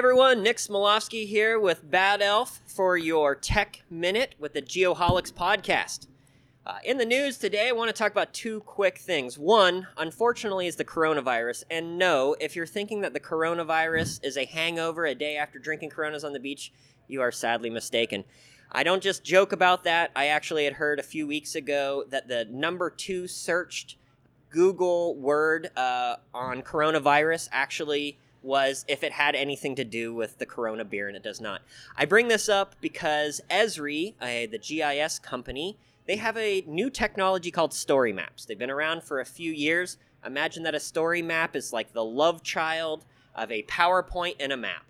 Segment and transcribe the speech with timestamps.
[0.00, 6.06] everyone, Nick Smolowski here with Bad Elf for your Tech Minute with the Geoholics podcast.
[6.64, 9.38] Uh, in the news today, I want to talk about two quick things.
[9.38, 11.64] One, unfortunately, is the coronavirus.
[11.70, 15.90] And no, if you're thinking that the coronavirus is a hangover a day after drinking
[15.90, 16.72] Coronas on the beach,
[17.06, 18.24] you are sadly mistaken.
[18.72, 20.12] I don't just joke about that.
[20.16, 23.96] I actually had heard a few weeks ago that the number two searched
[24.48, 30.46] Google word uh, on coronavirus actually was if it had anything to do with the
[30.46, 31.62] Corona beer, and it does not.
[31.96, 37.50] I bring this up because Esri, uh, the GIS company, they have a new technology
[37.50, 38.44] called story maps.
[38.44, 39.98] They've been around for a few years.
[40.24, 44.56] Imagine that a story map is like the love child of a PowerPoint and a
[44.56, 44.84] map.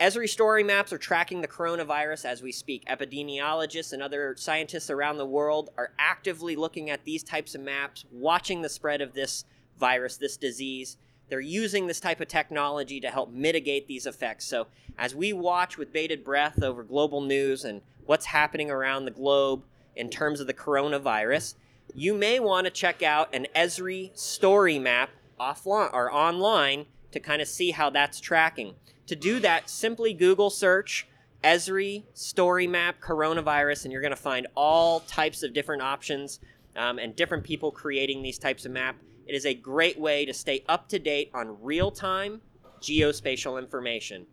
[0.00, 2.84] Esri story maps are tracking the coronavirus as we speak.
[2.86, 8.04] Epidemiologists and other scientists around the world are actively looking at these types of maps,
[8.12, 9.44] watching the spread of this
[9.76, 10.96] virus, this disease.
[11.28, 14.46] They're using this type of technology to help mitigate these effects.
[14.46, 14.68] So,
[14.98, 19.62] as we watch with bated breath over global news and what's happening around the globe
[19.94, 21.54] in terms of the coronavirus,
[21.94, 27.40] you may want to check out an Esri story map offline or online to kind
[27.40, 28.74] of see how that's tracking.
[29.06, 31.06] To do that, simply Google search
[31.42, 36.40] Esri story map coronavirus, and you're going to find all types of different options
[36.76, 38.96] um, and different people creating these types of map.
[39.28, 42.40] It is a great way to stay up to date on real time
[42.80, 44.26] geospatial information.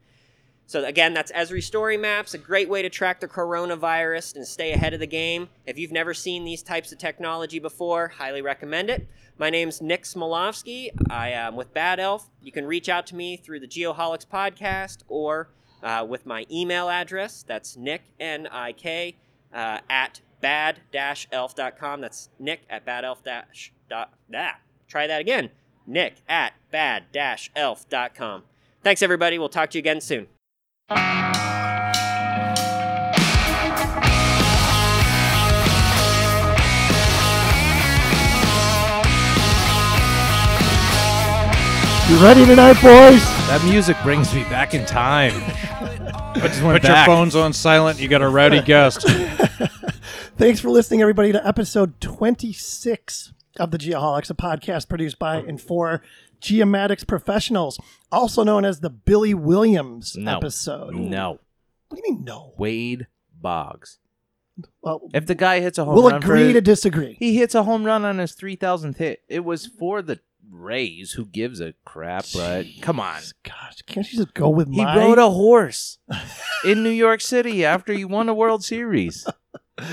[0.68, 4.72] So again, that's Esri Story Maps, a great way to track the coronavirus and stay
[4.72, 5.50] ahead of the game.
[5.68, 9.08] If you've never seen these types of technology before, highly recommend it.
[9.38, 10.90] My name's Nick Smolowski.
[11.10, 12.32] I am with Bad Elf.
[12.42, 15.50] You can reach out to me through the Geoholics podcast or
[15.84, 17.44] uh, with my email address.
[17.48, 19.18] That's Nick, N I K,
[19.54, 22.02] uh, at bad-elf.com.
[22.02, 23.46] That's Nick at bad-elf-dot.
[24.34, 25.50] Ah, try that again.
[25.88, 28.44] Nick at bad-elf.com.
[28.84, 29.40] Thanks, everybody.
[29.40, 30.28] We'll talk to you again soon.
[42.08, 43.20] You ready tonight, boys?
[43.48, 45.34] That music brings me back in time.
[46.36, 48.00] I just Put your phones on silent.
[48.00, 49.08] You got a rowdy guest.
[50.38, 55.60] Thanks for listening, everybody, to episode 26 of the Geoholics, a podcast produced by and
[55.62, 56.02] for
[56.42, 57.80] geomatics professionals,
[58.12, 60.38] also known as the Billy Williams No.
[60.38, 60.94] episode.
[60.96, 61.40] No,
[61.90, 62.54] What do you mean, no?
[62.58, 63.08] Wade
[63.40, 64.00] Boggs.
[64.82, 67.16] Well, If the guy hits a home we'll run agree for to disagree.
[67.20, 71.14] he hits a home run on his three thousandth hit, it was for the Rays.
[71.14, 72.26] Who gives a crap?
[72.34, 74.96] But come on, Gosh, can't you just go with he my...
[74.98, 75.98] rode a horse
[76.64, 79.28] in New York City after he won a World Series.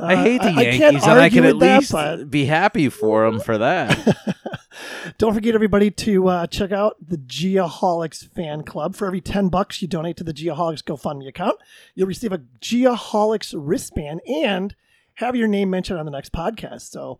[0.00, 2.46] I Uh, hate the I can't Yankees, and I can at that, least but- be
[2.46, 4.16] happy for them for that.
[5.18, 8.94] Don't forget, everybody, to uh, check out the Geoholics fan club.
[8.94, 11.58] For every 10 bucks you donate to the Geoholics GoFundMe account,
[11.94, 14.74] you'll receive a Geoholics wristband and
[15.14, 16.82] have your name mentioned on the next podcast.
[16.90, 17.18] So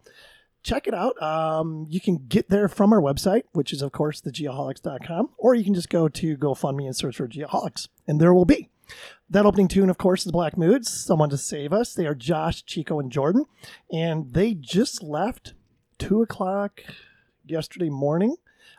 [0.63, 1.21] check it out.
[1.23, 5.65] Um, you can get there from our website, which is, of course, thegeoholics.com, or you
[5.65, 8.69] can just go to GoFundMe and search for Geoholics, and there will be.
[9.33, 11.95] That opening tune, of course, is Black Moods, Someone to Save Us.
[11.95, 13.45] They are Josh, Chico, and Jordan,
[13.93, 15.55] and they just left
[15.99, 16.81] 2 o'clock
[17.47, 18.35] yesterday morning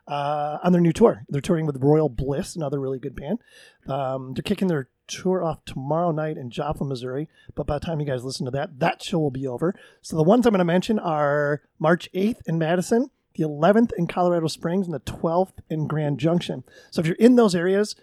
[0.10, 1.24] uh, on their new tour.
[1.30, 3.40] They're touring with Royal Bliss, another really good band.
[3.88, 7.30] Um, they're kicking their tour off tomorrow night in Joplin, Missouri.
[7.56, 9.74] But by the time you guys listen to that, that show will be over.
[10.02, 14.06] So the ones I'm going to mention are March 8th in Madison, the 11th in
[14.06, 16.66] Colorado Springs, and the 12th in Grand Junction.
[16.90, 17.96] So if you're in those areas,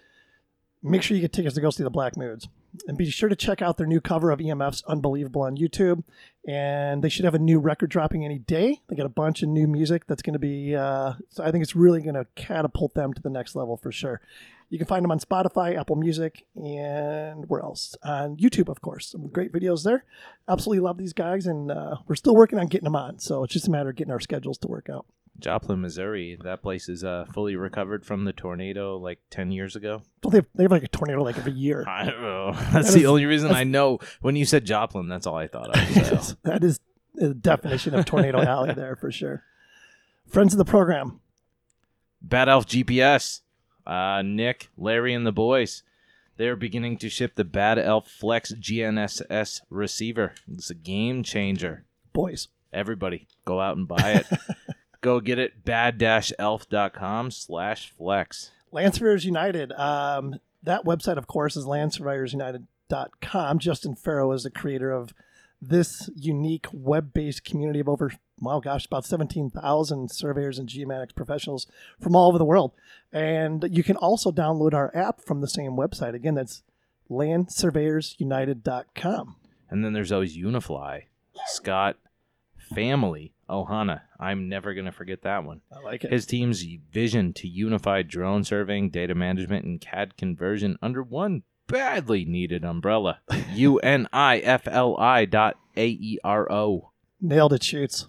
[0.81, 2.47] make sure you get tickets to go see the Black Moods.
[2.87, 6.03] And be sure to check out their new cover of EMF's Unbelievable on YouTube.
[6.47, 8.81] And they should have a new record dropping any day.
[8.87, 11.63] They got a bunch of new music that's going to be, uh, so I think
[11.63, 14.21] it's really going to catapult them to the next level for sure.
[14.69, 17.95] You can find them on Spotify, Apple Music, and where else?
[18.03, 19.07] On YouTube, of course.
[19.07, 20.05] Some great videos there.
[20.47, 23.17] Absolutely love these guys, and uh, we're still working on getting them on.
[23.17, 25.07] So it's just a matter of getting our schedules to work out.
[25.39, 26.37] Joplin, Missouri.
[26.43, 30.01] That place is uh, fully recovered from the tornado like ten years ago.
[30.23, 31.83] Well, they have, they have like a tornado like every year.
[31.87, 32.51] I don't know.
[32.71, 33.99] That's That the is- only reason I know.
[34.21, 35.89] When you said Joplin, that's all I thought of.
[36.23, 36.35] So.
[36.43, 36.79] that is
[37.15, 39.43] the definition of tornado alley there for sure.
[40.27, 41.19] Friends of the program,
[42.21, 43.41] Bad Elf GPS.
[43.87, 45.81] Uh, Nick, Larry, and the boys.
[46.37, 50.33] They're beginning to ship the Bad Elf Flex GNSS receiver.
[50.51, 51.85] It's a game changer.
[52.13, 52.47] boys.
[52.71, 54.27] Everybody, go out and buy it.
[55.01, 55.63] Go get it.
[55.63, 58.51] Bad-elf.com slash flex.
[58.71, 59.71] Land Surveyors United.
[59.73, 63.59] Um, that website, of course, is landsurveyorsunited.com.
[63.59, 65.13] Justin Farmer is the creator of
[65.61, 68.11] this unique web based community of over
[68.41, 71.67] wow, gosh, about 17,000 surveyors and geomatics professionals
[71.99, 72.71] from all over the world.
[73.11, 76.13] And you can also download our app from the same website.
[76.13, 76.63] Again, that's
[77.09, 79.35] landsurveyorsunited.com.
[79.69, 81.03] And then there's always Unifli,
[81.47, 81.97] Scott,
[82.57, 84.01] family, Ohana.
[84.19, 85.61] I'm never gonna forget that one.
[85.71, 86.11] I like it.
[86.11, 92.25] His team's vision to unify drone surveying, data management, and CAD conversion under one badly
[92.25, 93.19] needed umbrella.
[93.53, 96.91] U N I F L I dot A E R O.
[97.21, 98.07] Nailed it, shoots.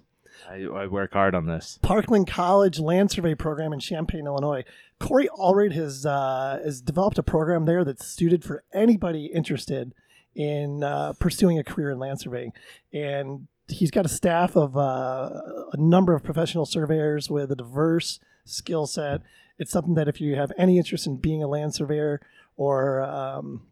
[0.49, 1.79] I, I work hard on this.
[1.83, 4.65] Parkland College Land Survey Program in Champaign, Illinois.
[4.99, 9.95] Corey Allred has uh, has developed a program there that's suited for anybody interested
[10.35, 12.53] in uh, pursuing a career in land surveying,
[12.93, 15.31] and he's got a staff of uh,
[15.73, 19.23] a number of professional surveyors with a diverse skill set.
[19.59, 22.21] It's something that if you have any interest in being a land surveyor
[22.57, 23.67] or um,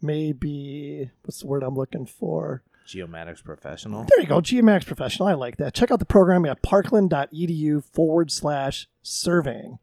[0.00, 2.62] maybe what's the word I'm looking for?
[2.86, 4.06] Geomatics professional.
[4.08, 5.28] There you go, Geomatics Professional.
[5.28, 5.74] I like that.
[5.74, 9.78] Check out the program at parkland.edu forward slash surveying.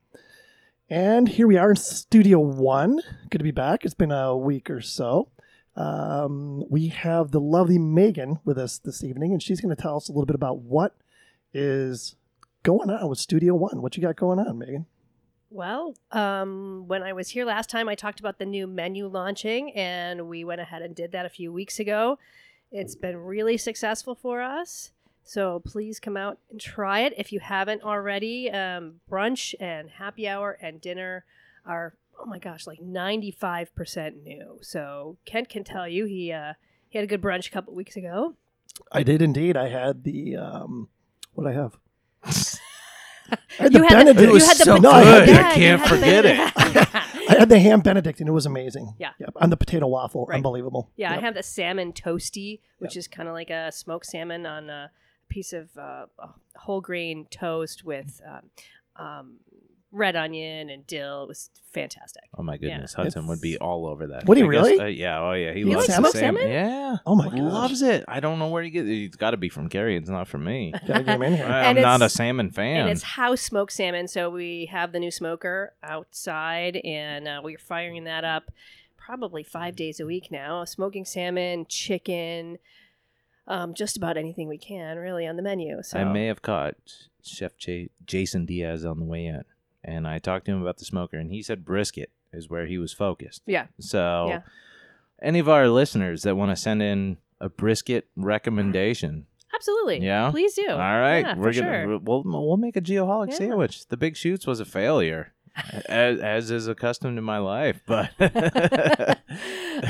[0.89, 3.01] And here we are in Studio One.
[3.29, 3.85] Good to be back.
[3.85, 5.29] It's been a week or so.
[5.75, 9.97] Um, we have the lovely Megan with us this evening, and she's going to tell
[9.97, 10.95] us a little bit about what
[11.53, 12.15] is
[12.63, 13.81] going on with Studio One.
[13.81, 14.85] What you got going on, Megan?
[15.49, 19.71] Well, um, when I was here last time, I talked about the new menu launching,
[19.73, 22.19] and we went ahead and did that a few weeks ago.
[22.71, 24.91] It's been really successful for us.
[25.23, 28.49] So please come out and try it if you haven't already.
[28.51, 31.25] Um, brunch and happy hour and dinner
[31.65, 34.57] are, oh my gosh, like 95% new.
[34.61, 36.53] So Kent can tell you he, uh,
[36.89, 38.35] he had a good brunch a couple weeks ago.
[38.91, 39.55] I did indeed.
[39.57, 40.89] I had the um,
[41.33, 41.77] what I have.
[42.23, 44.33] I had You the had the, Benedict.
[44.33, 45.29] you had the so no, I good.
[45.29, 46.39] had, I yeah, you can't had the forget it.
[47.29, 48.93] I had the ham Benedict, and it was amazing.
[48.99, 49.11] Yeah.
[49.19, 49.29] Yep.
[49.41, 50.35] And the potato waffle, Right.
[50.35, 50.91] unbelievable.
[50.95, 51.17] Yeah, Yep.
[51.17, 54.91] I have the salmon toasty, which is kind of like a smoked salmon on a
[55.29, 56.29] piece of uh, a
[56.59, 59.33] whole grain toast with um, um,
[59.95, 61.23] red onion and dill.
[61.23, 62.23] It was fantastic.
[62.37, 64.25] Oh my goodness, Hudson would be all over that.
[64.25, 64.79] Would he I guess- really?
[64.79, 65.21] uh, yeah.
[65.21, 65.53] Oh yeah.
[65.53, 66.41] He You loves like the smoked salmon.
[66.41, 66.53] salmon?
[66.53, 66.97] Yeah.
[67.05, 67.39] Oh my He gosh.
[67.53, 68.03] loves it.
[68.07, 68.87] I don't know where he gets.
[68.89, 68.93] It.
[69.05, 69.95] It's got to be from Gary.
[69.95, 70.73] It's not from me.
[70.87, 71.45] Gotta get him in here.
[71.45, 72.81] I'm And not a it's- salmon fan.
[72.81, 77.57] And it's house smoked salmon, so we have the new smoker outside, and uh, we're
[77.57, 78.51] firing that up
[78.97, 80.65] probably five days a week now.
[80.65, 82.57] Smoking salmon, chicken,
[83.47, 85.81] um, just about anything we can, really, on the menu.
[85.83, 86.75] So I may have caught
[87.23, 89.43] Chef J- Jason Diaz on the way in,
[89.85, 92.77] and I talked to him about the smoker, and he said brisket is where he
[92.77, 93.41] was focused.
[93.45, 93.67] Yeah.
[93.79, 94.41] So, Yeah.
[95.21, 100.31] any of our listeners that want to send in a brisket recommendation, absolutely, Yeah?
[100.31, 100.67] please do.
[100.69, 101.97] all right, yeah, we're for gonna sure.
[101.99, 103.37] we'll we'll make a geoholic Yeah.
[103.37, 103.87] sandwich.
[103.87, 105.33] The Big Shoots was a failure,
[105.87, 108.11] as, as is accustomed to my life, but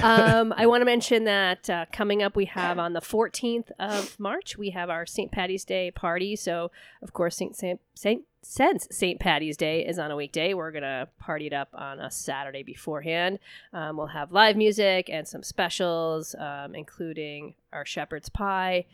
[0.03, 4.19] um, I want to mention that uh, coming up, we have on the 14th of
[4.19, 5.31] March, we have our St.
[5.31, 6.35] Patty's Day party.
[6.35, 6.71] So,
[7.01, 7.55] of course, St.
[7.55, 9.19] Saint, Saint, since St.
[9.19, 12.63] Patty's Day is on a weekday, we're going to party it up on a Saturday
[12.63, 13.39] beforehand.
[13.73, 18.85] Um, we'll have live music and some specials, um, including our shepherd's pie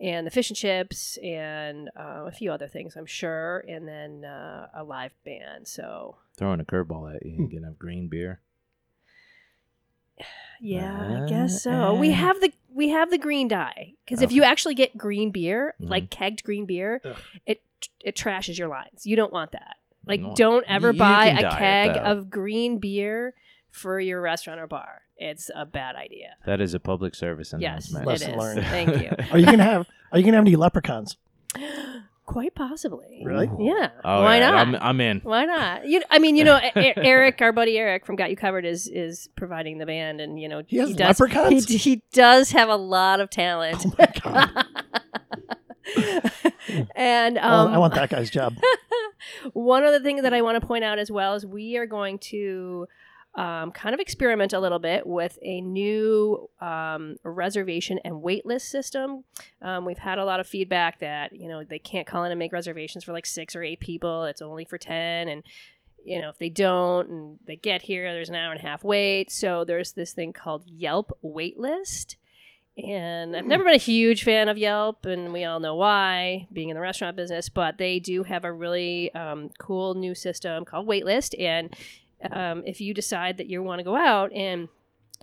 [0.00, 4.24] and the fish and chips and uh, a few other things, I'm sure, and then
[4.24, 5.66] uh, a live band.
[5.66, 8.40] So, throwing a curveball at you, you can have green beer.
[10.60, 11.94] Yeah, Uh, I guess so.
[11.94, 12.14] We uh.
[12.14, 15.88] have the we have the green dye because if you actually get green beer, Mhm.
[15.90, 17.16] like kegged green beer, Ugh.
[17.46, 17.62] it
[18.00, 19.06] it trashes your lines.
[19.06, 19.76] You don't want that.
[20.06, 20.34] Like, No.
[20.34, 22.00] don't ever You buy can a dye it, keg though.
[22.10, 23.34] of green beer
[23.70, 25.02] for your restaurant or bar.
[25.18, 26.36] It's a bad idea.
[26.46, 28.04] That is a public service Yes, announcement.
[28.04, 28.36] it Lesson is.
[28.36, 28.64] learned.
[28.66, 29.10] Thank you.
[29.32, 29.86] Are you gonna have?
[30.12, 31.16] Are you gonna have any leprechauns?
[32.26, 33.22] Quite possibly.
[33.24, 33.48] Really?
[33.58, 33.90] Yeah.
[34.04, 34.54] Oh, Why yeah, not?
[34.54, 35.20] I'm, I'm in.
[35.20, 35.86] Why not?
[35.86, 39.28] You, I mean, you know, Eric, our buddy Eric from Got You Covered, is is
[39.36, 41.20] providing the band, and you know, He has does.
[41.20, 41.68] leprechauns?
[41.68, 43.86] He, he does have a lot of talent.
[43.86, 44.66] Oh my god!
[46.96, 48.54] and Well, um, I want that guy's job.
[49.52, 51.86] one of the things that I want to point out as well is we are
[51.86, 52.86] going to
[53.36, 59.24] um, kind of experiment a little bit with a new um, reservation and waitlist system.
[59.60, 62.38] Um, we've had a lot of feedback that you know they can't call in and
[62.38, 64.24] make reservations for like six or eight people.
[64.24, 65.42] It's only for ten, and
[66.02, 68.82] you know if they don't and they get here, there's an hour and a half
[68.82, 69.30] wait.
[69.30, 72.16] So there's this thing called Yelp waitlist.
[72.78, 76.68] And I've never been a huge fan of Yelp, and we all know why, being
[76.68, 77.48] in the restaurant business.
[77.48, 81.34] But they do have a really um, cool new system called Waitlist.
[81.40, 81.74] And
[82.30, 84.68] um, if you decide that you want to go out and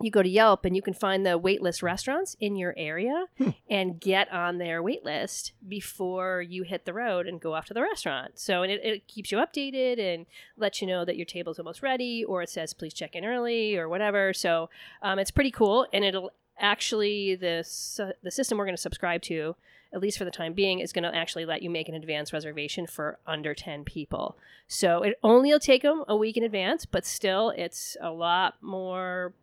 [0.02, 3.26] you go to Yelp and you can find the waitlist restaurants in your area
[3.70, 7.82] and get on their waitlist before you hit the road and go off to the
[7.82, 8.40] restaurant.
[8.40, 10.26] So and it, it keeps you updated and
[10.58, 13.78] lets you know that your table's almost ready, or it says please check in early
[13.78, 14.34] or whatever.
[14.34, 14.70] So
[15.02, 19.56] um, it's pretty cool, and it'll actually this the system we're going to subscribe to
[19.94, 22.34] at least for the time being is going to actually let you make an advance
[22.34, 24.38] reservation for under 10 people.
[24.68, 28.56] So it only will take them a week in advance but still it's a lot
[28.62, 29.34] more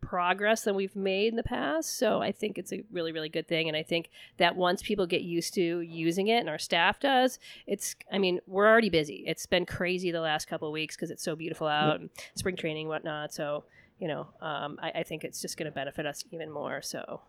[0.00, 1.96] progress than we've made in the past.
[1.96, 5.06] So i think it's a really really good thing and i think that once people
[5.06, 9.24] get used to using it and our staff does it's i mean we're already busy.
[9.26, 12.56] It's been crazy the last couple of weeks because it's so beautiful out and spring
[12.56, 13.32] training and whatnot.
[13.32, 13.64] So
[13.98, 16.82] you know um, I, I think it's just going to benefit us even more.
[16.82, 17.22] So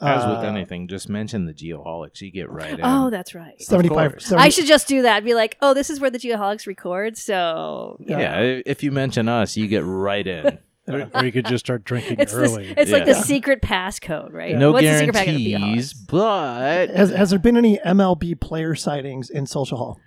[0.00, 2.20] As with Uh, anything, just mention the Geoholics.
[2.20, 2.80] You get right in.
[2.82, 4.26] oh that's right 75 course.
[4.26, 5.24] 70 I should just do that.
[5.24, 7.16] Be like, oh, this is where the Geoholics record.
[7.16, 10.58] So you yeah, i- if you mention us, you get right in.
[10.88, 12.74] Or, or you could just start drinking it's this, early.
[12.76, 13.20] it's like the Yeah.
[13.22, 14.56] secret passcode, right?
[14.56, 15.24] No What's the secret passcode of
[15.60, 16.06] guarantees, Geoholics?
[16.08, 20.00] but Has, has there been any MLB player sightings in Social Hall?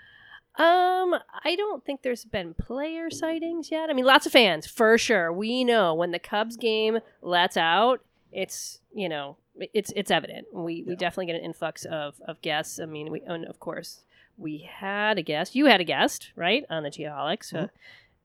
[0.57, 1.15] Um,
[1.45, 3.89] I don't think there's been player sightings yet.
[3.89, 5.31] I mean, lots of fans for sure.
[5.31, 8.01] We know when the Cubs game lets out,
[8.33, 9.37] it's you know
[9.73, 10.47] it's it's evident.
[10.53, 12.79] We we definitely get an influx of of guests.
[12.79, 14.01] I mean, we and of course
[14.37, 15.55] we had a guest.
[15.55, 17.53] You had a guest, right, on the Geoholics.
[17.53, 17.67] Uh,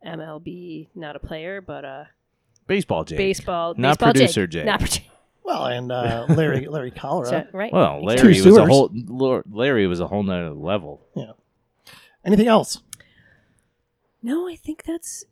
[0.04, 2.04] MLB, not a player, but uh,
[2.66, 3.18] baseball, Jake.
[3.18, 4.60] baseball, Not baseball producer Jake.
[4.62, 4.66] Jake.
[4.66, 5.02] Not producer,
[5.44, 7.49] Well, and uh, Larry Larry Cholera.
[7.52, 7.72] right?
[7.72, 8.90] Well, Larry was a whole.
[9.50, 11.06] Larry was a whole nother level.
[11.14, 11.32] Yeah.
[12.25, 12.82] Anything else?
[14.22, 15.25] No, I think that's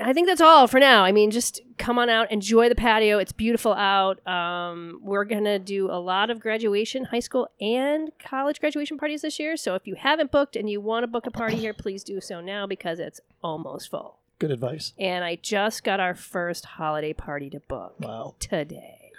[0.00, 1.04] I think that's all for now.
[1.04, 3.18] I mean, just come on out, enjoy the patio.
[3.18, 4.26] It's beautiful out.
[4.26, 9.38] Um, we're gonna do a lot of graduation, high school and college graduation parties this
[9.38, 9.56] year.
[9.56, 12.20] So if you haven't booked and you want to book a party here, please do
[12.20, 14.18] so now because it's almost full.
[14.38, 14.92] Good advice.
[14.98, 18.34] And I just got our first holiday party to book Wow.
[18.38, 19.12] today.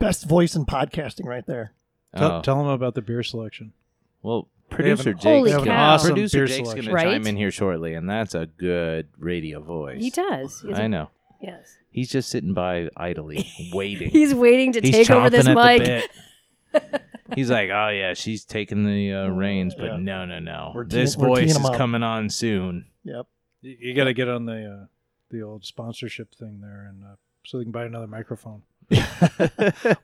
[0.00, 1.72] Best voice in podcasting right there.
[2.16, 2.42] Tell, Oh.
[2.42, 3.72] tell them about the beer selection.
[4.22, 5.94] well, They have producer an- Jake's Holy an cow.
[5.94, 7.04] awesome producer Jake's going to Right?
[7.04, 10.00] chime in here shortly, and that's a good radio voice.
[10.00, 10.60] He does.
[10.60, 11.10] He has a- I know.
[11.40, 11.76] Yes.
[11.90, 14.10] He's just sitting by idly, waiting.
[14.10, 16.10] He's waiting to He's take over this chomping at mic.
[16.72, 17.02] the bit.
[17.34, 19.96] He's like, oh yeah, she's taking the uh, reins, but Yeah.
[19.96, 20.72] no, no, no.
[20.74, 21.76] We're this teeing- we're voice teeing is up.
[21.76, 22.86] coming on soon.
[23.04, 23.26] Yep.
[23.62, 24.86] You, you got to get on the uh,
[25.30, 28.62] the old sponsorship thing there, and uh, so they can buy another microphone.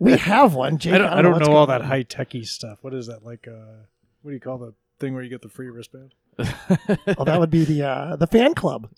[0.01, 0.79] We have one.
[0.79, 1.89] Jake, I don't, I don't what's know all going that on.
[1.89, 2.79] high techy stuff.
[2.83, 3.47] What is that like?
[3.49, 3.85] Uh,
[4.23, 6.15] what do you call the thing where you get the free wristband?
[7.19, 8.89] Oh, that would be the uh, the fan club,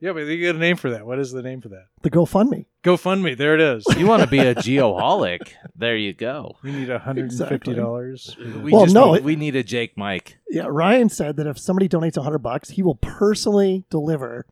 [0.00, 1.06] Yeah, but you get a name for that.
[1.06, 1.86] What is the name for that?
[2.02, 2.66] the GoFundMe.
[2.82, 3.36] GoFundMe.
[3.36, 3.84] There it is.
[3.96, 5.52] you want to be a geoholic?
[5.74, 6.56] There you go.
[6.62, 8.36] We need hundred and fifty dollars.
[8.38, 10.38] We Well, just no, need, it- we need a Jake Mike.
[10.50, 14.46] Yeah, Ryan said that if somebody donates hundred bucks, he will personally deliver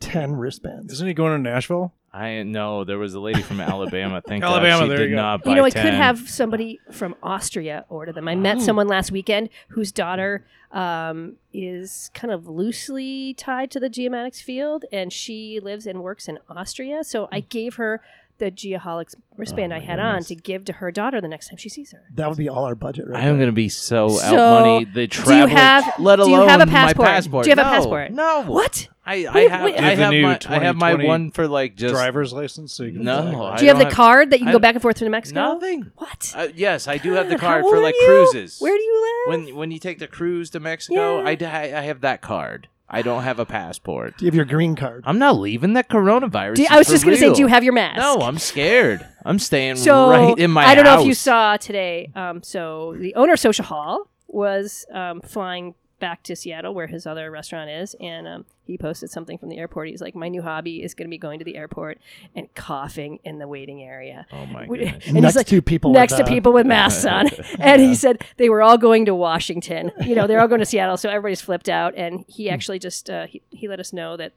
[0.00, 0.92] ten wristbands.
[0.94, 1.92] Isn't he going to Nashville?
[2.14, 4.22] I know there was a lady from Alabama.
[4.24, 5.22] Thank Alabama, God she there did you go.
[5.22, 5.84] not buy you know, I 10.
[5.84, 8.28] could have somebody from Austria order them.
[8.28, 13.90] I met someone last weekend whose daughter um, is kind of loosely tied to the
[13.90, 17.02] geomatics field, and she lives and works in Austria.
[17.02, 18.00] So I gave her
[18.38, 20.26] the Geoholics wristband Oh, I my had on goodness.
[20.28, 22.02] to give to her daughter the next time she sees her.
[22.14, 23.16] That would be all our budget, right?
[23.22, 23.46] I am there.
[23.46, 24.84] going to be so, So, out money.
[24.84, 27.06] The do you travel, have- let do alone you have a my passport?
[27.08, 27.44] passport.
[27.44, 28.10] Do you have a No, passport?
[28.12, 28.42] No.
[28.46, 28.88] What?
[29.06, 29.76] I, I have, wait.
[29.78, 32.72] I have have my, I have my one for like just driver's license.
[32.72, 33.52] So you can No, fly.
[33.52, 35.04] I Do you have the have- card that you can go back and forth to
[35.04, 35.40] New Mexico?
[35.54, 35.90] nothing.
[35.96, 36.32] What?
[36.34, 38.58] Uh, yes, I do have the card for like cruises.
[38.60, 39.04] Where do you live?
[39.46, 41.28] when when you take the cruise to Mexico, Yeah.
[41.28, 42.68] I, d- I have that card.
[42.88, 44.18] I don't have a passport.
[44.18, 45.04] Do you have your green card?
[45.06, 45.72] I'm not leaving.
[45.72, 46.58] That coronavirus.
[46.58, 47.98] You- I was just going to say, do you have your mask?
[47.98, 49.06] No, I'm scared.
[49.24, 52.10] I'm staying so right in my I don't know if you saw today.
[52.14, 57.06] Um, so the owner of Social Hall was um, flying back to Seattle, where his
[57.06, 59.88] other restaurant is, and um, he posted something from the airport.
[59.88, 61.98] He's like, "My new hobby is going to be going to the airport
[62.34, 65.06] and coughing in the waiting area." Oh my We- goodness.
[65.06, 67.28] and he's Next like, to people next with, to people with masks on.
[67.58, 69.90] and he said they were all going to Washington.
[70.04, 71.94] You know, they're all going to Seattle, so everybody's flipped out.
[71.96, 74.32] And he actually just uh, he, he let us know that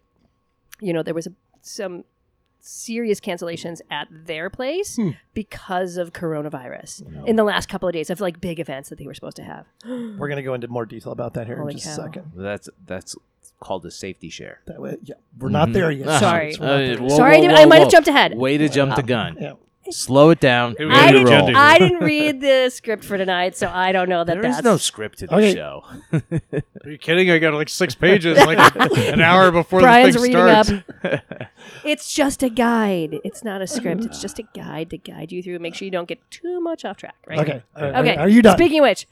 [0.80, 2.04] you know there was a, some
[2.68, 5.12] serious cancellations at their place Hmm.
[5.34, 9.06] because of coronavirus in the last couple of days of like big events that they
[9.06, 9.66] were supposed to have.
[9.86, 12.04] We're gonna go into more detail about that here Holy in just cow.
[12.04, 12.32] a second.
[12.36, 13.16] That's that's
[13.60, 14.60] called a safety share.
[14.68, 15.74] That way, yeah, we're not Mhm.
[15.74, 16.20] there yet.
[16.20, 16.56] Sorry.
[16.60, 18.38] We're there uh, whoa, Sorry, I, whoa, whoa, I might have jumped ahead.
[18.38, 19.38] Way to jump the gun.
[19.40, 19.54] Yeah.
[19.92, 20.76] Slow it down.
[20.80, 21.58] It Way was I to didn't, roll.
[21.58, 24.64] I didn't read the script for tonight, so I don't know that There that's is
[24.64, 25.54] no script to the Okay.
[25.54, 25.84] show.
[26.14, 27.30] Are you kidding?
[27.32, 28.58] I got like six pages, like
[28.98, 30.72] an hour before Brian's the thing reading starts.
[31.04, 31.22] up.
[31.84, 33.20] It's just a guide.
[33.24, 34.04] It's not a script.
[34.06, 35.60] It's just a guide to guide you through.
[35.60, 37.40] Make sure you don't get too much off track, right?
[37.40, 37.62] Okay.
[37.76, 37.96] All right.
[37.96, 38.16] Okay.
[38.18, 38.58] Are you done?
[38.58, 39.08] Speaking of which,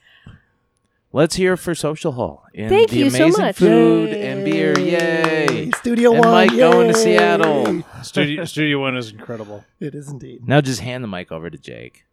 [1.16, 2.46] Let's hear for Social Hall.
[2.54, 3.56] And Thank the you so amazing much.
[3.56, 4.78] food and beer.
[4.78, 5.72] Yay.
[5.72, 6.30] Studio And One.
[6.30, 6.94] Mike going to!
[6.94, 7.84] Seattle.
[8.04, 9.64] Studio, Studio One is incredible.
[9.80, 10.46] It is indeed.
[10.46, 12.04] Now just hand the mic over to Jake.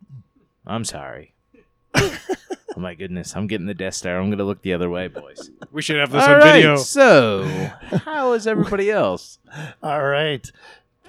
[0.65, 1.35] I'm sorry.
[1.97, 2.17] oh
[2.77, 4.21] my goodness, I'm getting the Death Star.
[4.21, 5.51] I'm gonna look the other way, boys.
[5.73, 6.77] We should have this All on right, video.
[6.77, 7.45] so
[8.05, 9.41] how is everybody else?
[9.83, 10.49] All right.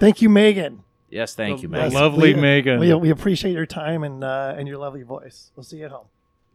[0.00, 0.82] Thank you, Megan.
[1.10, 2.02] Yes, thank you, The Yes, Megan.
[2.02, 2.80] lovely we- Megan.
[2.80, 5.52] We, we appreciate your time and uh, and your lovely voice.
[5.54, 6.06] We'll see you at home.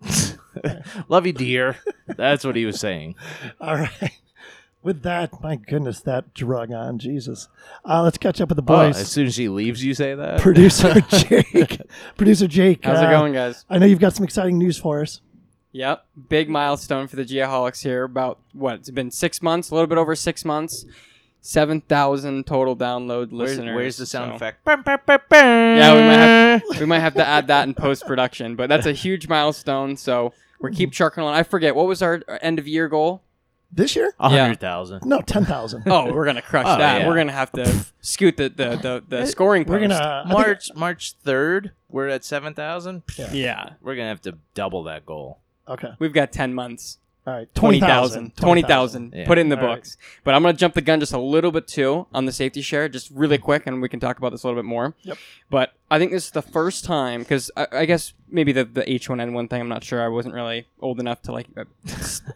[1.09, 1.77] Love you, dear.
[2.07, 3.15] That's what he was saying.
[3.61, 4.11] All right.
[4.81, 7.49] With that, my goodness, that drug on Jesus.
[7.83, 8.97] Uh, let's catch up with the Oh, boys.
[8.97, 10.39] as soon as she leaves, you say that.
[10.39, 11.81] Producer Jake.
[12.15, 12.85] Producer Jake.
[12.85, 13.65] How's uh, it going, guys?
[13.69, 15.19] I know you've got some exciting news for us.
[15.73, 18.03] Yep, big milestone for the Geoholics here.
[18.05, 18.75] About what?
[18.75, 20.85] It's been six months, a little bit over six months.
[21.41, 23.75] Seven thousand total download Where's, listeners.
[23.75, 24.59] where's the sound so- effect?
[24.65, 28.85] Yeah, we might have we might have to add that in post production, but that's
[28.85, 29.95] a huge milestone.
[29.95, 31.33] So we keep trucking on.
[31.33, 33.23] I forget what was our end of year goal.
[33.71, 34.11] This year?
[34.19, 34.41] A Yeah.
[34.41, 35.05] hundred thousand.
[35.05, 35.83] No, 10,000.
[35.85, 37.01] Oh, we're gonna crush Oh, that.
[37.01, 37.07] yeah.
[37.07, 39.63] We're gonna have to scoot the the the, the scoring.
[39.65, 40.23] We're going to.
[40.27, 43.03] March March third, we're at seven thousand.
[43.31, 45.39] Yeah, We're gonna have to double that goal.
[45.67, 45.89] Okay.
[45.99, 46.97] we've got ten months.
[47.29, 47.53] All right.
[47.53, 48.35] 20,000.
[48.35, 48.41] 20,000.
[48.41, 49.13] 20,000.
[49.15, 49.27] Yeah.
[49.27, 49.75] Put it in the All right.
[49.75, 49.97] books.
[50.23, 52.61] But I'm going to jump the gun just a little bit too on the safety
[52.61, 54.95] share, just really quick, and we can talk about this a little bit more.
[55.03, 55.17] Yep.
[55.51, 58.81] But I think this is the first time, because I, I guess maybe the, the
[58.81, 60.01] H1N1 thing, I'm not sure.
[60.01, 61.65] I wasn't really old enough to like uh,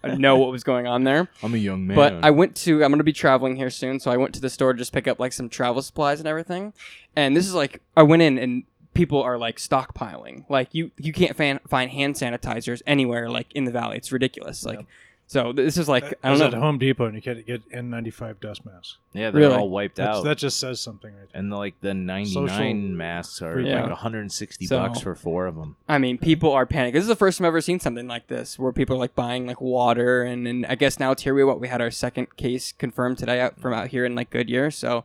[0.16, 1.28] know what was going on there.
[1.42, 1.96] I'm a young man.
[1.96, 4.42] But I went to, I'm going to be traveling here soon, so I went to
[4.42, 6.74] the store to just pick up like some travel supplies and everything.
[7.16, 10.46] And this is like, I went in and people are like stockpiling.
[10.50, 13.98] Like you, you can't fan, find hand sanitizers anywhere like in the valley.
[13.98, 14.66] It's ridiculous.
[14.66, 14.86] Like,
[15.26, 16.62] so this is like, I I was don't at know.
[16.62, 18.98] Home Depot and you can't get N95 dust masks.
[19.14, 19.56] yeah, they're Really?
[19.56, 20.24] all wiped That's, out.
[20.26, 21.40] that just says something right there.
[21.40, 23.82] and like the 99 Social- masks are Yeah.
[23.82, 25.78] like 160 So- bucks for four of them.
[25.88, 26.94] I mean, people are panicking.
[26.94, 29.16] This is the first time I've ever seen something like this, where people are like
[29.16, 31.34] buying like water, and, and I guess now it's here.
[31.34, 34.30] We what we had our second case confirmed today out from out here in like
[34.30, 34.70] Goodyear.
[34.72, 35.04] So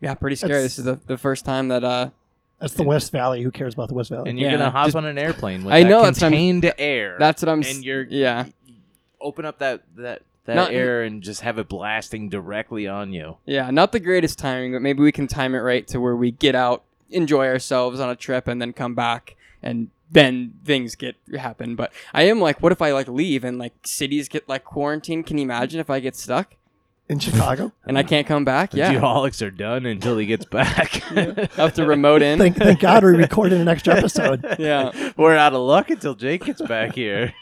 [0.00, 0.52] yeah, pretty scary.
[0.52, 2.10] That's- this is the, the first time that uh
[2.62, 3.42] That's the West Valley.
[3.42, 4.30] Who cares about the West Valley?
[4.30, 6.24] And you're Yeah, gonna hop just- on an airplane with I that know, that's what
[6.24, 7.16] I'm- contained air.
[7.18, 7.60] that's what I'm.
[7.60, 8.46] s- and you're yeah
[9.20, 13.36] open up that that that Not- air and just have it blasting directly on you.
[13.46, 16.30] yeah not the greatest timing, but maybe we can time it right to where we
[16.32, 19.88] get out, enjoy ourselves on a trip, and then come back and.
[20.14, 23.72] Then things get happen, but I am like, what if I like leave and like
[23.86, 25.24] cities get like quarantined?
[25.24, 26.54] Can you imagine if I get stuck
[27.12, 27.72] In Chicago?
[27.84, 28.70] and I can't come back?
[28.70, 31.02] The Yeah, Geoholics are done until he gets back.
[31.12, 32.38] I have to remote in.
[32.38, 34.42] thank, thank God we recorded an extra episode.
[34.58, 37.34] yeah, We're out of luck until Jake gets back here.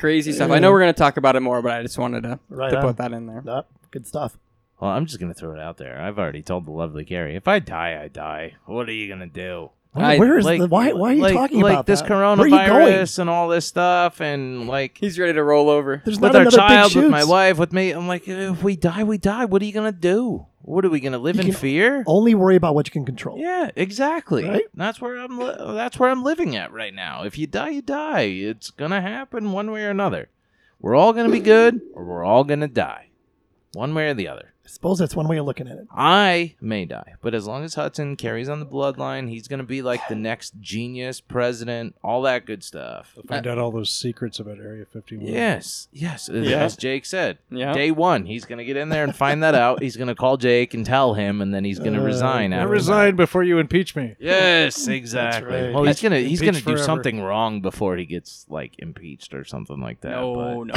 [0.00, 0.50] crazy stuff.
[0.50, 2.78] I know we're gonna talk about it more, but I just wanted to, Right to
[2.78, 2.82] on.
[2.82, 3.42] put that in there.
[3.44, 4.36] Nope, good stuff.
[4.80, 6.00] well, I'm just gonna throw it out there.
[6.00, 8.54] I've already told the lovely Carrie, if I die, I die.
[8.66, 9.70] What are you gonna do?
[9.94, 12.00] Where, I- where is Like- the, why, why are you like, talking like about this
[12.00, 12.10] that?
[12.10, 12.68] Where are you going?
[12.68, 16.02] coronavirus and all this stuff and like He's ready to roll over.
[16.04, 17.92] There's with not our child, big with my wife, with me.
[17.92, 19.44] I'm like, if we die, we die.
[19.44, 20.46] What are you gonna do?
[20.62, 22.02] What are we gonna live You in fear?
[22.06, 23.38] Only worry about what you can control.
[23.38, 24.44] Yeah, exactly.
[24.48, 24.64] Right?
[24.74, 25.38] That's where I'm.
[25.38, 27.22] Li- that's where I'm living at right now.
[27.24, 28.22] If you die, you die.
[28.22, 30.30] It's gonna happen one way or another.
[30.80, 33.10] We're all gonna be good, or we're all gonna die,
[33.74, 34.53] one way or the other.
[34.64, 35.86] I suppose that's one way of looking at it.
[35.94, 39.82] I may die, but as long as Hudson carries on the bloodline, he's gonna be
[39.82, 43.12] like the next genius president, all that good stuff.
[43.14, 45.26] They'll find out all those secrets about Area 51.
[45.30, 46.30] Yes, yes.
[46.32, 46.64] Yeah.
[46.64, 47.74] As Jake said, Yeah.
[47.74, 49.82] day one, he's gonna get in there and find that out.
[49.82, 52.52] He's gonna call Jake and tell him, and then he's gonna Uh, resign.
[52.54, 54.16] I after resign before you impeach me.
[54.18, 54.24] that.
[54.24, 55.52] Yes, exactly.
[55.54, 55.74] right.
[55.74, 56.82] Well, he's gonna he's gonna Impeach do forever.
[56.84, 60.12] something wrong before he gets like impeached or something like that.
[60.12, 60.72] No, but- no, no,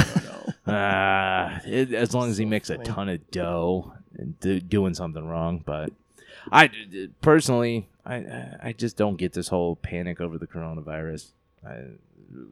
[0.66, 0.72] no.
[0.72, 3.87] Uh, it, as long as he makes a ton of dough
[4.18, 5.90] and do, doing something wrong, but
[6.52, 6.70] I
[7.20, 8.16] personally, I
[8.62, 11.28] I just don't get this whole panic over the coronavirus.
[11.66, 11.76] I,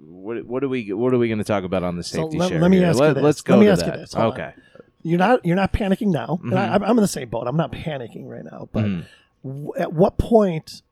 [0.09, 2.39] what what are we what are we going to talk about on the So safety
[2.39, 2.61] let- share?
[2.61, 2.87] let me here?
[2.87, 3.15] ask you this.
[3.17, 3.39] Let, this.
[3.41, 4.13] us Let me to ask you this.
[4.15, 4.41] Hold on.
[4.41, 4.55] Okay.
[5.03, 6.41] You're not you're not panicking now.
[6.43, 6.75] And I.
[6.75, 7.47] I'm I'm in the same boat.
[7.47, 8.69] I'm not panicking right now.
[8.73, 9.05] But Mhm.
[9.45, 10.83] w- at what point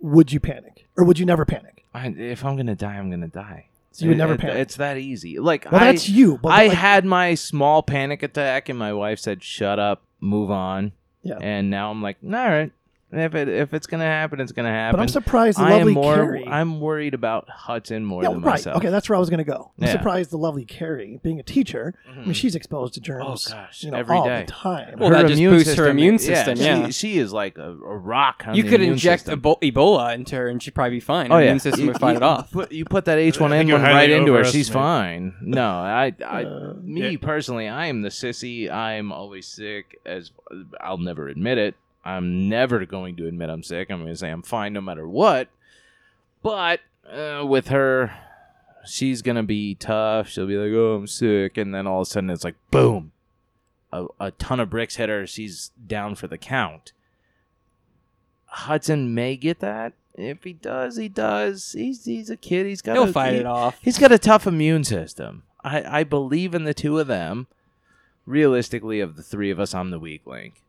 [0.00, 1.84] would you panic, or would you never panic?
[1.92, 3.66] I, if I'm gonna die, I'm gonna die.
[3.98, 4.58] So you would never it- panic.
[4.58, 5.40] It's that easy.
[5.40, 6.38] Like Well, I, that's you.
[6.38, 10.52] But I like, had my small panic attack, and my wife said, "Shut up, move
[10.52, 11.38] on." Yeah.
[11.40, 12.70] And now I'm like, all right.
[13.10, 14.98] If it if it's gonna happen, it's gonna happen.
[14.98, 16.14] but I'm surprised the I lovely am more.
[16.14, 16.46] Carrie.
[16.46, 18.52] I'm worried about Hudson more yeah, than right.
[18.52, 18.76] myself.
[18.76, 19.70] Okay, that's where I was going to go.
[19.80, 19.92] I'm Yeah.
[19.92, 22.34] surprised the lovely Carrie, being a teacher, I mean, Mhm.
[22.34, 23.48] she's exposed to germs.
[23.50, 24.42] Oh, gosh, you know, every all day.
[24.44, 24.98] the time.
[24.98, 26.84] Well, that just boosts her immune system, yeah.
[26.86, 28.44] she, she is like a, a rock.
[28.46, 29.38] On You the could immune inject system.
[29.38, 31.30] Ebo- Ebola into her, and she'd probably be fine.
[31.30, 32.50] Her Oh yeah, immune system would fight it off.
[32.52, 35.34] Put, you put that H1N1 you're highly right into her, she's fine.
[35.40, 36.44] No, I, I,
[36.82, 38.70] me personally, I am the sissy.
[38.70, 39.98] I'm always sick.
[40.04, 40.30] As
[40.78, 41.74] I'll never admit it.
[42.04, 43.90] I'm never going to admit I'm sick.
[43.90, 45.48] I'm going to say I'm fine no matter what.
[46.42, 46.80] But
[47.10, 48.12] uh, with her,
[48.86, 50.28] she's going to be tough.
[50.28, 53.12] She'll be like, "Oh, I'm sick," and then all of a sudden it's like, boom,
[53.92, 55.26] a, a ton of bricks hit her.
[55.26, 56.92] She's down for the count.
[58.46, 59.92] Hudson may get that.
[60.14, 61.72] If he does, he does.
[61.72, 62.66] He's he's a kid.
[62.66, 63.78] He's got He'll a, fight he- it off.
[63.82, 65.42] He's got a tough immune system.
[65.62, 67.46] I, I believe in the two of them.
[68.26, 70.62] Realistically, of the three of us, I'm the weak link.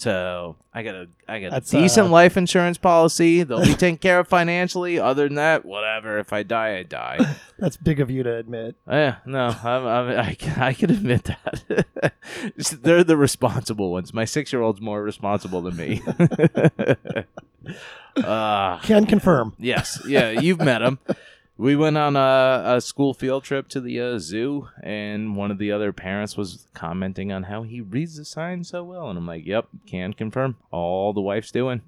[0.00, 3.42] So I got a I got a That's, decent uh, life insurance policy.
[3.42, 4.98] They'll be taken care of financially.
[4.98, 6.18] Other than that, whatever.
[6.18, 7.18] If I die, I die.
[7.58, 8.76] That's big of you to admit.
[8.88, 12.14] yeah, no, I'm, I'm, I can I can admit that
[12.82, 14.14] they're the responsible ones.
[14.14, 16.00] My six year old's more responsible than me.
[18.16, 19.54] uh, Can confirm.
[19.58, 20.98] Yes, yeah, you've met him.
[21.60, 25.58] We went on a, a school field trip to the uh, zoo, and one of
[25.58, 29.26] the other parents was commenting on how he reads the signs so well, and I'm
[29.26, 30.56] like, "Yep, can confirm.
[30.70, 31.82] All the wife's doing,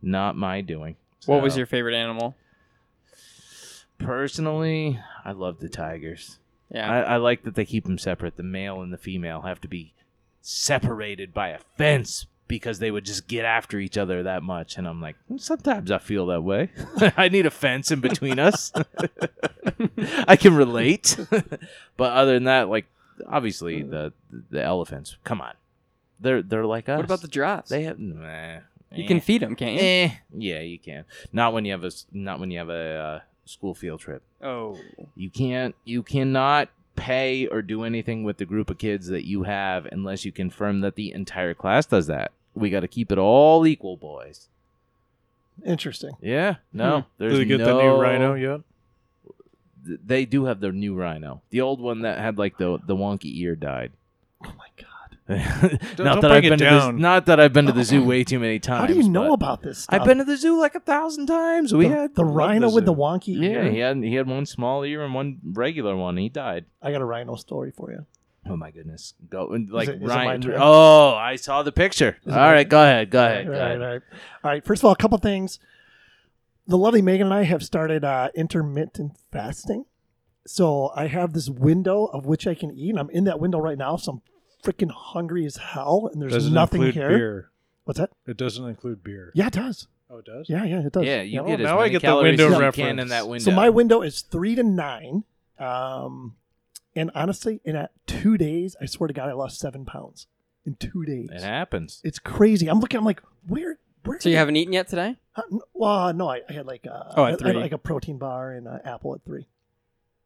[0.00, 0.96] not my doing."
[1.26, 2.34] What was your favorite animal?
[4.02, 5.00] personally?
[5.24, 6.38] I love the tigers.
[6.70, 6.90] Yeah.
[6.90, 8.36] I, I like that they keep them separate.
[8.36, 9.92] The male and the female have to be
[10.40, 14.76] separated by a fence because they would just get after each other that much.
[14.76, 16.70] And I'm like, "Hmm, sometimes I feel that way.
[17.16, 18.72] I need a fence in between us.
[20.26, 21.16] I can relate.
[21.96, 22.86] but other than that, like
[23.26, 24.12] obviously the
[24.50, 25.16] the elephants.
[25.24, 25.54] Come on,
[26.20, 26.96] they're they're like us.
[26.96, 27.70] what about the giraffes?
[27.70, 27.98] They have.
[27.98, 28.58] Nah,
[28.94, 29.08] you eh.
[29.08, 29.80] can feed them, can't you?
[29.80, 31.04] Eh, yeah, you can.
[31.32, 34.22] Not when you have a not when you have a uh, school field trip.
[34.42, 34.78] Oh.
[35.14, 35.74] You can't.
[35.84, 40.24] You cannot pay or do anything with the group of kids that you have unless
[40.24, 42.32] you confirm that the entire class does that.
[42.54, 44.48] We got to keep it all equal, boys.
[45.64, 46.16] Interesting.
[46.20, 46.56] Yeah.
[46.72, 47.00] No.
[47.00, 47.06] Hmm.
[47.18, 48.60] There's Did they get no, the new rhino yet?
[49.84, 51.42] They do have their new rhino.
[51.50, 53.92] The old one that had like the the wonky ear died.
[54.44, 55.01] Oh my god.
[55.28, 55.40] Not
[55.96, 56.96] don't that I've it been to down.
[56.96, 58.80] this, not that I've been to the zoo way too many times.
[58.80, 60.00] How do you know about this stuff?
[60.00, 61.72] I've been to the zoo like a thousand times.
[61.72, 62.98] We the, had the rhino the with the zoo.
[62.98, 66.16] wonky Yeah, he had he had one small ear and one regular one.
[66.16, 66.66] He died.
[66.82, 68.06] I got a rhino story for you.
[68.48, 69.14] Oh my goodness!
[69.30, 70.42] Go and like it- is Ryan.
[70.56, 72.16] Oh, I saw the picture.
[72.26, 73.10] Is All right, go ahead.
[73.10, 73.46] Go ahead.
[73.46, 73.80] All Go right, ahead.
[73.82, 74.02] all right.
[74.44, 74.64] All right.
[74.64, 75.60] First of all, a couple things.
[76.66, 79.84] The lovely Megan and I have started uh, intermittent fasting.
[80.46, 82.90] So I have this window of which I can eat.
[82.90, 83.96] And I'm in that window right now.
[83.96, 84.22] So I'm
[84.62, 86.08] freaking hungry as hell.
[86.12, 87.08] And there's Doesn't nothing include here.
[87.18, 87.50] beer.
[87.84, 88.10] What's that?
[88.26, 89.32] It doesn't include beer.
[89.34, 89.88] Yeah, it does.
[90.08, 90.48] Oh, it does.
[90.48, 91.04] Yeah, yeah, it does.
[91.04, 91.46] Yeah, you Yeah.
[91.48, 93.00] get as now I many get the calories window as you can reference.
[93.02, 93.44] in that window.
[93.50, 95.24] So my window is three to nine.
[95.58, 96.36] Um,
[96.94, 100.26] and honestly, in at two days, I swear to God, I lost seven pounds
[100.66, 101.30] in two days.
[101.32, 102.00] it happens.
[102.04, 102.68] It's crazy.
[102.68, 102.98] I'm looking.
[102.98, 103.78] I'm like, where?
[104.04, 104.20] Where?
[104.20, 105.16] So you haven't eaten yet today?
[105.34, 107.52] Uh, n- well, no, I, I had like uh, Oh, at I I had three.
[107.54, 109.46] like a protein bar and an apple at three.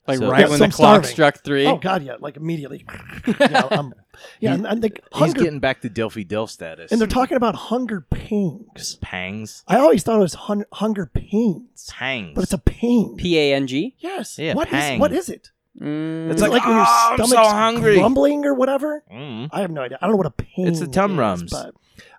[0.08, 1.10] Like So- right Yeah, when the I'm clock starving.
[1.10, 1.66] struck three?
[1.66, 2.84] Oh God, yeah, like immediately.
[3.40, 3.92] yeah, um,
[4.40, 6.92] yeah, and, and like He's hunger, getting back to Delphi Dilf status.
[6.92, 8.96] and they're talking about hunger pangs.
[9.00, 9.64] pangs.
[9.66, 12.32] I always thought it was hun- hunger pains, Pangs.
[12.34, 13.16] but it's a pain.
[13.16, 13.94] P A N G?
[13.98, 14.38] yes.
[14.38, 15.00] Yeah, What is pangs.
[15.00, 15.50] what is it?
[15.80, 18.54] Mm, It's Is it like, like when your "Oh, I'm so stomach's hungry." grumbling or
[18.54, 19.04] whatever?
[19.12, 19.50] Mm.
[19.52, 19.98] I have no idea.
[20.00, 20.68] I don't know what a pain.
[20.68, 21.50] It's the tum is, rums.
[21.52, 21.74] But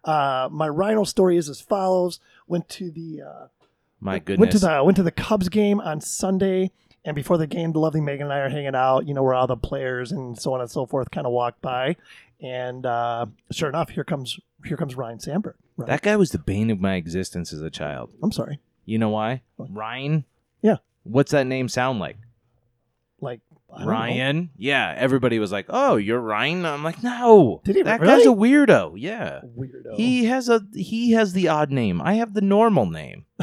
[0.08, 3.48] uh, my rhino story is as follows: went to the uh,
[4.00, 4.40] My goodness.
[4.40, 6.70] Went to the went to the Cubs game on Sunday,
[7.08, 9.08] and before the game, the lovely Megan and I are hanging out.
[9.08, 11.62] You know where all the players and so on and so forth kind of walk
[11.62, 11.96] by,
[12.42, 15.56] and uh, sure enough, here comes here comes Ryne Sandberg.
[15.78, 15.88] Right.
[15.88, 18.12] that guy was the bane of my existence as a child.
[18.22, 19.42] I'm sorry, You know why?
[19.58, 20.26] Ryan.
[20.62, 20.78] Yeah.
[21.04, 22.18] What's that name sound like?
[23.22, 23.40] like
[23.70, 23.92] don't know.
[23.92, 24.50] Ryan.
[24.58, 24.94] Yeah.
[24.98, 28.18] Everybody was like, "Oh, you're Ryan." I'm like, "No." Did he That really?
[28.18, 28.96] guy's a weirdo.
[28.98, 29.42] Yeah.
[29.58, 29.96] weirdo.
[29.96, 32.02] He has a he has the odd name.
[32.02, 33.26] I have the normal name.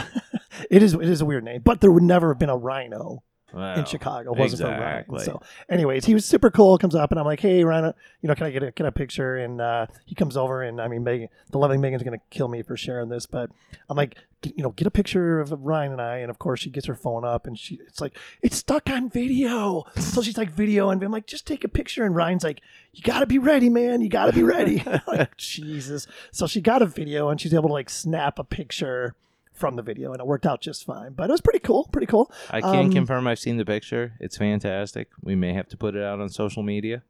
[0.71, 3.23] it is it is a weird name, but there would never have been a rhino
[3.55, 4.33] in Chicago.
[4.33, 4.99] It wasn't for Ryan.
[5.01, 5.25] exactly.
[5.25, 6.79] So, anyways, he was super cool.
[6.79, 8.93] Comes up and I'm like, "Hey, Ryan, you know, can I get a get a
[8.93, 12.49] picture?" And uh, he comes over and I mean, Megan, the loving Megan's gonna kill
[12.49, 13.51] me for sharing this, but
[13.89, 16.71] I'm like, you know, get a picture of Ryan and I, and of course she
[16.71, 19.85] gets her phone up and she it's like it's stuck on video.
[19.97, 22.05] so she's like video and I'm like, just take a picture.
[22.05, 22.61] And Ryan's like,
[22.93, 24.01] you gotta be ready, man.
[24.01, 24.83] You gotta be ready.
[25.07, 26.07] like, Jesus.
[26.31, 29.15] So she got a video and she's able to like snap a picture
[29.55, 31.13] from the video and it worked out just fine.
[31.13, 31.89] But it was pretty cool.
[31.93, 32.31] Pretty cool.
[32.51, 34.15] I can Um, confirm I've seen the picture.
[34.21, 35.09] It's fantastic.
[35.23, 37.03] We may have to put it out on social media.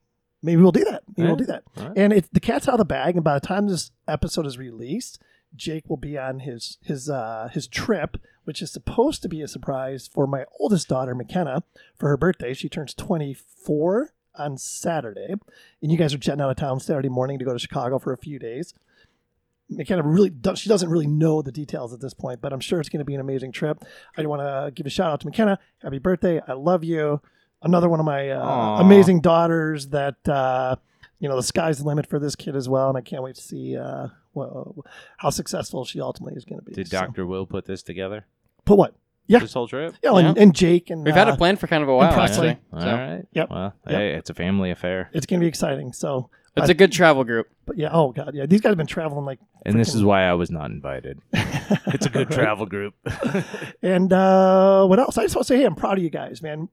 [0.42, 1.02] Maybe we'll do that.
[1.16, 1.64] Maybe we'll do that.
[1.76, 1.92] Right.
[1.96, 3.14] And it, the cat's out of the bag.
[3.16, 5.18] And by the time this episode is released,
[5.56, 9.48] Jake will be on his his uh, his trip, which is supposed to be a
[9.48, 11.62] surprise for my oldest daughter, McKenna,
[11.96, 12.52] for her birthday.
[12.52, 15.34] She turns 24 on Saturday,
[15.80, 18.12] and you guys are jetting out of town Saturday morning to go to Chicago for
[18.12, 18.74] a few days.
[19.76, 22.80] McKenna really does, she doesn't really know the details at this point, but I'm sure
[22.80, 23.84] it's going to be an amazing trip.
[24.16, 25.58] I want to give a shout out to McKenna.
[25.82, 26.40] Happy birthday!
[26.46, 27.20] I love you.
[27.62, 30.76] Another one of my uh, amazing daughters that uh,
[31.18, 33.36] you know the sky's the limit for this kid as well, and I can't wait
[33.36, 34.84] to see uh, well,
[35.18, 36.72] how successful she ultimately is going to be.
[36.74, 38.26] Did So- Doctor Will put this together?
[38.64, 38.94] put what?
[39.26, 39.38] Yeah.
[39.38, 39.94] This whole trip.
[40.02, 40.42] Yeah, And, Yeah.
[40.42, 42.48] and Jake and We've had uh, a plan for kind of a while, Presley.
[42.50, 42.62] actually.
[42.74, 43.24] All So, right.
[43.32, 43.50] Yep.
[43.50, 43.96] Well, Yep.
[43.98, 45.94] hey, it's a family affair, It's going to be exciting.
[45.94, 47.48] So, It's a good travel group.
[47.66, 50.22] but yeah, oh god, yeah, these guys have been traveling like and this is why
[50.24, 51.20] I was not invited.
[51.86, 52.94] It's a good travel group.
[53.82, 55.16] And uh, what else?
[55.18, 56.68] I just want to say, hey, I'm proud of you guys, man.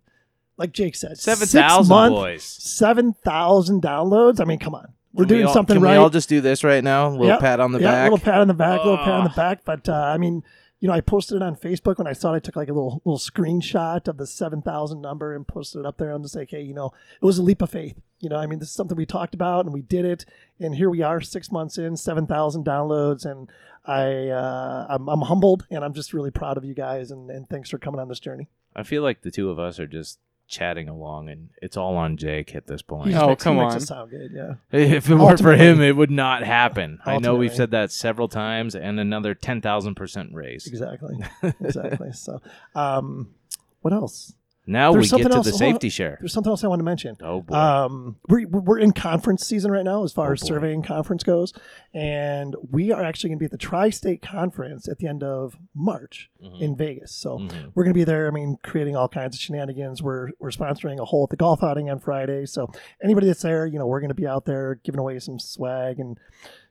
[0.57, 2.43] Like Jake said, Seven six thousand boys.
[2.43, 4.39] seven thousand downloads.
[4.39, 4.93] I mean, come on.
[5.13, 5.91] we're Can we doing all- something can right.
[5.91, 7.07] we all just do this right now?
[7.07, 7.39] A little Yep.
[7.39, 7.83] pat on the back.
[7.85, 8.11] yeah, back.
[8.11, 9.35] little pat on the back, little pat on the Oh.
[9.35, 9.65] back.
[9.65, 10.43] But uh, I mean,
[10.81, 12.37] you know, I posted it on Facebook when I saw it.
[12.37, 15.85] I took like a little little screenshot of the seven thousand number and posted it
[15.85, 16.11] up there.
[16.11, 16.91] I'm just like, hey, you know,
[17.21, 18.01] it was a leap of faith.
[18.19, 20.25] You know, I mean, this is something we talked about and we did it,
[20.59, 23.49] and here we are, six months in, seven thousand downloads, and
[23.85, 27.47] I uh, I'm, I'm humbled and I'm just really proud of you guys and, and
[27.47, 28.47] thanks for coming on this journey.
[28.75, 30.19] I feel like the two of us are just
[30.51, 33.07] chatting along, and it's all on Jake at this point.
[33.07, 33.75] He just Oh, come on.
[33.75, 34.53] it sound good, yeah.
[34.71, 36.99] If it weren't for Ultimately- him, it would not happen.
[37.05, 37.55] I know we've Ultimately.
[37.57, 40.67] said that several times, and another ten thousand percent raise.
[40.67, 41.15] Exactly,
[41.61, 42.11] exactly.
[42.11, 42.41] so,
[42.75, 43.33] um,
[43.81, 44.33] what else?
[44.71, 45.73] Now There's we get to else- the hold on.
[45.73, 46.17] safety share.
[46.19, 47.17] There's something else I want to mention.
[47.21, 47.55] Oh boy.
[47.55, 50.47] Um, we're, we're in conference season right now as far Oh, as boy.
[50.47, 51.53] surveying conference goes.
[51.93, 55.23] And we are actually going to be at the Tri State Conference at the end
[55.23, 56.61] of March Mhm.
[56.61, 57.11] in Vegas.
[57.11, 57.71] So Mhm.
[57.75, 58.27] we're going to be there.
[58.27, 60.01] I mean, creating all kinds of shenanigans.
[60.01, 62.45] We're, we're sponsoring a hole at the golf outing on Friday.
[62.45, 62.71] So
[63.03, 65.99] anybody that's there, you know, we're going to be out there giving away some swag
[65.99, 66.17] and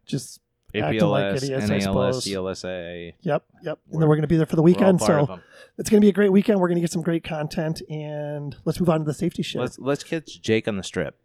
[0.07, 0.41] just,
[0.75, 2.25] acting like APLS, idiots, I NALS, suppose.
[2.25, 3.15] CLSA.
[3.23, 3.79] yep, yep.
[3.87, 4.99] And We're- then we're going to be there for the weekend.
[4.99, 5.43] part of So 'em.
[5.79, 6.61] it's going to be a great weekend.
[6.61, 7.83] We're going to get some great content.
[7.89, 9.61] And let's move on to the safety show.
[9.61, 11.17] let's let's catch Jake on the strip.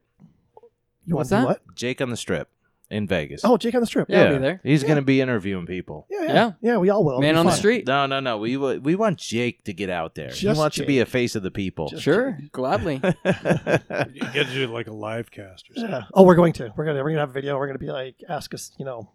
[1.05, 1.47] you What's wanna that?
[1.67, 1.75] What?
[1.75, 2.49] Jake on the strip
[2.91, 3.41] in Vegas.
[3.43, 4.07] Oh, Jake on the strip.
[4.11, 4.61] Yeah, I'll be there.
[4.63, 4.89] He's Yeah.
[4.89, 6.05] going to be interviewing people.
[6.09, 6.51] Yeah, yeah, Yeah.
[6.61, 6.77] yeah.
[6.77, 7.19] we all will.
[7.19, 7.87] Man be on the street.
[7.87, 8.37] No, no, no.
[8.37, 10.29] We we want Jake to get out there.
[10.29, 11.87] he Just wants to be a face of the people.
[11.89, 13.01] Just- Sure, gladly.
[13.03, 15.91] You get to do like a live cast or something.
[15.91, 16.03] Yeah.
[16.13, 16.71] Oh, we're going to.
[16.75, 17.03] We're gonna.
[17.03, 17.57] We're gonna have a video.
[17.57, 19.09] We're gonna be like, ask us, you know,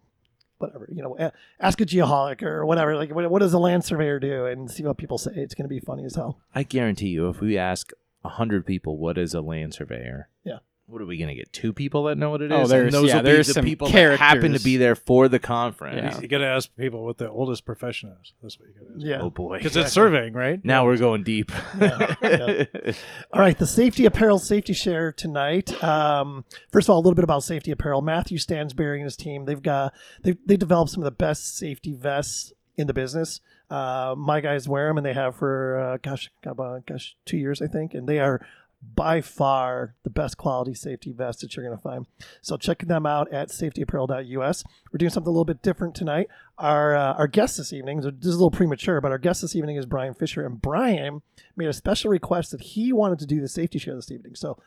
[0.60, 2.96] whatever, you know, ask a geoholic or whatever.
[2.96, 4.46] Like, what, what does a land surveyor do?
[4.46, 5.32] And see what people say.
[5.34, 6.40] It's gonna be funny as hell.
[6.54, 7.92] I guarantee you, if we ask
[8.24, 10.58] hundred people what is a land surveyor, Yeah.
[10.90, 11.52] What are we gonna get?
[11.52, 12.52] Two people that know what it is.
[12.52, 14.76] Oh, And there's- those yeah, will be there's the some people that happen to be
[14.76, 16.16] there for the conference.
[16.16, 16.20] Yeah.
[16.20, 18.32] You got to ask people what the oldest profession is.
[18.42, 19.06] That's what you got to ask.
[19.06, 19.20] Yeah.
[19.22, 19.58] Oh boy.
[19.58, 20.60] Because it's surveying, right?
[20.64, 21.52] now we're going deep.
[21.80, 22.92] Yeah, yeah.
[23.32, 25.82] All right, the safety apparel safety share tonight.
[25.82, 28.02] Um, first of all, a little bit about safety apparel.
[28.02, 29.44] Matthew Stansberry and his team.
[29.44, 33.40] They've got they they developed some of the best safety vests in the business.
[33.70, 37.66] Uh, my guys wear them, and they have for uh, gosh, gosh, two years I
[37.68, 38.44] think, and they are
[38.82, 42.06] by far the best quality safety vest that you're going to find.
[42.40, 44.64] So check them out at safetyapparel.us.
[44.92, 46.28] We're doing something a little bit different tonight.
[46.58, 49.42] Our uh, our guest this evening, so this is a little premature, but our guest
[49.42, 51.22] this evening is Brian Fisher, and Brian
[51.56, 54.34] made a special request that he wanted to do the safety share this evening.
[54.34, 54.58] So,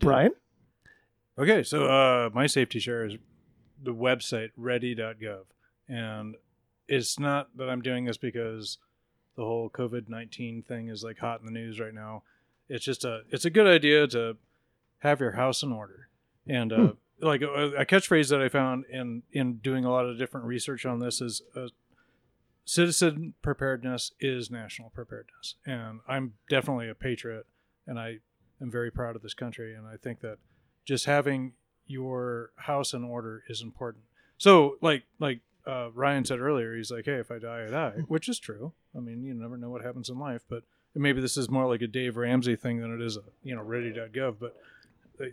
[0.00, 0.32] Brian,
[1.40, 3.16] Okay, so uh, my safety share is
[3.82, 5.44] the website ready.gov.
[5.88, 6.36] And
[6.86, 8.76] it's not that I'm doing this because
[9.36, 12.24] the whole COVID 19 thing is like hot in the news right now.
[12.70, 14.36] It's just a it's a good idea to
[15.00, 16.08] have your house in order.
[16.46, 20.16] And uh, like a, a catchphrase that I found in in doing a lot of
[20.18, 21.66] different research on this is uh,
[22.64, 25.56] citizen preparedness is national preparedness.
[25.66, 27.46] And I'm definitely a patriot
[27.86, 28.18] and I
[28.62, 30.38] am very proud of this country and I think that
[30.84, 31.54] just having
[31.86, 34.04] your house in order is important.
[34.38, 37.94] So, like like uh, Ryan said earlier, he's like, "Hey, if I die, I die,"
[38.06, 38.72] which is true.
[38.96, 40.62] I mean, you never know what happens in life, but
[40.94, 43.62] maybe this is more like a Dave Ramsey thing than it is a you know
[43.62, 44.36] Ready.gov.
[44.40, 44.56] But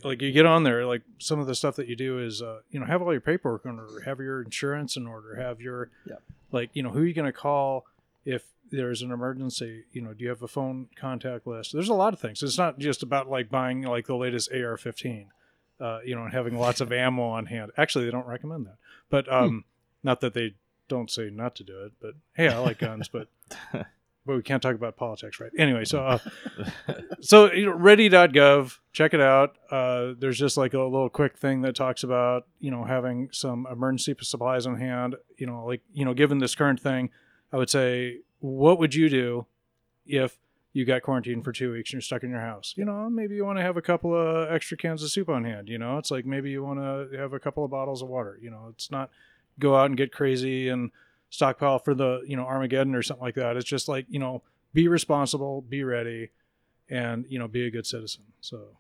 [0.03, 2.59] like you get on there, like some of the stuff that you do is uh,
[2.71, 5.89] you know have all your paperwork in order, have your insurance in order, have your
[6.05, 6.21] Yep.
[6.51, 7.85] like you know who are you going to call
[8.25, 11.93] if there's an emergency you know do you have a phone contact list there's a
[11.93, 15.27] lot of things it's not just about like buying like the latest ar-15
[15.79, 18.75] uh, you know and having lots of ammo on hand actually they don't recommend that
[19.09, 19.63] but um
[20.03, 20.53] not that they
[20.89, 23.29] don't say not to do it but hey i like guns but
[24.27, 25.51] but we can't talk about politics right?
[25.57, 26.19] Anyway so uh,
[27.21, 29.57] so you know ready.gov check it out.
[29.71, 33.67] Uh, there's just like a little quick thing that talks about you know having some
[33.71, 37.09] emergency supplies on hand you know like you know given this current thing
[37.53, 39.45] i would say what would you do
[40.05, 40.37] if
[40.73, 42.73] you got quarantined for two weeks and you're stuck in your house?
[42.77, 45.43] You know maybe you want to have a couple of extra cans of soup on
[45.43, 45.97] hand you know?
[45.97, 48.67] It's like maybe you want to have a couple of bottles of water you know?
[48.69, 49.09] It's not
[49.59, 50.91] go out and get crazy and
[51.29, 54.41] stockpile for the you know armageddon or something like that it's just like you know
[54.73, 56.29] be responsible be ready
[56.89, 58.77] and you know be a good citizen so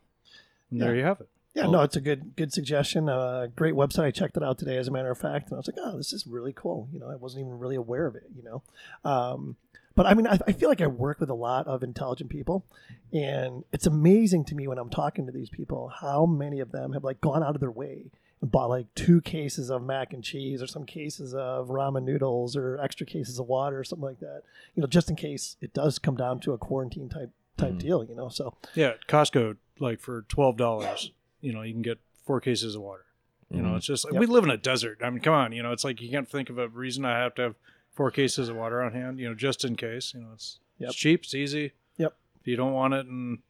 [0.71, 3.09] and there you have it yeah, Well- no, it's a good good suggestion.
[3.09, 4.03] Uh, great website.
[4.03, 5.97] I checked it out today, as a matter of fact, and I was like, oh,
[5.97, 6.87] this is really cool.
[6.93, 8.25] You know, I wasn't even really aware of it.
[8.35, 8.63] You know,
[9.03, 9.55] um,
[9.95, 12.63] but I mean, I, I feel like I work with a lot of intelligent people,
[13.11, 16.93] and it's amazing to me when I'm talking to these people how many of them
[16.93, 20.61] have like gone out of their way bought like two cases of mac and cheese
[20.61, 24.43] or some cases of ramen noodles or extra cases of water or something like that.
[24.75, 27.79] You know, just in case it does come down to a quarantine type type Mhm.
[27.79, 28.03] deal.
[28.03, 32.75] You know, so yeah costco like for $12 you know you can get four cases
[32.75, 33.05] of water
[33.49, 33.77] You know, Mhm.
[33.77, 34.19] it's just like Yep.
[34.19, 34.99] we live in a desert.
[35.01, 37.17] I mean, come on, you know, it's like you can't think of a reason I
[37.17, 37.55] have to have
[37.91, 40.13] four cases of water on hand, you know, just in case.
[40.13, 40.89] You know, it's Yep.
[40.89, 41.71] it's cheap, it's easy.
[41.97, 42.13] Yep.
[42.41, 43.41] If you don't want it in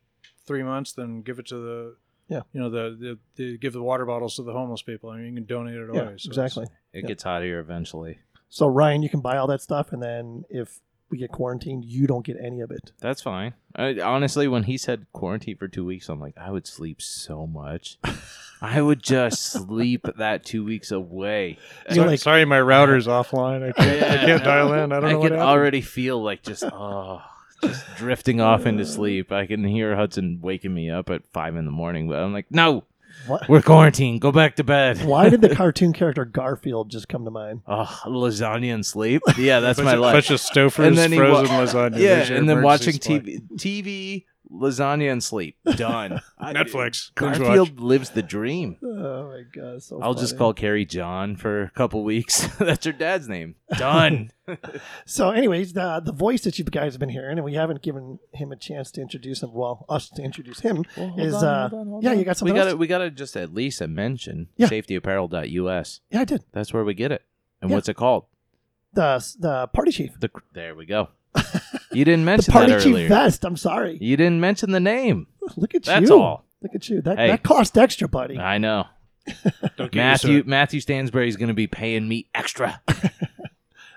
[0.45, 1.95] three months, then give it to the
[2.29, 2.41] Yeah.
[2.53, 3.17] You know, the, the
[3.51, 5.09] they give the water bottles to the homeless people.
[5.09, 5.97] I mean, you can donate it away.
[6.11, 6.65] Yeah, So exactly.
[6.93, 7.07] It Yeah.
[7.07, 8.19] gets hot here eventually.
[8.49, 12.05] So Ryan, you can buy all that stuff, and then if we get quarantined, you
[12.05, 12.91] don't get any of it.
[12.99, 13.53] That's fine.
[13.75, 17.47] I, honestly, when he said quarantine for two weeks, I'm like, I would sleep so
[17.47, 17.97] much.
[18.61, 21.57] I would just sleep that two weeks away.
[21.87, 23.69] You're Sorry, like- sorry, my router's offline.
[23.69, 24.91] I can't, I can't dial in.
[24.91, 25.49] I don't I know what can happened.
[25.49, 27.21] already feel like just oh,
[27.63, 29.31] just drifting off into sleep.
[29.31, 32.45] I can hear Hudson waking me up at five in the morning, but I'm like,
[32.51, 32.83] no,
[33.25, 33.47] What?
[33.49, 34.21] we're quarantined.
[34.21, 35.03] Go back to bed.
[35.03, 37.61] Why did the cartoon character Garfield just come to mind?
[37.67, 39.21] Oh, lasagna and sleep.
[39.37, 40.13] Yeah, that's my life.
[40.13, 41.97] bunch of Stouffer's And then he frozen wa- lasagna.
[41.99, 42.93] yeah, and then watching.
[42.93, 45.57] TV, TV, lasagna and sleep.
[45.75, 46.21] Done.
[46.41, 47.11] Netflix.
[47.15, 48.77] Binge Garfield lives the dream.
[49.07, 50.37] Oh my god, so I'll just funny.
[50.39, 52.47] call Carrie John for a couple weeks.
[52.59, 53.55] That's her dad's name.
[53.77, 54.31] Done.
[55.05, 58.19] So, anyways, the the voice that you guys have been hearing, and we haven't given
[58.33, 59.53] him a chance to introduce him.
[59.53, 60.83] Well, us to introduce him
[61.17, 61.69] is uh,
[62.01, 64.67] yeah, you got we something gotta we gotta just at least a mention Yeah.
[64.67, 66.01] safetyapparel.us.
[66.09, 66.43] Yeah, I did.
[66.53, 67.23] That's where we get it.
[67.61, 67.75] And Yeah.
[67.77, 68.25] what's it called?
[68.93, 71.09] The the party chief, The there we go.
[71.97, 73.09] You didn't mention the mention party that chief earlier.
[73.09, 73.45] vest.
[73.45, 73.97] I'm sorry.
[73.99, 75.27] You didn't mention the name.
[75.55, 76.19] Look at That's you.
[76.19, 76.45] all.
[76.61, 77.01] Look at you.
[77.01, 77.27] That Hey.
[77.27, 78.37] that cost extra, buddy.
[78.37, 78.85] I know.
[79.77, 80.47] Don't get Matthew used to it.
[80.47, 82.81] Matthew Stansbury's going to be paying me extra.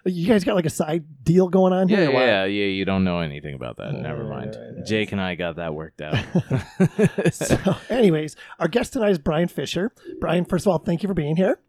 [0.06, 2.00] You guys got like a side deal going on here.
[2.00, 2.64] Yeah, or yeah, yeah.
[2.68, 3.92] You don't know anything about that.
[3.92, 4.56] Never Right, mind.
[4.58, 4.86] right, right.
[4.86, 6.16] Jake and I got that worked out.
[7.32, 9.92] So, anyways, our guest tonight is Brian Fisher.
[10.18, 11.60] Brian, first of all, thank you for being here.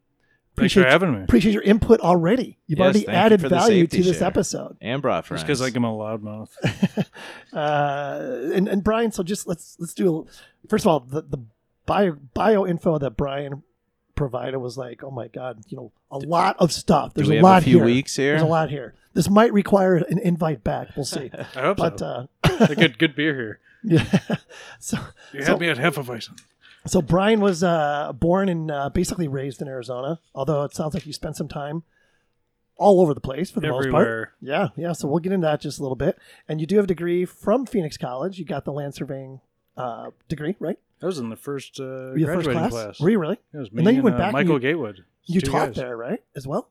[0.58, 1.24] Thanks for Appreciate- having me.
[1.24, 2.58] Appreciate your input already.
[2.68, 4.28] You've Yes, already thank you added for the value to safety this share.
[4.28, 4.78] episode.
[4.82, 5.42] and brought friends.
[5.44, 6.50] Just because like I'm a loudmouth.
[7.54, 10.28] Uh, and, and Brian, so just let's let's do.
[10.64, 11.40] A, first of all, the the
[11.86, 13.64] bio bio info that Brian
[14.16, 17.14] provided was like, oh my god, you know, a lot of stuff.
[17.14, 17.86] Do There's we a have lot a few here.
[17.86, 18.32] weeks here?
[18.34, 18.94] There's a lot here.
[19.14, 20.90] This might require an invite back.
[20.96, 21.30] We'll see.
[21.56, 22.30] I hope But so.
[22.44, 23.60] uh, a good good beer here.
[23.84, 24.36] yeah.
[24.80, 24.98] So
[25.34, 26.40] You So- had me at Hefeweizen.
[26.86, 30.20] So Brian was uh, born and uh, basically raised in Arizona.
[30.36, 31.84] Although it sounds like you spent some time
[32.78, 34.32] all over the place for the most part.
[34.42, 34.94] Yeah, yeah.
[34.94, 36.18] So we'll get into that just a little bit.
[36.48, 38.40] And you do have a degree from Phoenix College.
[38.40, 39.40] You got the land surveying
[39.78, 40.80] uh, degree, right?
[41.02, 42.72] I was in the first uh, you first class?
[42.72, 43.00] class.
[43.00, 43.40] Were you really?
[43.54, 45.06] It was And then you went uh, back Michael you- Gatewood.
[45.26, 45.76] You taught guys.
[45.76, 46.22] there, right?
[46.36, 46.70] As well.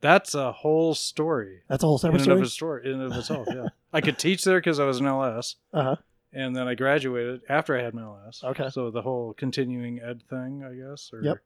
[0.00, 1.62] That's a whole story.
[1.68, 2.36] That's a whole In separate and, story.
[2.38, 3.66] of its story, in and of itself, yeah.
[3.92, 5.96] I could teach there because I was an LS, Uh huh.
[6.32, 8.42] And then I graduated after I had my LS.
[8.44, 8.68] Okay.
[8.70, 11.38] So the whole continuing ed thing, I guess, or Yep.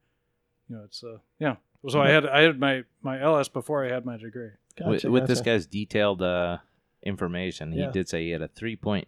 [0.69, 1.57] you know, it's uh, yeah.
[1.89, 4.51] So I had I had my my LS before I had my degree.
[4.79, 5.51] with, Gotcha, with this gotcha.
[5.51, 6.59] guy's detailed uh,
[7.03, 7.87] information, Yeah.
[7.87, 9.05] he did say he had a 3.83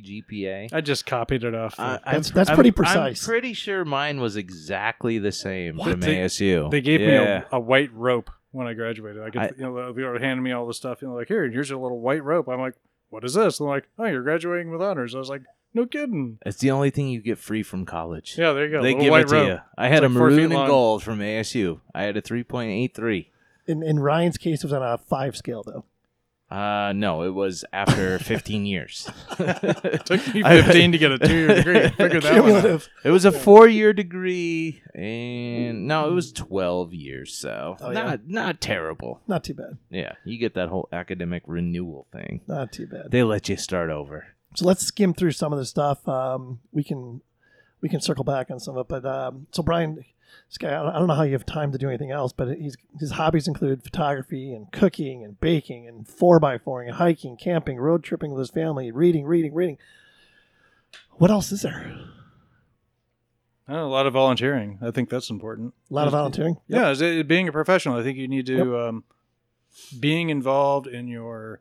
[0.00, 0.68] GPA.
[0.72, 1.78] I just copied it off.
[1.78, 3.24] I- the- That's- pr- that's I'm- pretty I'm precise.
[3.26, 5.92] pretty sure mine was exactly the same What?
[5.92, 6.68] from They- ASU.
[6.70, 7.06] They gave yeah.
[7.06, 9.22] me a, a white rope when I graduated.
[9.22, 11.00] I could, I- you know, they were handing me all the stuff.
[11.02, 12.48] You know, like here, here's your little white rope.
[12.48, 12.74] I'm like,
[13.10, 13.58] what is this?
[13.60, 15.14] And they're like, oh, you're graduating with honors.
[15.14, 15.42] I was like,
[15.74, 16.38] no kidding.
[16.46, 18.36] It's the only thing you get free from college.
[18.38, 18.82] Yeah, there you go.
[18.82, 19.48] they give white it to rope.
[19.48, 19.58] you.
[19.76, 20.66] I had It's a like four feet maroon and long.
[20.68, 21.80] gold from ASU.
[21.94, 23.26] I had a 3.83.
[23.66, 25.84] In in Ryan's case, it was on a five scale though.
[26.50, 29.06] Uh, no, it was after 15 years.
[29.38, 31.88] It took me I- 15 to get a two-year degree.
[31.96, 32.88] Figure that one out.
[33.04, 37.34] It was a four-year degree, and no, it was 12 years.
[37.34, 38.02] So Oh, yeah?
[38.02, 39.20] not not terrible.
[39.28, 39.76] Not too bad.
[39.90, 42.40] Yeah, you get that whole academic renewal thing.
[42.46, 43.10] Not too bad.
[43.10, 44.28] They let you start over.
[44.56, 46.08] So let's skim through some of the stuff.
[46.08, 47.20] Um, we can
[47.82, 48.88] we can circle back on some of it.
[48.88, 50.02] But um, so Brian,
[50.48, 52.76] this guy, I don't- know how you have time to do anything else, but he's
[52.98, 57.78] his hobbies include photography and cooking and baking and four by fouring and hiking, camping,
[57.78, 59.78] road tripping with his family, reading, reading, reading.
[61.12, 61.98] What else is there?
[63.68, 64.78] Uh, a lot of volunteering.
[64.80, 65.74] I think that's important.
[65.90, 66.56] A lot of volunteering.
[66.68, 69.04] Yeah, as it- being a professional, I think you need to um,
[70.00, 71.60] being involved in your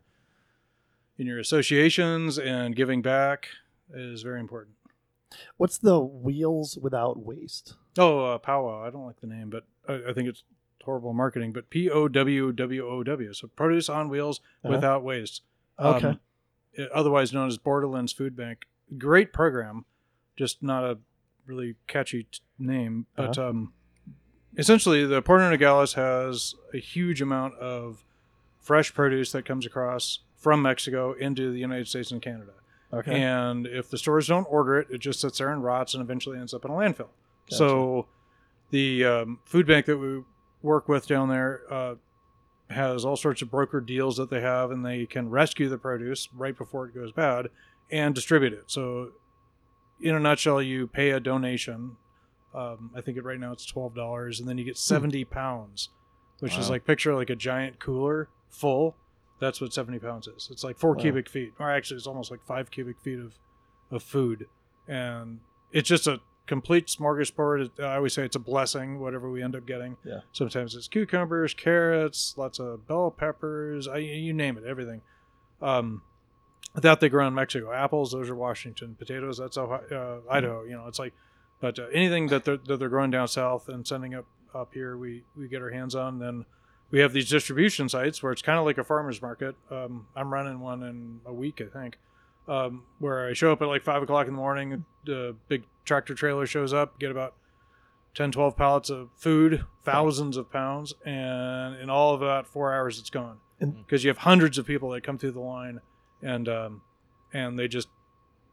[1.18, 3.50] in your associations and giving back
[3.94, 4.76] is very important.
[5.58, 7.74] What's the wheels without waste?
[7.98, 8.84] Oh, uh, powwow.
[8.86, 10.44] I don't like the name, but I, I think it's
[10.84, 11.52] horrible marketing.
[11.54, 13.34] But P O W W O W.
[13.34, 14.74] So produce on wheels Uh-huh.
[14.74, 15.42] without waste.
[15.80, 16.08] Okay.
[16.08, 16.20] Um,
[16.80, 18.66] uh, otherwise known as Borderlands Food Bank.
[18.98, 19.86] Great program,
[20.36, 20.98] just not a
[21.46, 23.06] really catchy t- name.
[23.16, 23.50] But Uh-huh.
[23.50, 23.74] um,
[24.58, 28.04] essentially, the Port of Nogales has a huge amount of
[28.60, 32.52] fresh produce that comes across from Mexico into the United States and Canada.
[32.94, 33.22] okay.
[33.22, 36.38] And if the stores don't order it, it just sits there and rots and eventually
[36.38, 37.10] ends up in a landfill.
[37.50, 37.58] Gotcha.
[37.58, 38.08] So
[38.72, 40.24] the um, food bank that we
[40.62, 41.96] work with down there uh,
[42.70, 46.28] has all sorts of broker deals that they have, and they can rescue the produce
[46.34, 47.48] right before it goes bad
[47.90, 48.66] and distribute it.
[48.68, 49.12] So,
[50.02, 51.96] in a nutshell, you pay a donation.
[52.54, 55.90] Um, I think it right now it's twelve dollars, and then you get seventy pounds,
[56.40, 58.96] which is like picture like a giant cooler full.
[59.40, 60.50] That's what seventy pounds is.
[60.52, 61.02] It's like four Wow.
[61.02, 63.36] cubic feet, or actually, it's almost like five cubic feet of
[63.92, 64.48] of food,
[64.88, 65.40] and
[65.72, 67.80] it's just a complete smorgasbord.
[67.80, 69.98] I always say it's a blessing, whatever we end up getting.
[70.04, 70.22] Yeah.
[70.32, 75.02] Sometimes it's cucumbers, carrots, lots of bell peppers, I, you name it, everything.
[75.62, 76.02] Um,
[76.76, 77.72] that they grow in Mexico.
[77.72, 78.96] Apples, those are Washington.
[78.98, 80.64] Potatoes, that's Ohio, uh, Idaho.
[80.64, 81.14] You know, it's like,
[81.60, 84.98] but uh, anything that they're, that they're growing down south and sending up up here,
[84.98, 86.20] we we get our hands on.
[86.20, 86.46] Then
[86.92, 89.56] we have these distribution sites where it's kind of like a farmer's market.
[89.72, 91.98] Um, I'm running one in a week, I think,
[92.48, 94.86] um, where I show up at like five o'clock in the morning.
[95.06, 97.36] The big tractor trailer shows up, get about
[98.16, 103.00] 10, 12 pallets of food, thousands of pounds, and in all of about four hours,
[103.00, 103.38] it's gone.
[103.60, 105.82] Because you have hundreds of people that come through the line,
[106.22, 106.82] and um,
[107.34, 107.88] and they just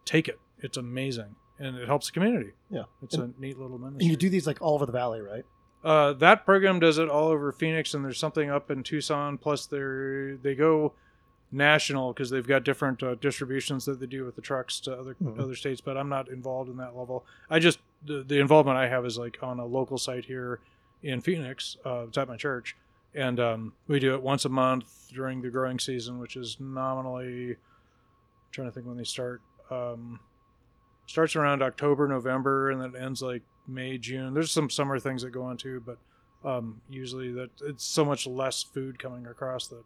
[0.05, 0.39] take it.
[0.61, 2.53] It's amazing, and it helps the community.
[2.71, 2.85] Yeah.
[3.03, 4.05] it's a neat little ministry.
[4.05, 5.45] And you do these like all over the valley, right?
[5.85, 9.37] Uh, that program does it all over Phoenix, and there's something up in Tucson.
[9.37, 10.95] Plus, they they go
[11.55, 15.15] national because they've got different uh, distributions that they do with the trucks to other
[15.23, 15.39] Mhm.
[15.41, 15.81] other states.
[15.81, 17.25] But I'm not involved in that level.
[17.49, 20.61] I just the, the involvement I have is like on a local site here
[21.03, 21.77] in Phoenix.
[21.85, 22.77] Uh, it's at my church,
[23.15, 27.51] and um, we do it once a month during the growing season, which is nominally.
[27.53, 27.57] I'm
[28.53, 29.41] trying to think when they start.
[29.71, 30.21] Um,
[31.07, 34.33] starts around October, November, and then ends like May, June.
[34.35, 35.99] There's some summer things that go on too, but
[36.49, 39.83] um, usually that it's so much less food coming across that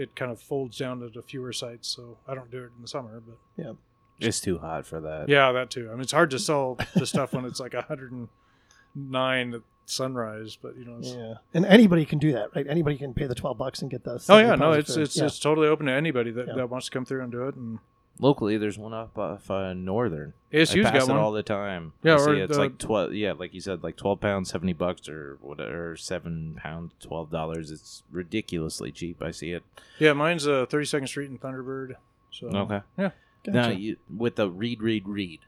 [0.00, 1.88] it kind of folds down to fewer sites.
[1.88, 3.72] So I don't do it in the summer, but yeah,
[4.18, 5.28] It's too hot for that.
[5.28, 5.88] yeah, that too.
[5.88, 10.76] I mean, it's hard to sell the stuff when it's like 109 at sunrise, but
[10.76, 11.34] you know, it's, Yeah.
[11.54, 12.66] And anybody can do that, right?
[12.68, 14.24] Anybody can pay the twelve bucks and get the.
[14.28, 15.02] oh yeah, no, pounds it's food.
[15.02, 15.24] it's Yeah.
[15.26, 16.54] it's totally open to anybody that, Yeah.
[16.54, 17.54] that wants to come through and do it.
[17.56, 17.78] And
[18.22, 20.34] Locally, there's one up off uh, Northern.
[20.52, 21.20] ASU's I pass got it one.
[21.20, 21.94] all the time.
[22.02, 23.14] Yeah, I see or it's the- like twelve.
[23.14, 27.70] Yeah, like you said, like twelve pounds, seventy bucks, or whatever, seven pounds, twelve dollars.
[27.70, 29.22] It's ridiculously cheap.
[29.22, 29.62] I see it.
[29.98, 31.94] yeah, mine's uh, 32nd Street in Thunderbird.
[32.30, 32.80] So Okay.
[32.98, 33.10] yeah.
[33.46, 33.80] Now, Gotcha.
[33.80, 35.40] you, with the read, read, read.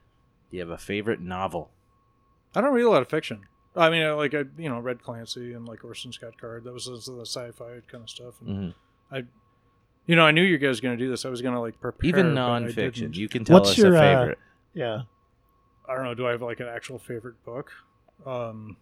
[0.51, 1.71] Do you have a favorite novel?
[2.55, 3.43] I don't read a lot of fiction.
[3.77, 6.65] I mean, I, like I, you know, read Clancy and like Orson Scott Card.
[6.65, 8.35] That was the the sci-fi kind of stuff.
[8.47, 8.73] And,
[9.13, 9.19] hmm
[10.07, 11.25] You know, I knew you guys were gonna do this.
[11.25, 12.09] I was gonna like prepare.
[12.09, 12.75] Even but I nonfiction.
[12.95, 13.17] didn't.
[13.17, 14.39] You can tell What's us your, a uh, favorite.
[14.75, 15.03] yeah.
[15.89, 16.15] I don't know.
[16.15, 17.71] Do I have like an actual favorite book?
[18.27, 18.77] Um,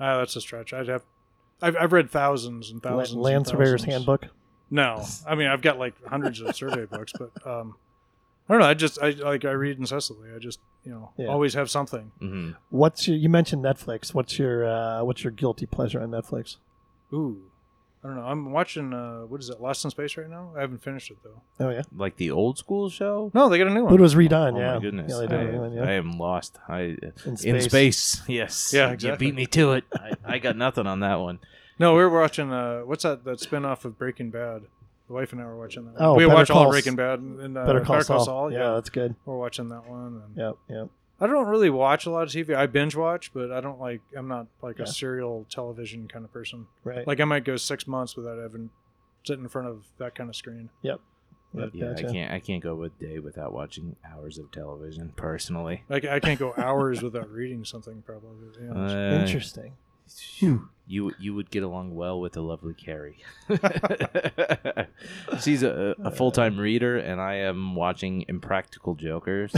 [0.00, 0.72] ah, that's a stretch.
[0.72, 1.02] I'd have.
[1.62, 3.16] I've, I've read thousands and La- thousands.
[3.20, 3.92] Land and Surveyor's thousands.
[3.94, 4.26] Handbook.
[4.70, 7.76] No, I mean I've got like hundreds of survey books, but um,
[8.48, 8.66] I don't know.
[8.68, 10.28] I just I like I read incessantly.
[10.34, 11.26] I just you know Yeah.
[11.28, 12.12] always have something.
[12.18, 13.16] hmm What's your?
[13.16, 14.12] You mentioned Netflix.
[14.12, 14.66] What's your?
[14.66, 16.56] uh What's your guilty pleasure on Netflix?
[17.12, 17.42] Ooh,
[18.06, 18.26] I don't know.
[18.26, 19.60] I'm watching uh, what is it?
[19.60, 20.52] Lost in Space right now.
[20.56, 21.42] I haven't finished it though.
[21.58, 23.32] Oh yeah, Like the old school show.
[23.34, 23.92] No, they got a new one.
[23.92, 24.54] but it was redone.
[24.54, 25.10] oh yeah, my goodness!
[25.10, 25.82] Yeah, they did I, a new one, yeah.
[25.82, 26.58] I am lost.
[26.68, 26.80] I
[27.24, 27.44] in space.
[27.44, 28.22] in space.
[28.28, 28.72] Yes.
[28.72, 29.84] Yeah, You beat me to it.
[29.94, 31.40] I, I got nothing on that one.
[31.80, 33.24] No, we were watching uh, what's that?
[33.24, 34.62] That spin off of Breaking Bad.
[35.08, 35.94] The wife and I were watching that.
[35.98, 38.52] Oh, we Better watched all Call of Breaking Bad and uh, Better Call Saul.
[38.52, 39.16] Yeah, that's good.
[39.24, 40.22] we're watching that one.
[40.24, 40.88] And Yep, yep.
[41.20, 42.54] I don't really watch a lot of TV.
[42.54, 44.02] I binge watch, but I don't like.
[44.16, 44.84] I'm not like Yeah.
[44.84, 46.66] a serial television kind of person.
[46.84, 47.06] Right.
[47.06, 48.70] Like I might go six months without having
[49.24, 50.68] sitting in front of that kind of screen.
[50.82, 51.00] Yep,
[51.54, 52.08] But yeah, gotcha.
[52.08, 52.32] I can't.
[52.32, 55.12] I can't go a day without watching hours of television.
[55.16, 58.02] Personally, Like I can't go hours without reading something.
[58.02, 58.48] Probably.
[58.62, 58.72] Yeah.
[58.72, 59.72] Uh, Interesting.
[60.88, 63.18] You you would get along well with the lovely Carrie.
[65.40, 69.52] She's a, a full time reader, and I am watching Impractical Jokers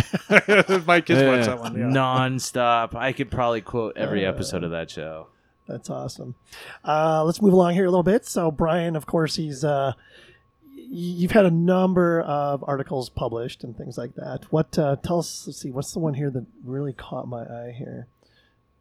[0.87, 1.75] My kids watch Uh, that one.
[1.79, 1.85] Yeah.
[1.87, 2.95] nonstop.
[2.95, 5.27] I could probably quote every Uh, episode of that show.
[5.67, 6.35] That's awesome.
[6.83, 8.25] Uh, let's move along here a little bit.
[8.25, 9.93] So Brian, of course, he's uh,
[10.75, 14.47] y- you've had a number of articles published and things like that.
[14.51, 15.45] What uh, tell us?
[15.47, 15.71] Let's see.
[15.71, 18.07] What's the one here that really caught my eye here?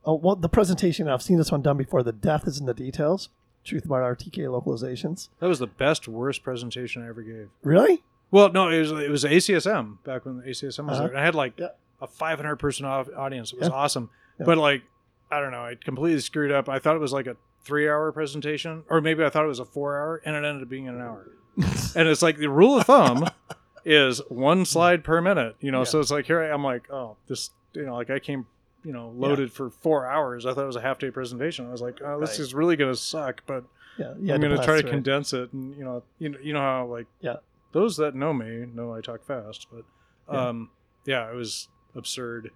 [0.08, 1.08] Oh, well, the presentation.
[1.10, 2.02] I've seen this one done before.
[2.02, 3.30] The death is in the details.
[3.66, 5.28] Truth about RTK localizations.
[5.40, 7.50] That was the best, worst presentation I ever gave.
[7.64, 8.02] Really?
[8.32, 11.00] Well, no, it was it was ACSM back when ACSM was Uh-huh.
[11.00, 11.08] there.
[11.10, 11.68] And I had like Yeah.
[12.02, 13.52] a 500 person au- audience.
[13.52, 13.76] It was Yeah.
[13.76, 14.10] awesome.
[14.40, 14.46] Yeah.
[14.46, 14.84] But like,
[15.30, 16.70] I don't know, I completely screwed up.
[16.70, 19.60] I thought it was like a three hour presentation, or maybe I thought it was
[19.60, 21.28] a four hour, and it ended up being an hour.
[21.96, 23.28] and it's like the rule of thumb
[23.86, 25.56] is one slide per minute.
[25.60, 28.20] You know, so it's like here I am, like, oh, this, you know, like I
[28.20, 28.46] came.
[28.88, 30.46] You know, loaded for four hours.
[30.46, 31.68] I thought it was a half day presentation.
[31.68, 32.40] I was like, "Oh, this Right.
[32.40, 33.66] is really gonna suck." But
[33.98, 34.14] Yeah.
[34.18, 36.62] yeah I'm going to try to condense it, and you know, you know, you know
[36.62, 37.36] how like Yeah.
[37.74, 39.84] those that know me know I talk fast, but
[40.32, 40.48] Yeah.
[40.50, 40.70] um,
[41.06, 42.52] yeah, it was absurd.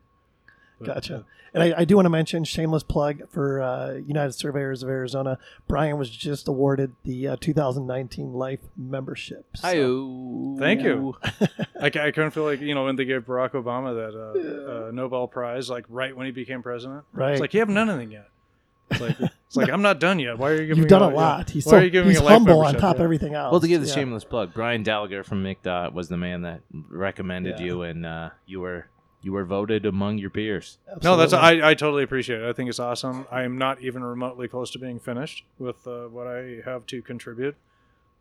[0.86, 1.16] But, Gotcha.
[1.18, 1.24] uh,
[1.54, 5.38] And I, I do want to mention shameless plug for uh, United Surveyors of Arizona.
[5.68, 9.46] Brian was just awarded the uh, 2019 Life Membership.
[9.56, 10.58] So- Hi-oh.
[10.60, 11.16] Thank you.
[11.82, 14.88] I, ca- I couldn't feel like you know when they gave Barack Obama that uh,
[14.88, 17.04] uh, Nobel Prize, like right when he became president.
[17.14, 17.32] Right.
[17.34, 18.28] It's like you haven't done anything yet.
[18.92, 20.38] It's like it's like I'm not done yet.
[20.38, 20.78] Why are you giving?
[20.78, 21.16] You've me done a yeah.
[21.16, 21.50] lot.
[21.50, 22.82] He's Why so are you giving he's me a life humble on membership?
[22.82, 23.04] top of Yeah.
[23.06, 23.52] everything else.
[23.52, 23.94] Well, to give the Yeah.
[23.96, 27.66] shameless plug, Brian Gallagher from MCDOT was the man that recommended Yeah.
[27.66, 28.88] you, and uh, you were
[29.24, 30.78] You were voted among your peers.
[31.04, 32.50] No, that's I, I totally appreciate it.
[32.50, 33.28] I think it's awesome.
[33.32, 37.02] I am not even remotely close to being finished with uh, what I have to
[37.04, 37.56] contribute.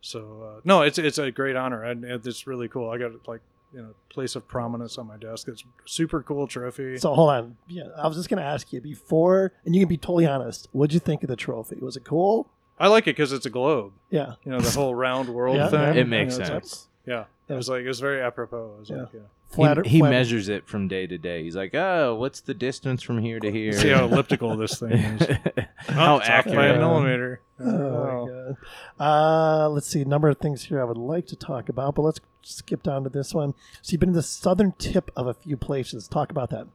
[0.01, 2.89] So uh, no, it's it's a great honor and it's really cool.
[2.89, 3.41] I got like
[3.73, 5.47] you know place of prominence on my desk.
[5.47, 6.97] It's super cool trophy.
[6.97, 7.57] So hold on.
[7.67, 10.67] Yeah, I was just gonna ask you before, and you can be totally honest.
[10.71, 11.77] What'd you think of the trophy?
[11.81, 12.49] Was it cool?
[12.79, 13.93] I like it because it's a globe.
[14.09, 14.33] Yeah.
[14.43, 15.79] You know the whole round world Yeah, thing.
[15.81, 16.01] yeah.
[16.01, 16.87] It makes You know, sense.
[17.07, 18.73] Like- yeah, it was like it was very apropos.
[18.75, 19.19] It was like, yeah.
[19.49, 21.43] He, Flatter, he flatter- measures it from day to day.
[21.43, 23.73] He's like, oh, what's the distance from here to here?
[23.73, 25.37] See how elliptical this thing is.
[25.89, 27.41] how Oh, it's off by a millimeter.
[27.59, 28.57] Oh, my god.
[28.97, 30.01] Uh, let's see.
[30.01, 33.03] A number of things here I would like to talk about, but let's skip down
[33.03, 33.53] to this one.
[33.81, 36.07] So you've been to the southern tip of a few places.
[36.07, 36.67] Talk about that.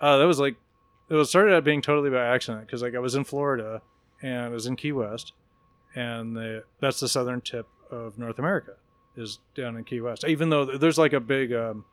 [0.00, 0.54] Uh, that was like
[1.08, 3.82] it was started out being totally by accident because like I was in Florida
[4.22, 5.32] and I was in Key West,
[5.96, 8.74] and the, that's the southern tip of North America
[9.16, 10.24] is down in Key West.
[10.26, 11.84] Even though there's like a big um,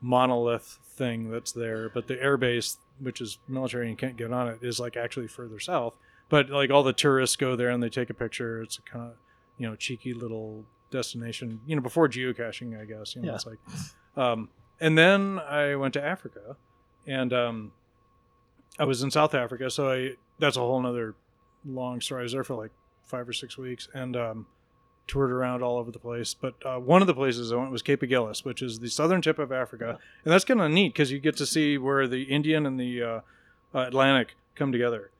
[0.00, 4.32] monolith thing that's there, but the air base, which is military and you can't get
[4.32, 5.94] on it, is like actually further south.
[6.28, 8.62] But like all the tourists go there and they take a picture.
[8.62, 9.14] It's a kind of
[9.58, 11.60] you know cheeky little destination.
[11.66, 13.14] You know before geocaching, I guess.
[13.16, 13.34] You know Yeah.
[13.34, 13.58] it's like,
[14.16, 14.48] um,
[14.80, 16.56] and then I went to Africa,
[17.06, 17.72] and um,
[18.78, 19.70] I was in South Africa.
[19.70, 21.14] So I that's a whole nother
[21.64, 22.20] long story.
[22.20, 22.72] I was there for like
[23.04, 24.46] five or six weeks and um,
[25.08, 26.34] toured around all over the place.
[26.34, 29.20] But uh, one of the places I went was Cape Agulhas, which is the southern
[29.22, 32.22] tip of Africa, and that's kind of neat because you get to see where the
[32.24, 33.20] Indian and the uh,
[33.74, 35.10] uh, Atlantic come together.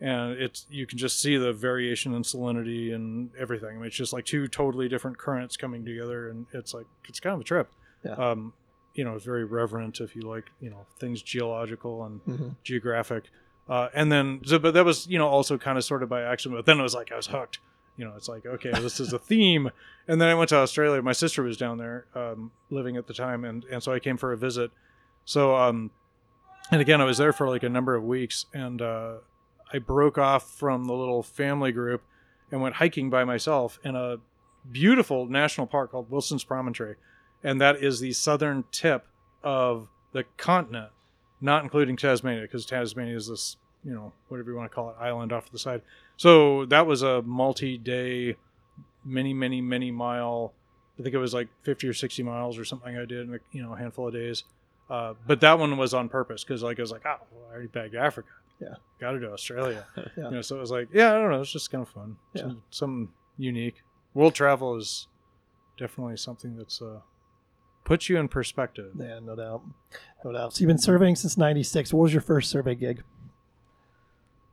[0.00, 3.70] And it's you can just see the variation in salinity and everything.
[3.70, 7.20] I mean, it's just like two totally different currents coming together, and it's like it's
[7.20, 7.70] kind of a trip.
[8.04, 8.12] Yeah.
[8.14, 8.52] Um,
[8.94, 12.48] you know, it's very reverent if you like you know things geological and Mm-hmm.
[12.64, 13.24] geographic.
[13.68, 16.20] Uh, and then, so, but that was, you know, also kind of sort of by
[16.22, 16.58] accident.
[16.58, 17.60] But then it was like I was hooked.
[17.96, 19.70] You know, it's like okay, this is a theme.
[20.08, 21.00] And then I went to Australia.
[21.02, 24.16] My sister was down there um, living at the time, and and so I came
[24.16, 24.70] for a visit.
[25.24, 25.90] So, um,
[26.70, 29.14] and again, I was there for like a number of weeks, and uh,
[29.72, 32.02] I broke off from the little family group
[32.50, 34.16] and went hiking by myself in a
[34.70, 36.96] beautiful national park called Wilson's Promontory,
[37.44, 39.06] and that is the southern tip
[39.42, 40.90] of the continent
[41.42, 44.96] not including Tasmania, because Tasmania is this, you know, whatever you want to call it,
[44.98, 45.82] island off to the side.
[46.16, 48.36] So that was a multi-day,
[49.04, 50.52] many, many, many mile.
[50.98, 52.96] I think it was like fifty or sixty miles or something.
[52.96, 54.44] I did in a, you know a handful of days.
[54.90, 57.52] Uh, but that one was on purpose because like I was like, oh, well, I
[57.54, 58.28] already bagged Africa.
[58.60, 58.74] Yeah.
[59.00, 59.86] got to do Australia.
[59.96, 60.24] Yeah.
[60.24, 62.16] You know, so it was like, yeah, I don't know, it's just kind of fun.
[62.34, 62.42] Yeah.
[62.42, 63.08] Some, some
[63.38, 63.82] unique.
[64.14, 65.08] World travel is
[65.78, 67.00] definitely something that's uh,
[67.84, 68.92] puts you in perspective.
[68.98, 69.62] Yeah, no doubt.
[70.24, 70.54] No doubt.
[70.54, 71.92] So you've been surveying since 96.
[71.94, 73.02] What was your first survey gig?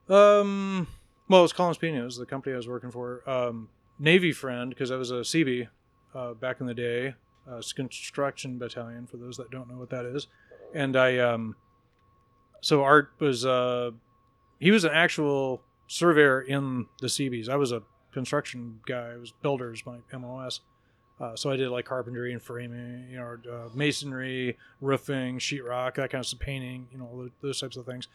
[0.07, 0.87] Um,
[1.29, 3.27] well, it was Collins was the company I was working for.
[3.29, 3.69] Um,
[3.99, 5.67] Navy friend, because I was a CB
[6.15, 7.13] uh, back in the day.
[7.49, 10.27] Uh, construction battalion, for those that don't know what that is.
[10.73, 11.55] And I, um,
[12.61, 13.91] so Art was, uh,
[14.59, 17.49] he was an actual surveyor in the CBs.
[17.49, 19.13] I was a construction guy.
[19.13, 20.61] I was builders, my MOS.
[21.19, 26.11] Uh, so I did like carpentry and framing, you know, uh, masonry, roofing, sheetrock, that
[26.11, 28.07] kind of stuff, painting, you know, those types of things.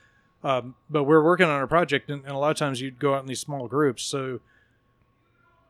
[0.44, 3.14] Um, but we're working on a project, and, and a lot of times you'd go
[3.14, 4.02] out in these small groups.
[4.02, 4.40] So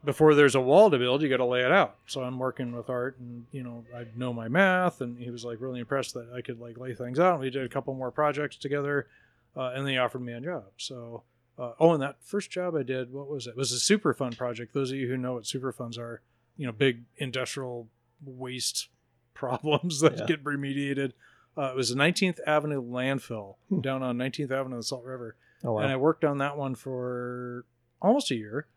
[0.03, 1.95] before there's a wall to build, you got to lay it out.
[2.07, 5.43] So I'm working with Art, and you know I know my math, and he was
[5.45, 7.33] like really impressed that I could like lay things out.
[7.35, 9.07] And we did a couple more projects together,
[9.55, 10.65] uh, and they offered me a job.
[10.77, 11.23] So
[11.57, 13.51] uh, oh, and that first job I did, what was it?
[13.51, 14.73] It was a Superfund project.
[14.73, 16.21] Those of you who know what Superfunds are,
[16.57, 17.87] you know, big industrial
[18.25, 18.89] waste
[19.33, 20.25] problems that Yeah.
[20.25, 21.13] get remediated.
[21.57, 23.81] Uh, it was the 19th Avenue landfill Hmm.
[23.81, 27.65] down on 19th Avenue, the Salt River, Oh, and I worked on that one for
[28.01, 28.67] almost a year.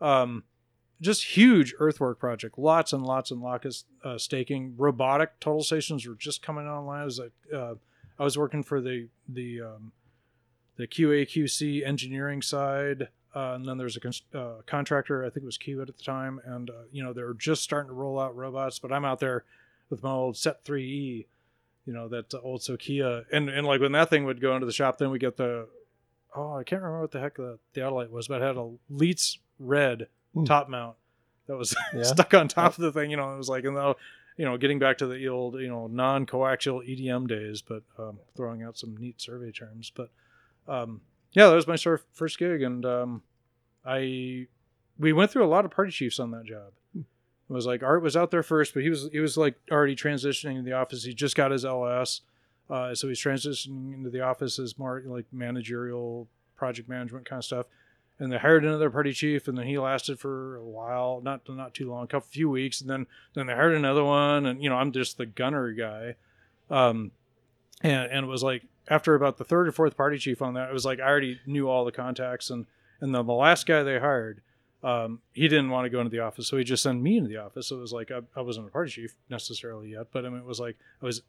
[0.00, 0.44] Um,
[1.00, 4.74] just huge earthwork project, lots and lots and lots of uh, staking.
[4.76, 7.02] Robotic total stations were just coming online.
[7.02, 7.74] I was, uh,
[8.18, 9.92] I was working for the the um,
[10.76, 15.24] the QA QC engineering side, uh, and then there's a cons- uh, contractor.
[15.24, 17.62] I think it was Kiewit at the time, and uh, you know they were just
[17.62, 18.78] starting to roll out robots.
[18.78, 19.44] But I'm out there
[19.90, 21.26] with my old Set 3E,
[21.86, 24.72] you know that old Sokkia, and and like when that thing would go into the
[24.72, 25.68] shop, then we get the
[26.34, 28.70] oh I can't remember what the heck the the light was, but it had a
[28.90, 30.44] Leitz red Hmm.
[30.44, 30.96] top mount
[31.46, 32.02] that was Yeah.
[32.02, 33.10] stuck on top of the thing.
[33.10, 33.96] You know, it was like and though
[34.36, 38.62] you know getting back to the old you know non-coaxial EDM days, but um, throwing
[38.62, 40.10] out some neat survey terms, but
[40.66, 43.22] um, yeah, that was my sort first gig, and um,
[43.84, 44.46] I
[44.98, 46.72] we went through a lot of party chiefs on that job.
[47.48, 49.94] It was like Art was out there first, but he was he was like already
[49.94, 51.04] transitioning in the office.
[51.04, 52.22] He just got his LS,
[52.70, 56.26] uh, so he's transitioning into the office as more like managerial
[56.56, 57.66] project management kind of stuff.
[58.18, 61.74] And they hired another party chief, and then he lasted for a while, not not
[61.74, 64.70] too long, a couple few weeks, and then then they hired another one, and you
[64.70, 66.14] know I'm just the gunner guy.
[66.70, 67.10] Um,
[67.82, 70.70] and and it was like after about the third or fourth party chief on that,
[70.70, 72.66] it was like I already knew all the contacts, and
[73.00, 74.40] and then the last guy they hired,
[74.84, 77.28] um, he didn't want to go into the office, so he just sent me into
[77.28, 77.68] the office.
[77.68, 80.38] So it was like I, I wasn't a party chief necessarily yet, but I mean
[80.40, 81.22] it was like I was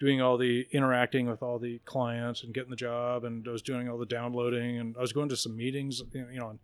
[0.00, 3.62] doing all the interacting with all the clients and getting the job, and I was
[3.62, 6.58] doing all the downloading, and I was going to some meetings, you know, and,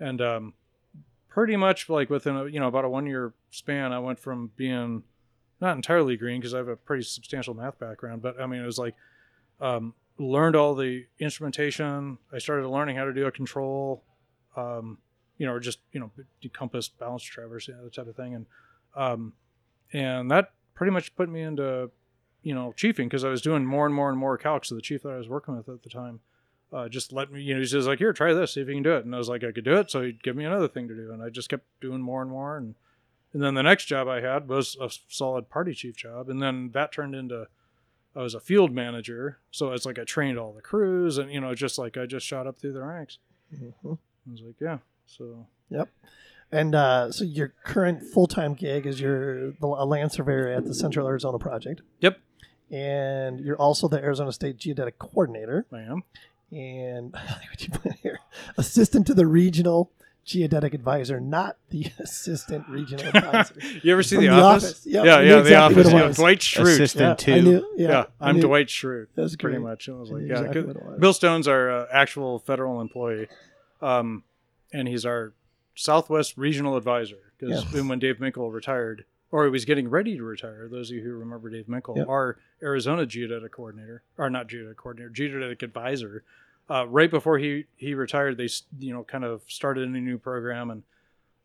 [0.00, 0.54] and um,
[1.28, 4.50] pretty much like within a, you know about a one year span, I went from
[4.56, 5.04] being
[5.60, 8.66] not entirely green because I have a pretty substantial math background, but I mean it
[8.66, 8.96] was like
[9.60, 12.18] um, learned all the instrumentation.
[12.32, 14.02] I started learning how to do a control,
[14.56, 14.98] um,
[15.38, 16.10] you know, or just you know
[16.42, 18.46] decompass balance traverse, you know, that type of thing, and
[18.94, 19.32] um,
[19.92, 21.90] and that pretty much put me into
[22.42, 24.66] you know chiefing because I was doing more and more and more calcs.
[24.66, 26.20] So the chief that I was working with at the time
[26.72, 28.74] uh, just let me, you know, he says like, here, try this, see if you
[28.74, 29.04] can do it.
[29.04, 29.90] And I was like, I could do it.
[29.92, 32.30] So he'd give me another thing to do, and I just kept doing more and
[32.30, 32.56] more.
[32.56, 32.74] And
[33.32, 36.70] and then the next job I had was a solid party chief job, and then
[36.72, 37.46] that turned into
[38.16, 39.38] I was a field manager.
[39.50, 42.26] So it's like I trained all the crews, and you know, just like I just
[42.26, 43.18] shot up through the ranks.
[43.54, 43.74] Mhm.
[43.84, 44.78] I was like, yeah.
[45.06, 45.88] So Yep.
[46.52, 50.74] And uh, so your current full time gig is you're a land surveyor at the
[50.74, 51.82] Central Arizona Project.
[52.00, 52.18] Yep.
[52.70, 55.66] And you're also the Arizona State Geodetic Coordinator.
[55.72, 56.02] I am.
[56.52, 57.12] And
[57.50, 58.20] what you put here,
[58.56, 59.90] assistant to the regional
[60.24, 63.56] geodetic advisor, not the assistant regional advisor.
[63.82, 64.64] You ever see From the, The Office?
[64.64, 64.86] Office.
[64.86, 66.18] Yep, yeah, yeah, the exactly what Office.
[66.18, 66.22] Yeah.
[66.22, 66.62] Dwight Schrute.
[66.74, 67.42] Assistant Yeah, I two.
[67.42, 69.06] knew, yeah, Yeah, I I'm Dwight Schrute.
[69.16, 69.64] That's pretty great.
[69.68, 69.88] much.
[69.88, 71.00] It was like, knew yeah, exactly good- what it was.
[71.00, 73.28] Bill Stone's our uh, actual federal employee,
[73.82, 74.22] um,
[74.74, 75.32] and he's our
[75.74, 77.32] Southwest regional advisor.
[77.38, 77.82] Because Yeah.
[77.82, 81.14] when Dave Minkle retired, or he was getting ready to retire, those of you who
[81.14, 82.08] remember Dave Minkle, Yep.
[82.08, 86.22] our Arizona geodetic coordinator, or not geodetic coordinator, geodetic advisor,
[86.70, 88.48] uh, right before he he retired, they
[88.78, 90.82] you know kind of started a new program and.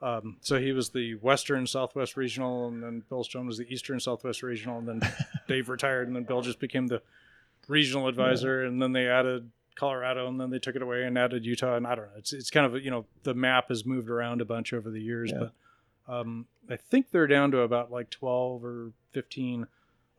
[0.01, 3.99] Um, so he was the Western Southwest Regional, and then Bill Stone was the Eastern
[3.99, 5.01] Southwest Regional, and then
[5.49, 7.01] Dave retired, and then Bill just became the
[7.67, 11.45] regional advisor, and then they added Colorado, and then they took it away and added
[11.45, 12.17] Utah, and I don't know.
[12.17, 15.01] It's it's kind of you know the map has moved around a bunch over the
[15.01, 15.47] years, Yeah.
[16.07, 19.67] but um, I think they're down to about like twelve or fifteen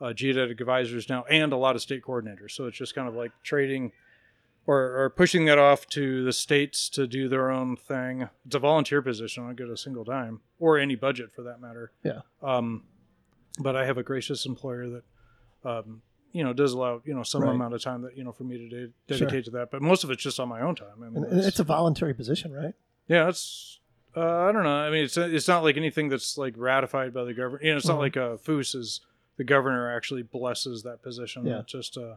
[0.01, 2.53] uh, geodetic advisors now, and a lot of state coordinators.
[2.53, 3.93] So it's just kind of like trading.
[4.67, 8.29] Or, or pushing that off to the states to do their own thing.
[8.47, 9.43] It's a volunteer position.
[9.43, 11.93] I don't get a single dime, or any budget for that matter.
[12.05, 12.21] Yeah.
[12.43, 12.85] Um,
[13.59, 15.03] but I have a gracious employer that,
[15.69, 17.55] um, you know, does allow you know some Right.
[17.55, 19.27] amount of time that you know for me to de- Sure.
[19.27, 19.71] dedicate to that.
[19.71, 20.89] But most of it's just on my own time.
[21.03, 22.75] I mean, And, and it's a voluntary position, right?
[23.09, 23.79] yeah, it's
[24.17, 24.71] uh, I don't know.
[24.71, 27.65] I mean, it's it's not like anything that's like ratified by the government.
[27.65, 28.01] You know, it's not Mhm.
[28.01, 29.01] like uh, Foos is
[29.37, 31.47] the governor actually blesses that position.
[31.47, 31.61] Yeah.
[31.61, 32.17] It's just uh,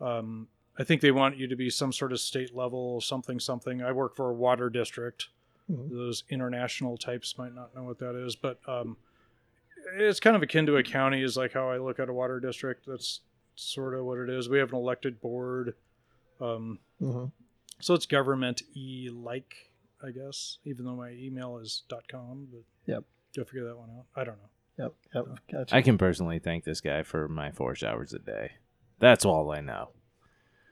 [0.00, 3.82] um, I think they want you to be some sort of state level something something.
[3.82, 5.28] I work for a water district.
[5.70, 5.90] Mhm.
[5.90, 8.96] Those international types might not know what that is, but um,
[9.94, 11.22] it's kind of akin to a county.
[11.22, 12.86] Is like how I look at a water district.
[12.86, 13.20] That's
[13.56, 14.48] sort of what it is.
[14.48, 15.74] We have an elected board.
[16.40, 17.26] Um, hmm
[17.80, 19.70] so it's government e like,
[20.02, 23.04] I guess, even though my email is .com, but Yep.
[23.36, 24.06] Go figure that one out.
[24.14, 24.84] I don't know.
[24.84, 24.94] Yep.
[25.14, 25.38] Yep.
[25.52, 25.76] Gotcha.
[25.76, 28.52] I can personally thank this guy for my four showers a day.
[29.00, 29.90] That's all I know.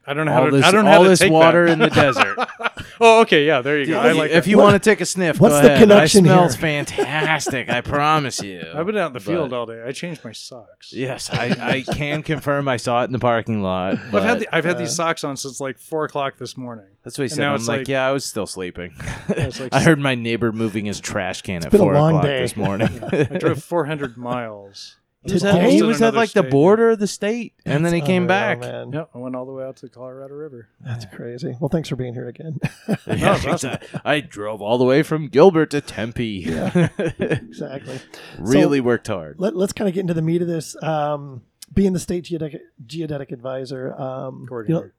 [0.05, 0.55] I don't know All how to.
[0.57, 1.71] this- I don't know all how to this take water that.
[1.71, 2.37] in the desert.
[2.99, 3.99] oh, okay, yeah, there you go.
[3.99, 4.31] I if like.
[4.31, 4.49] if that.
[4.49, 5.79] you What- want to take a sniff, what's go the ahead.
[5.79, 6.61] connection I smells here?
[6.61, 7.69] fantastic.
[7.69, 8.63] I promise you.
[8.75, 9.81] I've been out in the But- field all day.
[9.85, 10.91] I changed my socks.
[10.93, 13.93] Yes, I, I can confirm I saw it in the parking lot.
[14.13, 16.85] I've had the, I've had uh, these socks on since like four o'clock this morning.
[17.03, 17.45] that's what he and said.
[17.47, 18.93] I'm like, like- yeah, I was still sleeping.
[19.29, 22.09] it's like- I heard my neighbor moving his trash can at been a four long
[22.15, 22.41] o'clock day.
[22.41, 22.89] this morning.
[23.11, 24.97] I drove 400 miles.
[25.25, 25.59] He was, Today?
[25.59, 28.27] at, he was at another like the border of the state, and then he came
[28.27, 28.59] back.
[28.59, 28.91] Man.
[28.91, 30.67] Yep, I went all the way out to the Colorado River.
[30.81, 31.55] That's crazy.
[31.61, 32.59] Well, thanks for being here again.
[33.07, 33.73] Yeah, it's awesome.
[33.73, 36.43] exact- I drove all the way from Gilbert to Tempe.
[36.45, 37.99] Yeah, exactly.
[38.37, 39.39] really worked hard.
[39.39, 40.75] Let, let's kind of get into the meat of this.
[40.83, 41.43] Um,
[41.73, 44.89] being the state geodetic, geodetic advisor, um, you know,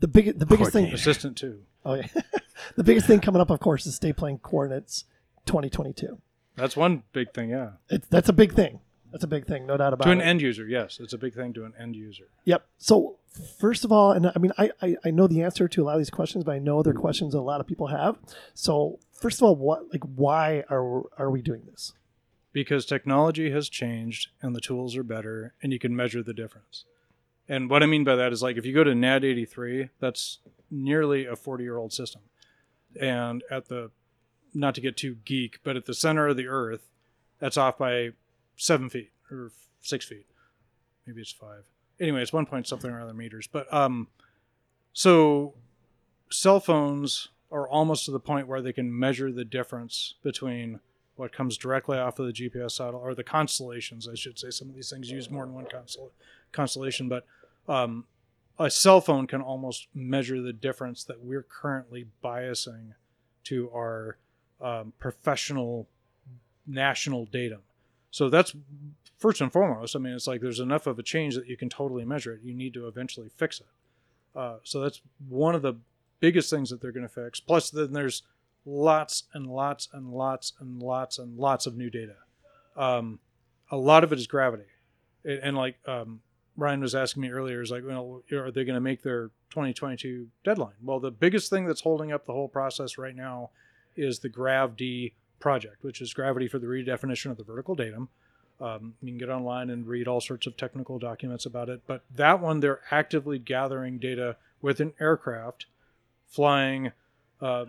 [0.00, 0.86] the big, the biggest thing.
[0.92, 1.60] Assistant too.
[1.84, 2.06] Oh yeah,
[2.76, 5.04] the biggest thing coming up, of course, is state plane coordinates
[5.46, 6.18] 2022.
[6.56, 7.50] That's one big thing.
[7.50, 7.70] Yeah.
[7.88, 8.80] It's that's a big thing.
[9.12, 10.24] That's a big thing, no doubt about To an it.
[10.24, 12.28] end user, yes, it's a big thing to an end user.
[12.44, 12.66] Yep.
[12.78, 13.16] So
[13.58, 15.92] first of all, and I mean, I, I I know the answer to a lot
[15.94, 18.18] of these questions, but I know they're questions a lot of people have.
[18.54, 21.92] So first of all, what like why are are we doing this?
[22.50, 26.86] because technology has changed and the tools are better and you can measure the difference.
[27.48, 30.38] And what I mean by that is like if you go to NAD 83, that's
[30.70, 32.22] nearly a 40 year old system.
[33.00, 33.90] And at the,
[34.54, 36.88] not to get too geek, but at the center of the earth,
[37.38, 38.10] that's off by
[38.58, 39.50] seven feet or
[39.80, 40.26] six feet.
[41.06, 41.64] Maybe it's five.
[41.98, 43.48] Anyway, it's one point something or other meters.
[43.50, 44.08] But um,
[44.92, 45.54] so
[46.30, 50.80] cell phones are almost to the point where they can measure the difference between
[51.16, 54.50] what comes directly off of the GPS satellite or the constellations, I should say.
[54.50, 56.10] Some of these things use more than one constel-
[56.52, 57.24] constellation, but
[57.68, 58.06] Um,
[58.58, 62.94] a cell phone can almost measure the difference that we're currently biasing
[63.44, 64.16] to our
[64.60, 65.86] um, professional
[66.66, 67.60] national datum.
[68.10, 68.54] So that's
[69.18, 69.94] first and foremost.
[69.94, 72.40] I mean, it's like there's enough of a change that you can totally measure it.
[72.42, 73.66] You need to eventually fix it.
[74.34, 75.74] Uh, so that's one of the
[76.20, 77.40] biggest things that they're going to fix.
[77.40, 78.22] Plus, then there's
[78.64, 82.16] lots and lots and lots and lots and lots of new data.
[82.76, 83.18] Um,
[83.70, 84.68] a lot of it is gravity,
[85.24, 86.20] and, like um,
[86.56, 90.28] Ryan was asking me earlier, is like, well, are they going to make their 2022
[90.44, 90.74] deadline?
[90.82, 93.50] Well, the biggest thing that's holding up the whole process right now
[93.96, 98.08] is the GRAV-D project, which is gravity for the redefinition of the vertical datum.
[98.60, 101.82] Um, you can get online and read all sorts of technical documents about it.
[101.86, 105.66] But that one, they're actively gathering data with an aircraft
[106.26, 106.90] flying,
[107.40, 107.66] uh,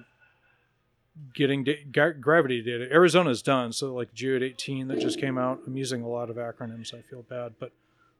[1.35, 2.91] getting da- gra- gravity data.
[2.91, 3.71] Arizona's done.
[3.71, 6.93] So, like Geoid 18 that just came out, I'm using a lot of acronyms.
[6.93, 7.53] I feel bad.
[7.59, 7.71] But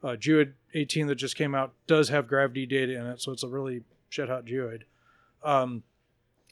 [0.04, 3.20] uh, Geoid 18 that just came out does have gravity data in it.
[3.20, 4.84] So, it's a really shit hot geoid.
[5.44, 5.84] Um,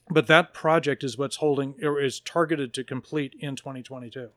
[0.09, 4.29] but that project is what's holding or is targeted to complete in 2022.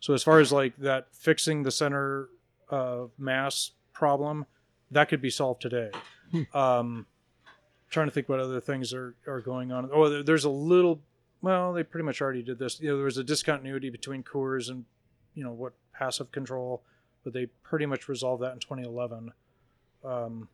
[0.00, 2.28] So as far as like that fixing the center
[2.68, 4.46] of mass problem,
[4.90, 5.90] that could be solved today.
[6.54, 7.06] um,
[7.90, 9.88] trying to think what other things are, are going on.
[9.92, 11.00] Oh, there's a little.
[11.40, 12.80] Well, they pretty much already did this.
[12.80, 14.84] You know, there was a discontinuity between CORS and
[15.34, 16.82] you know what passive control,
[17.22, 19.32] but they pretty much resolved that in 2011.
[20.04, 20.48] Um,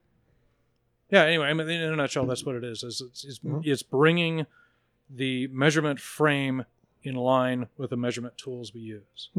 [1.10, 1.24] yeah.
[1.24, 2.82] Anyway, I mean, in a nutshell, that's what it is.
[2.82, 3.64] Is it's, it's, Mhm.
[3.66, 4.46] it's bringing
[5.08, 6.64] the measurement frame
[7.02, 9.30] in line with the measurement tools we use.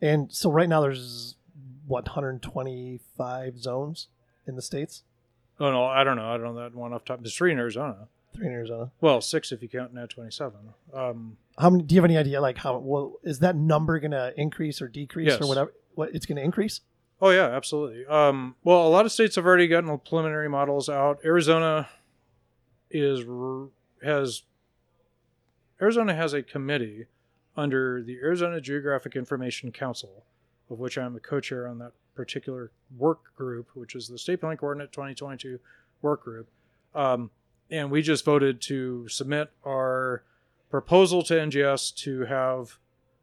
[0.00, 1.36] And so right now there's
[1.86, 4.08] what 125 zones
[4.46, 5.02] in the states.
[5.60, 6.28] Oh no, I don't know.
[6.32, 7.20] I don't know that one off top.
[7.20, 8.08] There's three in Arizona.
[8.34, 8.90] Three in Arizona.
[9.00, 10.58] Well, six if you count NAD 27.
[10.92, 11.84] Um, How many?
[11.84, 12.40] Do you have any idea?
[12.40, 12.78] Like how?
[12.78, 15.72] Well, is that number going to increase or decrease or whatever?
[15.94, 16.80] What it's going to increase?
[17.24, 18.04] Oh yeah, absolutely.
[18.04, 21.20] Um, well, a lot of states have already gotten preliminary models out.
[21.24, 21.88] Arizona
[22.90, 23.24] is
[24.02, 24.42] has
[25.80, 27.06] Arizona has a committee
[27.56, 30.24] under the Arizona Geographic Information Council,
[30.68, 34.58] of which I'm a co-chair on that particular work group, which is the State Plane
[34.58, 35.58] Coordinate 2022
[36.02, 36.46] work group.
[36.94, 37.30] Um,
[37.70, 40.24] and we just voted to submit our
[40.70, 42.76] proposal to NGS to have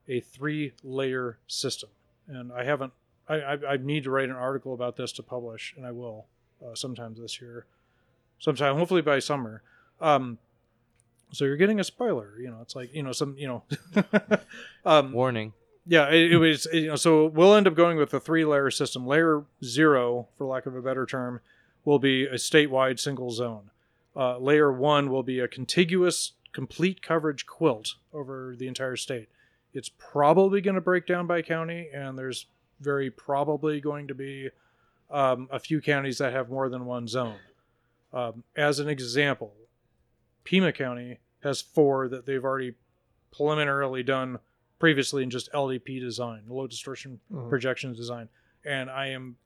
[0.08, 1.92] a three-layer system.
[2.28, 2.94] And I haven't.
[3.32, 6.26] I, I, I need to write an article about this to publish, and I will
[6.66, 7.66] uh, sometime this year,
[8.40, 9.62] sometime hopefully by summer.
[10.00, 10.38] Um,
[11.32, 12.34] so you're getting a spoiler.
[12.40, 13.64] You know, it's like you know some you know.
[14.86, 15.54] um, Warning.
[15.88, 18.70] yeah, it, it was you know so we'll end up going with a three layer
[18.70, 19.08] system.
[19.08, 21.40] Layer zero, for lack of a better term,
[21.86, 23.72] will be a statewide single zone.
[24.14, 29.30] Uh, layer one will be a contiguous, complete coverage quilt over the entire state.
[29.74, 32.48] It's probably going to break down by county, and there's
[32.82, 34.50] very probably going to be
[35.10, 37.38] um, a few counties that have more than one zone.
[38.14, 39.54] Um, as an example,
[40.44, 42.74] Pima County has four that they've already
[43.36, 44.40] preliminarily done
[44.80, 47.50] previously in just LDP design, low distortion Mhm.
[47.50, 48.30] projection design,
[48.66, 49.38] and I am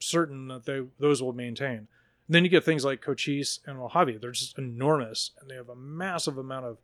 [0.00, 1.88] certain that they those will maintain.
[2.26, 5.76] then you get things like Cochise and Mohave; they're just enormous, and they have a
[5.76, 6.78] massive amount of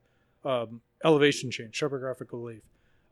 [0.45, 2.62] um, elevation change, topographic relief.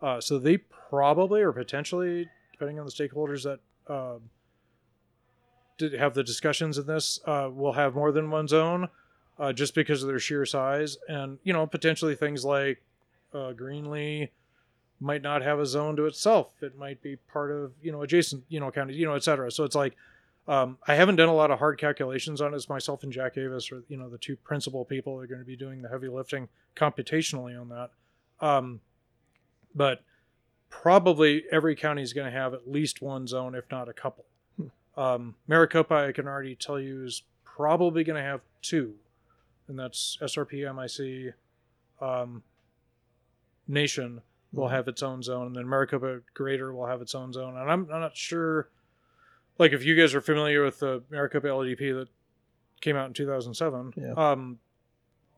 [0.02, 3.60] Uh, so they probably or potentially, depending on the stakeholders that
[3.92, 4.22] um,
[5.76, 8.88] did have the discussions in this, uh, will have more than one zone,
[9.38, 12.82] uh, just because of their sheer size, and you know potentially things like
[13.32, 14.30] uh, Greenlee
[15.00, 16.52] might not have a zone to itself.
[16.60, 19.50] It might be part of you know adjacent you know counties, you know, et cetera.
[19.52, 19.96] So it's like
[20.48, 22.56] um, I haven't done a lot of hard calculations on it.
[22.56, 25.40] It's myself and Jack Avis are you know the two principal people that are going
[25.40, 27.90] to be doing the heavy lifting computationally on that.
[28.44, 28.80] Um,
[29.74, 30.02] but
[30.70, 34.24] probably every county is going to have at least one zone, if not a couple.
[34.96, 38.94] Um, Maricopa, I can already tell you, is probably going to have two,
[39.68, 41.34] and that's SRP, MIC,
[42.00, 42.42] um,
[43.68, 47.56] Nation will have its own zone, and then Maricopa Greater will have its own zone.
[47.56, 48.68] And I'm, I'm not sure,
[49.58, 52.08] like if you guys are familiar with the Maricopa LDP that
[52.80, 53.94] came out in 2007.
[53.96, 54.12] Yeah.
[54.12, 54.58] Um,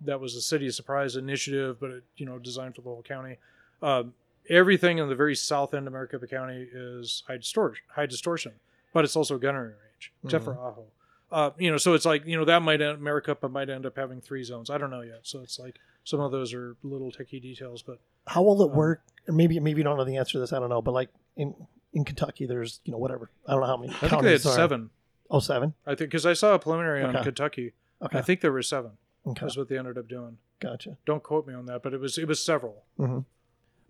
[0.03, 3.37] that was a city surprise initiative, but it you know designed for the whole county.
[3.83, 4.15] Um,
[4.51, 8.53] everything in the very south end of Maricopa County is high distortion, high distortion,
[8.93, 10.85] but it's also gunnery range, except for Ajo.
[11.33, 13.97] Uh, you know, so it's like you know that might end, Maricopa might end up
[13.97, 14.69] having three zones.
[14.69, 15.21] I don't know yet.
[15.23, 18.77] So it's like some of those are little techie details, but How will it Um,
[18.77, 19.03] work?
[19.29, 20.53] Or maybe maybe you don't know the answer to this.
[20.53, 20.83] I don't know.
[20.83, 21.55] But like in
[21.93, 23.31] in Kentucky, there's you know whatever.
[23.47, 23.93] I don't know how many.
[24.03, 24.55] I think they had are.
[24.55, 24.91] seven.
[25.31, 25.75] Oh, seven.
[25.87, 27.73] I think because I saw a preliminary on Kentucky.
[28.03, 28.19] Okay.
[28.19, 28.93] I think there were seven.
[29.27, 29.41] okay.
[29.43, 30.39] That's what they ended up doing.
[30.59, 30.97] Gotcha.
[31.07, 32.83] Don't quote me on that, but it was it was several.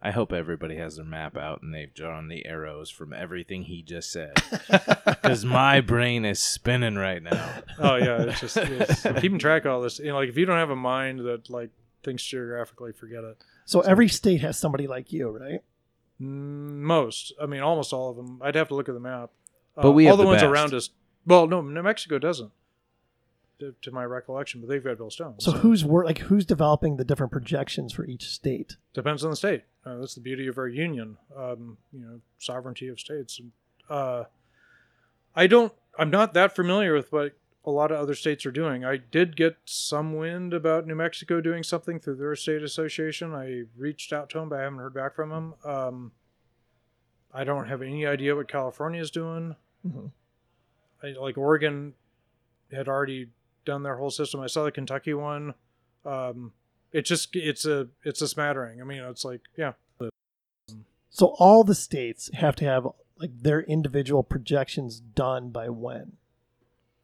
[0.02, 3.82] I hope everybody has their map out and they've drawn the arrows from everything he
[3.82, 4.32] just said.
[5.06, 7.62] Because my brain is spinning right now.
[7.78, 9.98] Oh yeah, it's just it's, keeping track of all this.
[9.98, 11.68] You know, like if you don't have a mind that like
[12.02, 13.36] thinks geographically, forget it.
[13.66, 15.60] So every state has somebody like you, right?
[16.20, 18.40] Mm, Most, I mean, almost all of them.
[18.42, 19.30] I'd have to look at the map.
[19.76, 20.50] Uh, But we all the, the ones best.
[20.50, 20.90] around us.
[21.26, 22.50] Well, no, New Mexico doesn't,
[23.60, 24.60] to, to my recollection.
[24.60, 25.36] But they've got Bill Stone.
[25.38, 28.76] So who's wor- like who's developing the different projections for each state?
[28.92, 29.62] depends on the state.
[29.86, 31.16] Uh, that's the beauty of our union.
[31.36, 33.40] Um, you know, sovereignty of states.
[33.88, 34.24] Uh,
[35.34, 35.72] I don't.
[35.98, 37.32] I'm not that familiar with what
[37.64, 38.84] a lot of other states are doing.
[38.84, 43.34] I did get some wind about New Mexico doing something through their state association.
[43.34, 45.54] I reached out to them, but I haven't heard back from them.
[45.64, 46.12] Um,
[47.32, 49.56] I don't have any idea what California is doing.
[49.86, 50.10] Mhm.
[51.02, 51.94] I, like Oregon
[52.72, 53.28] had already
[53.64, 54.40] done their whole system.
[54.40, 55.54] I saw the Kentucky one.
[56.04, 56.52] Um,
[56.92, 58.80] it just it's a it's a smattering.
[58.80, 59.72] I mean, it's like yeah,
[61.10, 62.86] So all the states have to have
[63.18, 66.12] like their individual projections done by when?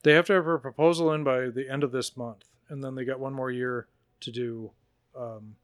[0.07, 2.95] they have to have a proposal in by the end of this month, and then
[2.95, 3.89] they got one more year
[4.21, 4.71] to do
[5.19, 5.57] um,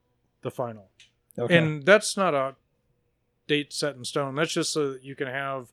[0.42, 0.88] the final.
[1.38, 1.56] Okay.
[1.56, 2.56] And that's not a
[3.46, 4.34] date set in stone.
[4.34, 5.68] That's just so that you can have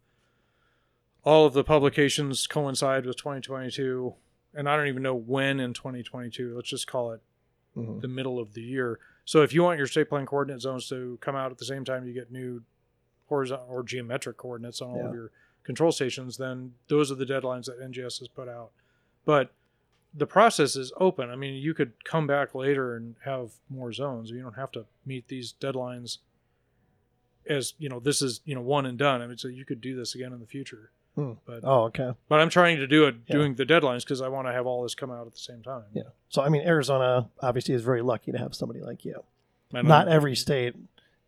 [1.24, 4.14] all of the publications coincide with 2022.
[4.60, 6.54] And I don't even know when in 2022.
[6.54, 7.22] Let's just call it
[7.78, 8.02] Mhm.
[8.02, 9.00] the middle of the year.
[9.24, 11.86] So if you want your state plane coordinate zones to come out at the same
[11.86, 12.62] time you get new
[13.28, 15.08] horizontal or geometric coordinates on all Yeah.
[15.08, 15.32] of your
[15.64, 18.74] control stations, then those are the deadlines that NGS has put out.
[19.24, 19.54] But
[20.14, 21.30] the process is open.
[21.30, 24.30] I mean, you could come back later and have more zones.
[24.30, 26.18] You don't have to meet these deadlines
[27.46, 29.22] as, you know, this is, you know, one and done.
[29.22, 30.92] I mean, so you could do this again in the future.
[31.16, 31.34] Hmm.
[31.46, 32.12] But Oh, okay.
[32.30, 33.36] but I'm trying to do it Yeah.
[33.36, 35.62] doing the deadlines because I want to have all this come out at the same
[35.62, 35.84] time.
[35.94, 36.04] Yeah.
[36.30, 39.24] So I mean, Arizona obviously is very lucky to have somebody like you.
[39.74, 40.76] Don't- every state,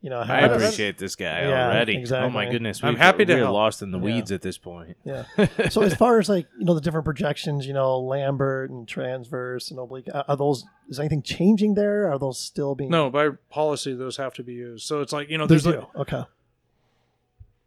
[0.01, 0.19] you know.
[0.19, 1.97] I appreciate this guy Yeah, already.
[1.97, 2.27] exactly.
[2.27, 3.53] Oh my goodness, I'm we've- happy to we're help.
[3.53, 4.03] lost in the Yeah.
[4.05, 4.97] weeds at this point.
[5.03, 5.25] Yeah.
[5.69, 9.69] So as far as like you know the different projections, you know Lambert and transverse
[9.71, 12.09] and oblique, are are those is anything changing there?
[12.11, 12.89] Are those still being?
[12.91, 14.85] No, by policy, those have to be used.
[14.87, 15.71] So it's like you know, there's do.
[15.71, 16.23] like, okay.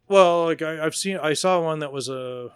[0.08, 2.52] Well, like I, I've seen, I saw one that was a,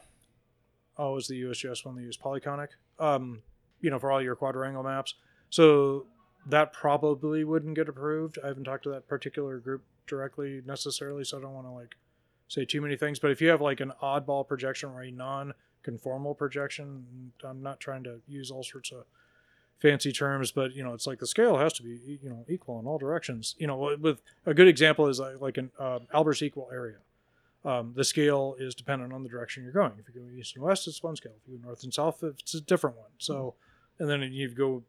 [0.97, 2.69] oh, it was the USGS one they used polyconic,
[2.99, 3.43] um,
[3.81, 5.15] you know, for all your quadrangle maps.
[5.51, 6.07] So
[6.47, 8.39] that probably wouldn't get approved.
[8.43, 11.97] I haven't talked to that particular group directly necessarily, so I don't want to like
[12.49, 13.19] say too many things.
[13.19, 18.05] But if you have like an oddball projection or a non-conformal projection, I'm not trying
[18.05, 19.05] to use all sorts of
[19.81, 22.81] fancy terms, but you know, it's like the scale has to be you know equal
[22.81, 23.55] in all directions.
[23.59, 26.97] You know, with a good example is like, like an uh, Albers equal area.
[27.65, 29.93] Um, the scale is dependent on the direction you're going.
[29.99, 31.33] If you go east and west, it's one scale.
[31.45, 33.11] If you go north and south, it's a different one.
[33.19, 33.55] So,
[33.99, 34.85] and then you go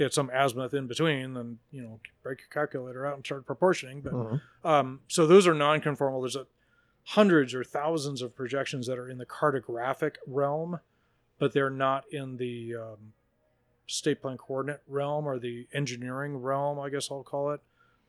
[0.00, 4.00] at some azimuth in between, then you know break your calculator out and start proportioning.
[4.00, 4.40] But Mhm.
[4.64, 6.22] um, so those are non-conformal.
[6.22, 6.46] There's a,
[7.04, 10.78] hundreds or thousands of projections that are in the cartographic realm,
[11.38, 13.12] but they're not in the um,
[13.86, 16.78] state plane coordinate realm or the engineering realm.
[16.78, 17.60] I guess I'll call it.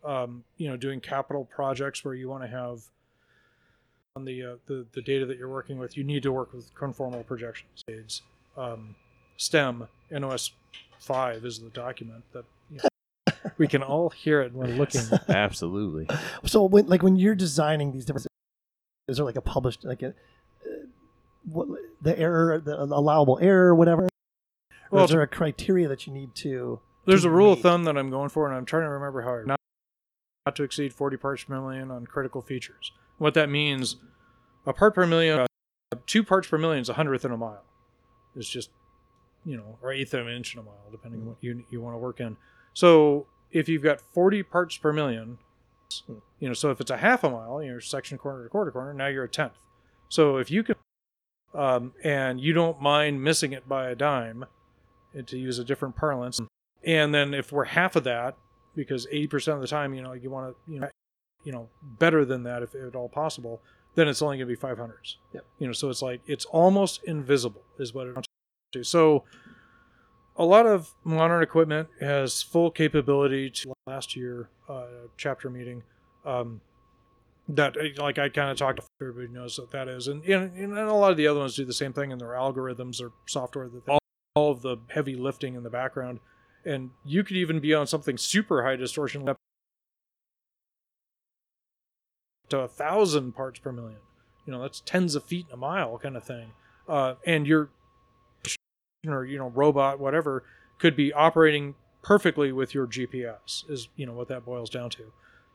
[0.04, 2.82] Um, you know, doing capital projects where you want to have
[4.16, 6.74] on the, uh, the the data that you're working with, you need to work with
[6.76, 7.84] conformal projections.
[7.89, 8.22] Aids.
[8.57, 8.95] Um,
[9.38, 10.51] STEM NOS
[10.99, 15.01] five is the document that you know, we can all hear it when looking.
[15.30, 16.07] Absolutely.
[16.45, 18.28] So when like when you're designing these different,
[19.07, 20.12] is there like a published like a uh,
[21.45, 21.68] what
[22.01, 24.03] the error, the allowable error, whatever?
[24.03, 24.10] Or
[24.91, 26.80] Well, is there a criteria that you need to?
[27.05, 29.22] There's to a rule of thumb that I'm going for, and I'm trying to remember
[29.22, 29.60] how I not,
[30.45, 32.91] not to exceed 40 parts per million on critical features.
[33.20, 33.97] What that means,
[34.65, 35.47] a part per million, uh,
[36.07, 37.63] two parts per million is a hundredth in a mile.
[38.36, 38.70] It's just,
[39.45, 41.82] you know, or eighth of an inch in a mile, depending on what you you
[41.82, 42.38] want to work in.
[42.74, 45.38] So if you've got 40 parts per million,
[46.39, 48.93] you know, so if it's a half a mile, you're section corner to quarter corner,
[48.93, 49.57] now you're a tenth.
[50.07, 50.76] So if you can,
[51.53, 54.45] um, and you don't mind missing it by a dime,
[55.26, 56.39] to use a different parlance,
[56.84, 58.38] and then if we're half of that,
[58.76, 60.89] because 80% of the time, you know, you want to, you know,
[61.44, 63.62] you know, better than that if at all possible,
[63.96, 65.16] then it's only going to be 500s.
[65.34, 65.46] Yep.
[65.60, 68.28] You know, so it's like it's almost invisible is what it amounts
[68.74, 68.80] to.
[68.80, 68.84] Do.
[68.84, 69.24] So
[70.36, 74.86] a lot of modern equipment has full capability to last year uh,
[75.18, 75.84] chapter meeting.
[76.26, 76.62] Um,
[77.50, 80.78] that like I kind of talked to everybody knows what that is, and, and and
[80.78, 83.68] a lot of the other ones do the same thing in their algorithms or software
[83.68, 84.00] that all,
[84.36, 86.20] all of the heavy lifting in the background,
[86.64, 89.26] and you could even be on something super high distortion
[92.50, 94.00] to a thousand parts per million.
[94.45, 96.52] You know that's tens of feet in a mile kind of thing,
[96.88, 97.70] uh, and your
[99.08, 100.43] or you know robot whatever
[100.80, 105.12] could be operating perfectly with your GPS is you know what that boils down to.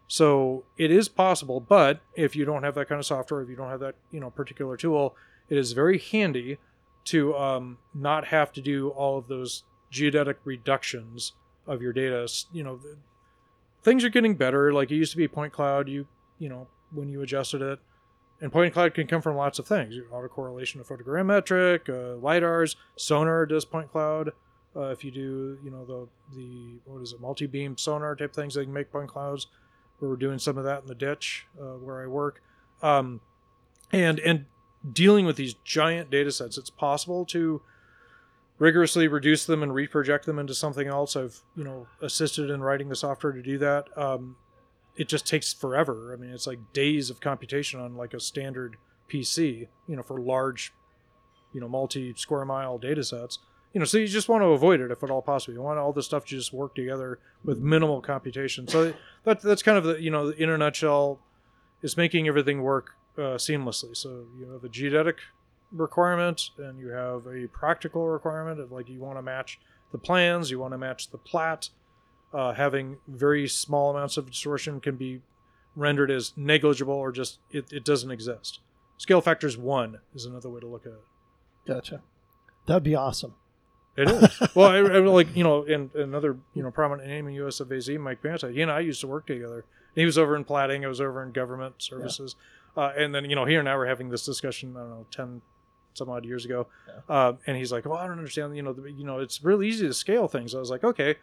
[0.06, 3.56] So it is possible, but if you don't have that kind of software, if you
[3.56, 5.16] don't have that you know particular tool,
[5.48, 6.58] it is very handy
[7.06, 11.32] to um, not have to do all of those geodetic reductions
[11.66, 12.28] of your data.
[12.52, 12.80] You know,
[13.82, 14.72] things are getting better.
[14.72, 15.88] Like it used to be point cloud.
[15.88, 16.06] You
[16.38, 17.78] you know when you adjusted it,
[18.40, 19.94] and point cloud can come from lots of things.
[20.12, 24.32] Autocorrelation of photogrammetric, uh, lidars, sonar does point cloud.
[24.76, 28.54] Uh, if you do, you know the the what is it, multi-beam sonar type things,
[28.54, 29.46] they can make point clouds.
[30.00, 32.42] We were doing some of that in the ditch uh, where I work,
[32.82, 33.20] um,
[33.92, 34.46] and and
[34.92, 37.62] dealing with these giant data sets, it's possible to
[38.58, 41.16] rigorously reduce them and reproject them into something else.
[41.16, 43.96] I've you know assisted in writing the software to do that.
[43.96, 44.36] Um,
[44.96, 46.12] it just takes forever.
[46.12, 48.76] I mean, it's like days of computation on like a standard
[49.08, 50.72] PC, you know, for large,
[51.52, 53.38] you know, multi square mile data sets.
[53.72, 55.54] You know, so you just want to avoid it if at all possible.
[55.54, 58.68] You want all this stuff to just work together with minimal computation.
[58.68, 61.18] So that that's kind of the you know in a nutshell,
[61.82, 63.96] is making everything work uh, seamlessly.
[63.96, 65.18] So you have a geodetic
[65.72, 69.58] requirement and you have a practical requirement of like you want to match
[69.92, 71.68] the plans, you want to match the plat.
[72.34, 75.20] Uh, having very small amounts of distortion can be
[75.76, 78.60] rendered as negligible or just it, it doesn't exist.
[78.96, 81.04] Scale factors one is another way to look at it.
[81.66, 82.02] Gotcha.
[82.66, 83.34] That'd be awesome.
[83.96, 84.40] It is.
[84.54, 87.60] well, I, I like you know, in another you know prominent name in U.S.
[87.60, 88.50] of AZ, Mike Banta.
[88.50, 89.64] He and I used to work together.
[89.94, 90.84] He was over in plating.
[90.84, 92.34] I was over in government services.
[92.76, 94.76] Uh, and then you know, here and now we're having this discussion.
[94.76, 95.42] I don't know, ten
[95.92, 96.66] some odd years ago.
[97.08, 98.56] Uh, and he's like, "Well, I don't understand.
[98.56, 101.16] You know, the, you know, it's really easy to scale things." I was like, "Okay."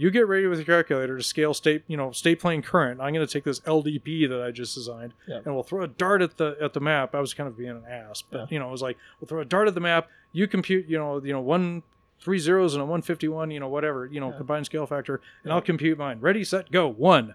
[0.00, 3.00] You get ready with your calculator to scale state, you know, state plane current.
[3.00, 5.40] I'm going to take this LDP that I just designed, Yeah.
[5.44, 7.16] and we'll throw a dart at the at the map.
[7.16, 8.46] I was kind of being an ass, but Yeah.
[8.50, 10.08] you know, it was like we'll throw a dart at the map.
[10.32, 11.82] You compute, you know, you know, one
[12.20, 14.36] three zeros and a 151, you know, whatever, you know, Yeah.
[14.38, 16.20] combined scale factor, and I'll compute mine.
[16.20, 16.86] Ready, set, go.
[16.88, 17.34] One.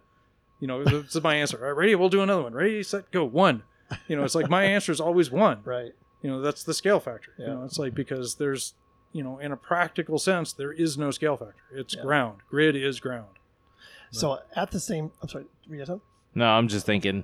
[0.61, 1.57] You know, this is my answer.
[1.57, 2.53] All right, ready, we'll do another one.
[2.53, 3.25] Ready, set, go.
[3.25, 3.63] One.
[4.07, 5.59] You know, it's like my answer is always one.
[5.65, 5.93] Right.
[6.21, 7.31] You know, that's the scale factor.
[7.37, 7.47] Yeah.
[7.47, 8.73] You know, it's like because there's,
[9.13, 11.55] you know, in a practical sense, there is no scale factor.
[11.71, 12.01] It's Yeah.
[12.01, 12.39] ground.
[12.49, 13.27] Grid is ground.
[14.11, 16.07] So at the same, I'm sorry, were you gonna say something?
[16.35, 17.23] No, I'm just thinking.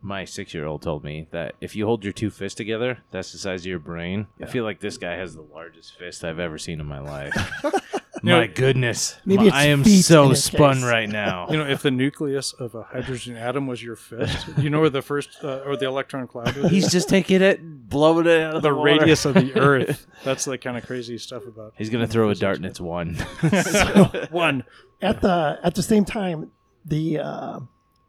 [0.00, 3.60] My six-year-old told me that if you hold your two fists together, that's the size
[3.62, 4.26] of your brain.
[4.42, 7.34] I feel like this guy has the largest fist I've ever seen in my life.
[8.24, 10.84] know- my goodness, Maybe My- it's I am feet in so his spun case.
[10.84, 11.46] right now.
[11.50, 14.90] You know, if the nucleus of a hydrogen atom was your fist, you know where
[14.90, 16.68] the first uh, or the electron cloud would be?
[16.68, 19.00] He's just taking it, blowing it out of the, the water.
[19.00, 20.06] radius of the Earth.
[20.24, 23.14] That's the kind of crazy stuff about He's gonna throw a dart and it's one.
[24.30, 24.64] one.
[25.02, 26.50] At the at the same time,
[26.84, 27.60] the uh,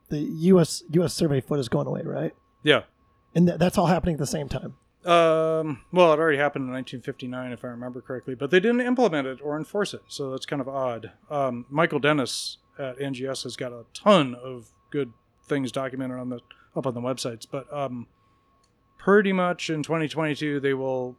[0.09, 0.83] the U.S.
[0.91, 1.13] U.S.
[1.13, 2.33] survey foot is going away, right?
[2.63, 2.83] Yeah.
[3.33, 4.75] And th- that's all happening at the same time.
[5.05, 9.27] Um, well, it already happened in 1959, if I remember correctly, but they didn't implement
[9.27, 11.11] it or enforce it, so that's kind of odd.
[11.29, 15.13] Um, Michael Dennis at NGS has got a ton of good
[15.47, 16.39] things documented on the
[16.75, 18.07] up on the websites, but um,
[18.97, 21.15] pretty much in 2022 they will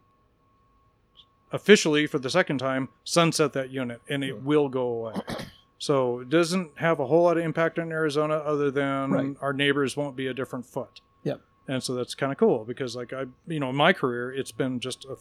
[1.53, 5.15] officially, for the second time, sunset that unit, and it will go away.
[5.79, 9.37] So it doesn't have a whole lot of impact on Arizona, other than Right.
[9.43, 11.03] our neighbors won't be a different foot.
[11.69, 14.53] And so that's kind of cool because like i you know in my career it's
[14.53, 15.17] been just a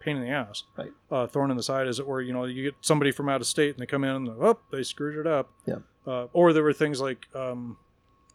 [0.00, 0.92] pain in the ass Right.
[1.10, 3.40] uh, thorn in the side as it were you know you get somebody from out
[3.40, 5.76] of state and they come in and oh they screwed it up Yeah.
[6.06, 7.76] uh, or there were things like um,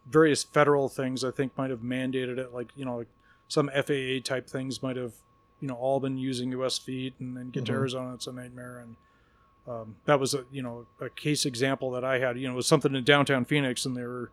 [0.09, 3.07] various federal things i think might have mandated it like you know like
[3.49, 5.13] some faa type things might have
[5.59, 7.75] you know all been using us feet and then get to Mhm.
[7.75, 8.95] arizona it's a nightmare and
[9.67, 12.55] um, that was a you know a case example that i had you know it
[12.57, 14.31] was something in downtown phoenix and they were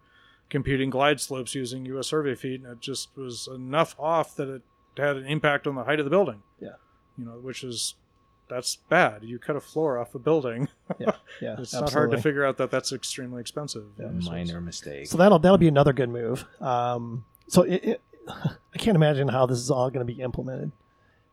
[0.51, 4.63] computing glide slopes using US survey feet, and it just was enough off that it
[4.97, 6.43] had an impact on the height of the building.
[6.61, 6.71] Yeah.
[7.19, 7.95] You know, which is
[8.49, 9.25] that's bad.
[9.25, 10.69] You cut a floor off a building.
[10.99, 11.57] Yeah, yeah.
[11.59, 13.85] It's not hard to figure out that that's extremely expensive.
[13.99, 14.07] Yeah.
[14.09, 15.07] you know, so it's- Minor mistake.
[15.07, 16.45] So that'll that'll be another good move.
[16.61, 20.73] Um, so it, it, I can't imagine how this is all going to be implemented.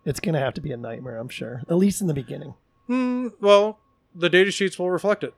[0.06, 1.62] It's going to have to be a nightmare, I'm sure.
[1.70, 2.56] At least in the beginning.
[2.88, 3.80] Hmm, well,
[4.16, 5.34] the data sheets will reflect it,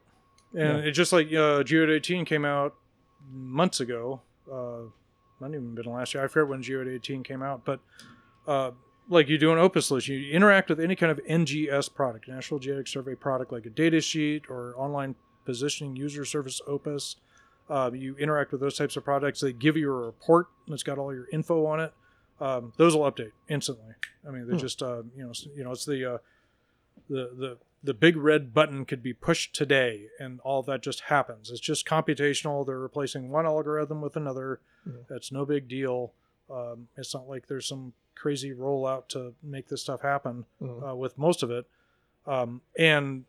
[0.54, 0.86] and Yeah.
[0.90, 2.76] it just like uh, GEOID 18 came out
[3.32, 4.22] months ago.
[4.52, 4.90] Uh,
[5.40, 6.24] not even been last year.
[6.24, 7.80] I forget when GEOID 18 came out, but
[8.48, 8.72] uh,
[9.10, 12.60] like you do an Opus list, you interact with any kind of NGS product, National
[12.60, 15.16] Geodetic Survey product, like a data sheet or online
[15.46, 17.18] positioning user service Opus.
[17.70, 19.40] Uh, you interact with those types of products.
[19.42, 21.94] They give you a report that's got all your info on it.
[22.40, 23.94] Um, those will update instantly.
[24.28, 24.62] I mean, they're Hmm.
[24.62, 26.18] just uh, you know you know it's the uh,
[27.10, 31.52] the the the big red button could be pushed today, and all that just happens.
[31.52, 32.66] It's just computational.
[32.66, 34.60] They're replacing one algorithm with another.
[35.10, 36.14] That's no big deal.
[36.50, 40.92] Um, it's not like there's some crazy rollout to make this stuff happen Mhm.
[40.92, 41.66] uh, with most of it.
[42.26, 43.26] Um, and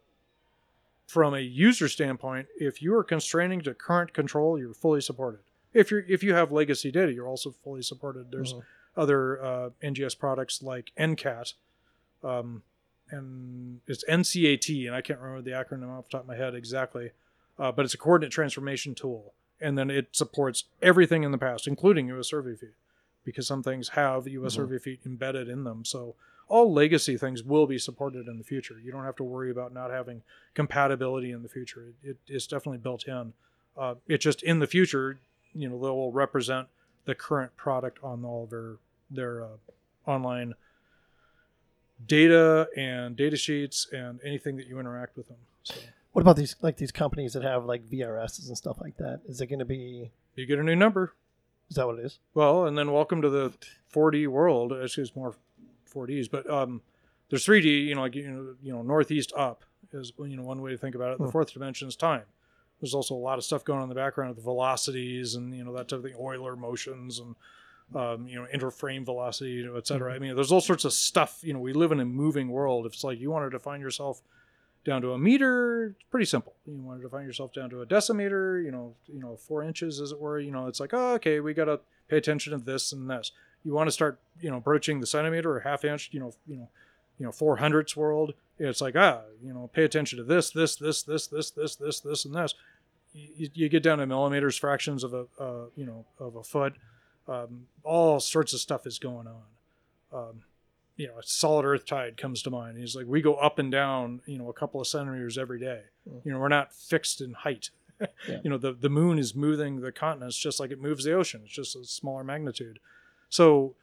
[1.07, 5.41] from a user standpoint, if you are constraining to current control, you're fully supported.
[5.73, 8.31] If you're if you have legacy data, you're also fully supported.
[8.31, 8.63] There's Mhm.
[8.97, 11.55] other uh, NGS products like NCAT,
[12.23, 12.63] um,
[13.17, 16.55] and it's NCAT, and I can't remember the acronym off the top of my head
[16.55, 17.11] exactly,
[17.59, 21.67] uh, but it's a coordinate transformation tool, and then it supports everything in the past,
[21.67, 22.29] including U.S.
[22.29, 22.75] survey feet,
[23.25, 24.53] because some things have U.S.
[24.53, 24.57] Mhm.
[24.57, 25.85] survey feet embedded in them.
[25.85, 26.15] So
[26.49, 28.79] all legacy things will be supported in the future.
[28.79, 30.23] You don't have to worry about not having
[30.55, 31.87] compatibility in the future.
[32.03, 33.33] It, it, it's definitely built in.
[33.77, 35.19] Uh, it just in the future,
[35.55, 36.69] you know, they will represent
[37.07, 38.77] the current product on all their
[39.11, 39.49] their uh,
[40.07, 40.55] online
[42.07, 45.39] data and data sheets and anything that you interact with them.
[45.63, 45.77] So
[46.13, 49.21] What about these like these companies that have like VRSs and stuff like that?
[49.27, 50.11] Is it going to be?
[50.37, 51.15] you get a new number.
[51.71, 52.19] Is that what it is?
[52.35, 53.53] Well, and then welcome to the
[53.93, 54.73] 4D world.
[54.73, 55.35] Actually, it's more
[55.93, 56.83] 4Ds, but um,
[57.31, 57.87] there's 3D.
[57.87, 60.77] You know, like you know, you know, northeast up is you know one way to
[60.79, 61.19] think about it.
[61.19, 61.31] The Hmm.
[61.31, 62.25] fourth dimension is time.
[62.81, 65.55] There's also a lot of stuff going on in the background with the velocities and
[65.57, 67.35] you know that type of thing, Euler motions and
[67.95, 70.15] um, you know interframe velocity, you know, et cetera.
[70.15, 71.41] I mean, there's all sorts of stuff.
[71.43, 72.87] You know, we live in a moving world.
[72.87, 74.23] If it's like you want to define yourself
[74.85, 76.55] down to a meter, it's pretty simple.
[76.67, 80.01] You want to define yourself down to a decimeter, you know, you know, four inches
[80.01, 80.39] as it were.
[80.39, 83.33] You know, it's like, oh, okay, we got to pay attention to this and this.
[83.65, 86.57] You want to start, you know, approaching the centimeter or half inch, you know, you
[86.57, 86.69] know,
[87.19, 88.35] you know, four hundredths world.
[88.59, 92.01] It's like, ah, you know, pay attention to this, this, this, this, this, this, this,
[92.01, 92.55] this, and this.
[93.15, 96.75] You, you get down to millimeters, fractions of a, uh, you know, of a foot.
[97.27, 99.43] Um, all sorts of stuff is going on.
[100.13, 100.43] Um,
[100.97, 102.79] you know, a solid earth tide comes to mind.
[102.79, 105.83] He's like, we go up and down, you know, a couple of centimeters every day.
[106.25, 107.71] You know, we're not fixed in height.
[108.29, 108.39] Yeah.
[108.43, 111.43] You know, the, the moon is moving the continents just like it moves the ocean.
[111.45, 112.81] It's just a smaller magnitude.
[113.31, 113.77] So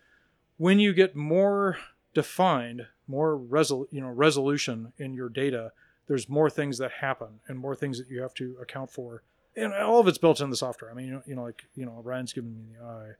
[0.58, 1.78] when you get more
[2.14, 5.72] defined, more resol- you know, resolution in your data,
[6.08, 9.24] there's more things that happen and more things that you have to account for.
[9.56, 10.92] And all of it's built in the software.
[10.92, 13.12] I mean, you know, you know like, you know, Ryan's giving me the eye.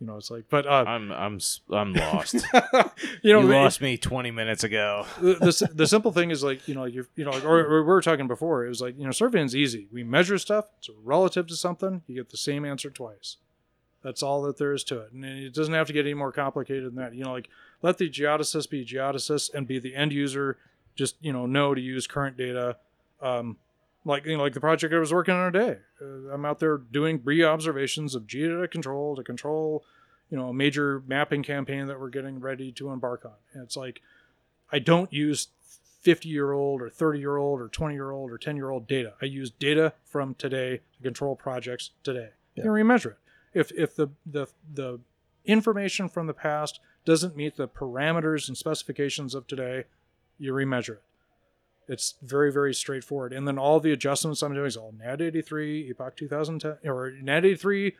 [0.00, 1.38] You know, it's like, but uh, I'm I'm
[1.72, 2.34] i'm lost.
[3.22, 5.06] you know, you lost me 20 minutes ago.
[5.20, 7.86] the, the, the simple thing is like you know you you know or, or we
[7.86, 9.88] were talking before it was like you know surveying's easy.
[9.90, 13.38] We measure stuff it's relative to something you get the same answer twice.
[14.02, 15.12] That's all that there is to it.
[15.12, 17.14] And it doesn't have to get any more complicated than that.
[17.14, 17.48] You know like
[17.80, 20.58] let the geodesist be geodesist and be the end user.
[20.94, 22.76] Just you know know to use current data.
[23.22, 23.56] Um
[24.06, 26.78] like you know like the project i was working on today uh, i'm out there
[26.78, 29.84] doing re-observations of geodata control to control
[30.30, 33.76] you know a major mapping campaign that we're getting ready to embark on and it's
[33.76, 34.00] like
[34.70, 35.48] I don't use
[36.02, 38.86] 50 year old or 30 year old or 20 year old or 10 year old
[38.86, 39.14] data.
[39.20, 42.30] I use data from today to control projects today.
[42.54, 42.64] Yeah.
[42.64, 43.18] You remeasure it.
[43.54, 45.00] If if the the the
[45.44, 49.84] information from the past doesn't meet the parameters and specifications of today,
[50.38, 51.02] you remeasure it.
[51.88, 53.32] It's very very straightforward.
[53.32, 57.44] And then all the adjustments I'm doing is all NAD 83, Epoch 2010 or NAD
[57.44, 57.96] 83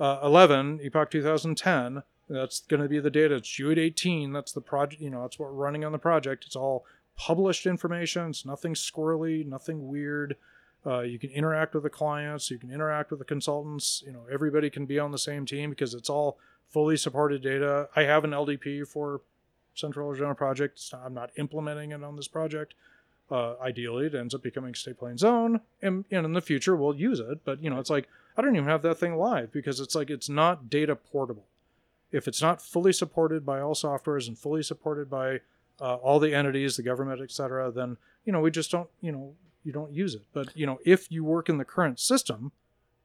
[0.00, 2.02] uh, 11, Epoch 2010.
[2.28, 3.36] That's going to be the data.
[3.36, 4.32] It's GEOID 18.
[4.32, 5.02] That's the project.
[5.02, 6.44] You know, that's what we're running on the project.
[6.46, 6.84] It's all
[7.16, 8.30] published information.
[8.30, 10.36] It's nothing squirrely, nothing weird.
[10.86, 12.50] Uh, you can interact with the clients.
[12.50, 14.02] You can interact with the consultants.
[14.06, 16.38] You know, everybody can be on the same team because it's all
[16.68, 17.88] fully supported data.
[17.94, 19.20] I have an LDP for
[19.74, 20.80] Central Arizona project.
[20.92, 22.74] Not- I'm not implementing it on this project.
[23.30, 27.20] Uh, ideally, it ends up becoming state plane zone, and, in the future we'll use
[27.20, 27.44] it.
[27.44, 30.10] But you know, it's like I don't even have that thing live because it's like
[30.10, 31.44] it's not data portable.
[32.10, 35.40] If it's not fully supported by all softwares and fully supported by
[35.80, 39.12] uh, all the entities, the government, et cetera, then you know we just don't you
[39.12, 40.22] know you don't use it.
[40.32, 42.50] But you know if you work in the current system,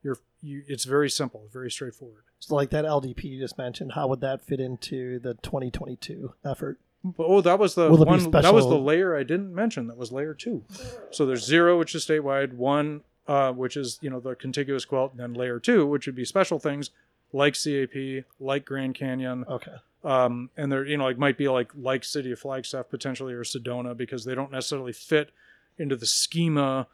[0.01, 2.23] you're you, it's very simple, very straightforward.
[2.39, 6.79] So like that LDP you just mentioned, how would that fit into the 2022 effort?
[7.17, 8.31] But, oh, that was the Will one.
[8.31, 9.87] That was the layer I didn't mention.
[9.87, 10.63] That was layer two.
[11.11, 12.53] So there's zero, which is statewide.
[12.53, 16.15] One, uh, which is you know the contiguous quilt, and then layer two, which would
[16.15, 16.89] be special things
[17.31, 19.73] like CAP, like Grand Canyon, Okay.
[20.03, 23.43] um, and there you know like might be like like City of Flagstaff potentially or
[23.43, 25.31] Sedona because they don't necessarily fit
[25.77, 26.87] into the schema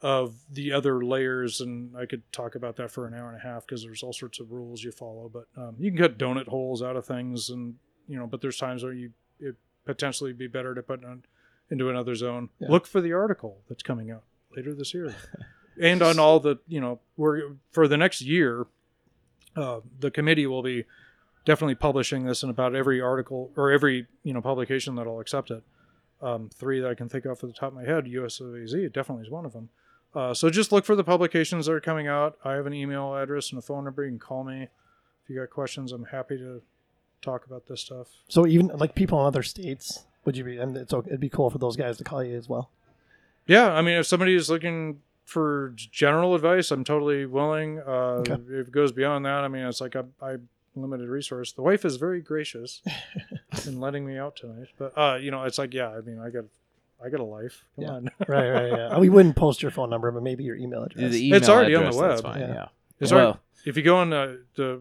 [0.00, 1.60] of the other layers.
[1.60, 4.12] And I could talk about that for an hour and a half because there's all
[4.12, 5.30] sorts of rules you follow.
[5.32, 7.74] But um, you can cut donut holes out of things, and
[8.06, 11.24] you know, but there's times where you it potentially be better to put on,
[11.70, 12.50] into another zone.
[12.58, 12.68] Yeah.
[12.70, 14.24] Look for the article that's coming out
[14.56, 15.14] later this year,
[15.80, 18.66] and on all the you know we're for the next year.
[19.56, 20.84] Uh, the committee will be
[21.44, 25.62] definitely publishing this in about every article or every you know publication that'll accept it.
[26.20, 29.24] Um, three that I can think of off the top of my head, USOAZ definitely
[29.24, 29.68] is one of them.
[30.14, 32.38] Uh, so just look for the publications that are coming out.
[32.44, 34.04] I have an email address and a phone number.
[34.04, 35.92] You can call me if you got questions.
[35.92, 36.62] I'm happy to
[37.24, 38.08] talk about this stuff.
[38.28, 40.58] So even like people in other states, would you be?
[40.58, 42.70] And it's okay, it'd be cool for those guys to call you as well.
[43.46, 47.78] yeah, I mean, if somebody is looking for general advice, I'm totally willing.
[47.80, 48.32] Uh, Okay.
[48.50, 50.36] If it goes beyond that, I mean, it's like I, I
[50.76, 51.52] limited resource.
[51.52, 52.82] The wife is very gracious
[53.66, 56.30] in letting me out tonight, but uh, you know, it's like, yeah, I mean, I
[56.30, 56.44] got,
[57.04, 57.64] I got a life.
[57.76, 57.90] Come Yeah.
[57.92, 58.98] on, right, right, yeah.
[59.04, 61.12] We wouldn't post your phone number, but maybe your email address.
[61.12, 62.32] The email It's email already on the address, that's web.
[62.32, 62.54] fine, Yeah.
[62.54, 62.68] yeah.
[63.00, 63.40] It's well, alright.
[63.66, 64.80] if you go on uh, the,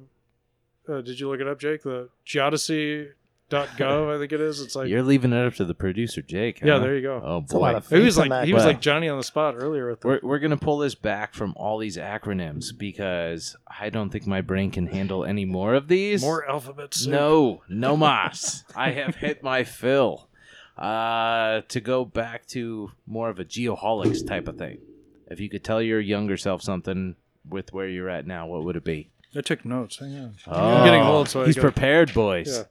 [0.90, 1.84] uh, did you look it up, Jake?
[1.84, 4.62] The geodesy.gov, I think it is.
[4.62, 6.62] It's like, you're leaving it up to the producer, Jake.
[6.62, 7.22] yeah, there you go.
[7.24, 7.78] Oh It's a lot boy.
[7.78, 8.68] of he was like, that he was guy.
[8.70, 11.54] like Johnny on the spot earlier with the, We're, we're gonna pull this back from
[11.56, 16.22] all these acronyms because I don't think my brain can handle any more of these.
[16.22, 17.06] more alphabets.
[17.06, 18.64] No, no mas.
[18.76, 20.30] I have hit my fill.
[20.76, 24.80] Uh, to go back to more of a geoholics type of thing.
[25.28, 27.16] If you could tell your younger self something
[27.48, 29.12] with where you're at now, what would it be?
[29.36, 29.98] I took notes.
[30.00, 30.36] Hang on.
[30.48, 32.48] Oh, I'm getting old, so I he's prepared, boys.
[32.58, 32.64] Yeah.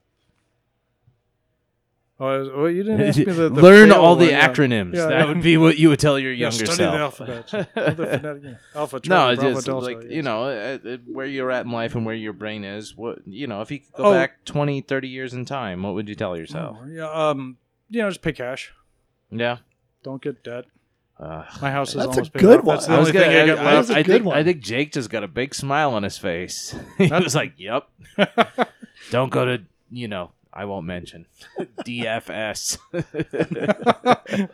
[2.21, 4.35] Oh, I was- well, you didn't ask me the, the Learn fail all the one,
[4.35, 4.49] yeah.
[4.49, 4.95] acronyms.
[4.95, 5.25] Yeah, that yeah.
[5.27, 7.19] would be what you would tell your Yeah, younger study self.
[7.19, 7.55] the alphabet.
[7.55, 8.55] All the phonetic- yeah.
[8.81, 10.13] Alpha, No, Charlie, it's Bravo, just Delta, like yes.
[10.13, 12.97] you know uh, uh, where you're at in life and where your brain is.
[12.97, 14.13] What you know, if you could go Oh.
[14.13, 16.77] back 20, 30 years in time, what would you tell yourself?
[16.81, 17.57] Oh, yeah, um,
[17.91, 18.73] you know, just pay cash.
[19.31, 19.59] Yeah.
[20.05, 20.67] Don't get debt.
[21.23, 22.75] Uh, My house is That's a almost paid good one.
[22.77, 23.89] That's the I was only gonna, thing I got I, left.
[23.89, 24.37] That's a I good think one.
[24.39, 26.75] I think Jake just got a big smile on his face.
[26.99, 27.89] he was like, "Yep."
[29.11, 30.33] Don't go to you know.
[30.55, 31.27] I won't mention
[31.79, 32.77] DFS.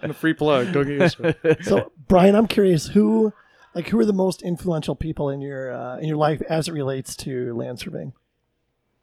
[0.03, 0.73] and a free plug.
[0.73, 1.65] Don't get used to it.
[1.65, 3.33] so, Brian, I'm curious who,
[3.75, 6.73] like, who are the most influential people in your uh, in your life as it
[6.73, 8.13] relates to land surveying?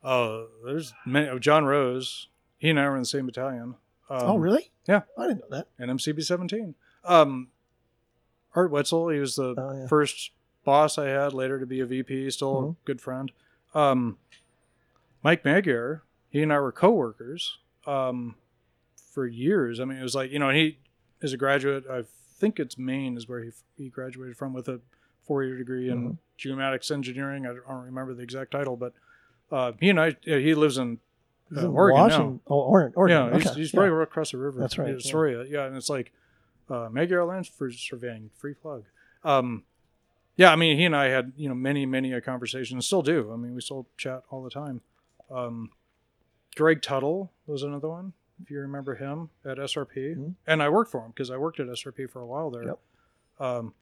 [0.04, 1.28] Oh, there's many.
[1.28, 2.28] oh, John Rose.
[2.58, 3.76] He and I were in the same battalion.
[4.10, 4.72] Um, oh, really?
[4.88, 5.02] yeah.
[5.18, 5.68] I didn't know that.
[5.80, 6.76] and MCB 17.
[7.04, 7.50] Um,
[8.56, 9.88] Art Wetzel, he was the Oh, yeah.
[9.88, 10.32] first
[10.64, 12.72] boss I had, later to be a VP, still Mhm.
[12.72, 13.32] a good friend.
[13.74, 14.18] Um,
[15.24, 18.36] Mike Magyar, he and I were coworkers um,
[19.12, 19.80] for years.
[19.80, 20.80] I mean, it was like, you know, he
[21.22, 21.86] is a graduate.
[21.90, 22.04] I
[22.40, 24.82] think it's Maine is where he, he graduated from with a
[25.28, 26.18] four year degree in Mhm.
[26.40, 27.46] geomatics engineering.
[27.46, 28.94] I don't- I don't remember the exact title, but
[29.52, 31.00] uh, he and I, yeah, he lives in
[31.56, 32.04] uh, Oregon now.
[32.04, 32.40] Washington.
[32.48, 32.94] Oh, Oregon.
[32.96, 33.28] Oregon.
[33.30, 33.60] Yeah, he's, okay.
[33.60, 33.80] he's yeah.
[33.82, 34.60] right across the river.
[34.60, 35.44] That's right, Yeah, yeah.
[35.48, 36.12] Yeah, and it's like
[36.70, 38.30] uh, Magyar for surveying.
[38.36, 38.84] Free plug.
[39.24, 39.64] Um,
[40.38, 43.32] yeah, I mean, he and I had you know many many a conversation, still do.
[43.32, 44.82] I mean, we still chat all the time.
[45.32, 45.72] Um,
[46.56, 50.36] Greg Tuttle was another one, if you remember him at SRP, Mhm.
[50.48, 52.64] and I worked for him because I worked at SRP for a while there.
[52.64, 52.80] Yep.
[53.40, 53.74] Um,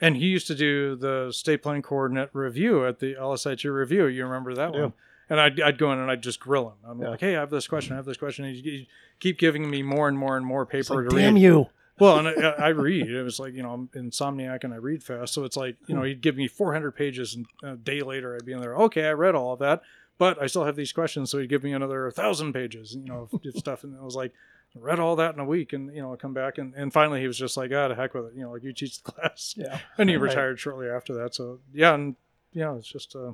[0.00, 4.06] and he used to do the state plane coordinate review at the LSIT review.
[4.06, 4.80] You remember that I do.
[4.82, 4.92] one?
[5.30, 6.76] And I'd, I'd go in and I'd just grill him.
[6.84, 7.10] I'm Yeah.
[7.10, 7.92] like, hey, I have this question.
[7.92, 8.44] I have this question.
[8.46, 8.86] And he'd, he'd
[9.20, 11.42] keep giving me more and more and more paper like, to damn read.
[11.42, 11.66] you.
[12.00, 13.10] Well, and I, I read.
[13.10, 15.34] It was like, you know, I'm insomniac and I read fast.
[15.34, 18.44] So it's like, you know, he'd give me 400 pages and a day later I'd
[18.44, 18.76] be in there.
[18.76, 19.82] Okay, I read all of that,
[20.18, 21.30] but I still have these questions.
[21.30, 23.84] So he'd give me another 1,000 pages, you know, of stuff.
[23.84, 24.32] And I was like,
[24.76, 26.58] I read all that in a week and, you know, I come back.
[26.58, 28.32] And, and finally he was just like, "Ah, to heck with it.
[28.34, 29.54] You know, like you teach the class.
[29.56, 29.78] Yeah.
[29.96, 30.28] And he Right.
[30.28, 31.34] retired shortly after that.
[31.34, 32.16] So yeah, and
[32.52, 33.32] yeah, it's just uh,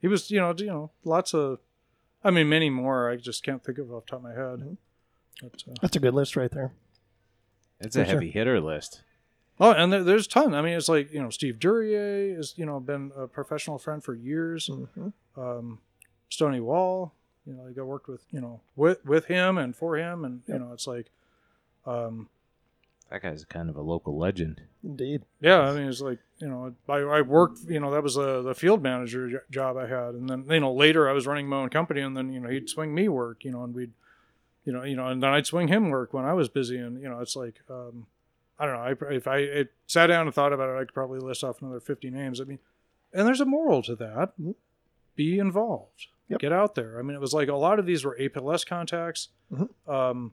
[0.00, 1.58] he was you know you know lots of,
[2.22, 3.10] I mean many more.
[3.10, 4.60] I just can't think of off the top of my head.
[4.60, 4.76] Mhm.
[5.42, 6.72] But, uh, That's a good list right there.
[7.80, 8.14] It's For a sure.
[8.14, 9.02] heavy hitter list.
[9.58, 10.54] oh, and there, there's a ton.
[10.54, 14.02] I mean, it's like you know Steve Durier is you know been a professional friend
[14.02, 14.68] for years.
[14.68, 15.12] Mhm.
[15.36, 15.78] Um,
[16.28, 17.12] Stony Wall,
[17.46, 20.42] you know, I got worked with you know with with him and for him, and
[20.46, 21.10] you know it's like.
[21.86, 22.28] Um,
[23.10, 24.60] That guy's kind of a local legend.
[24.84, 25.22] Indeed.
[25.40, 28.42] Yeah, I mean, it's like you know, I, I worked, you know, that was the
[28.42, 31.48] the field manager j- job I had, and then you know later I was running
[31.48, 33.92] my own company, and then you know he'd swing me work, you know, and we'd,
[34.64, 37.00] you know, you know, and then I'd swing him work when I was busy, and
[37.02, 38.06] you know, it's like, um,
[38.58, 40.94] I don't know, I, if I it sat down and thought about it, I could
[40.94, 42.40] probably list off another fifty names.
[42.40, 42.58] I mean,
[43.12, 44.32] and there's a moral to that:
[45.16, 46.40] be involved, Yep.
[46.40, 46.98] get out there.
[46.98, 49.28] I mean, it was like a lot of these were APLS contacts.
[49.52, 49.68] Mhm.
[49.88, 50.32] Um,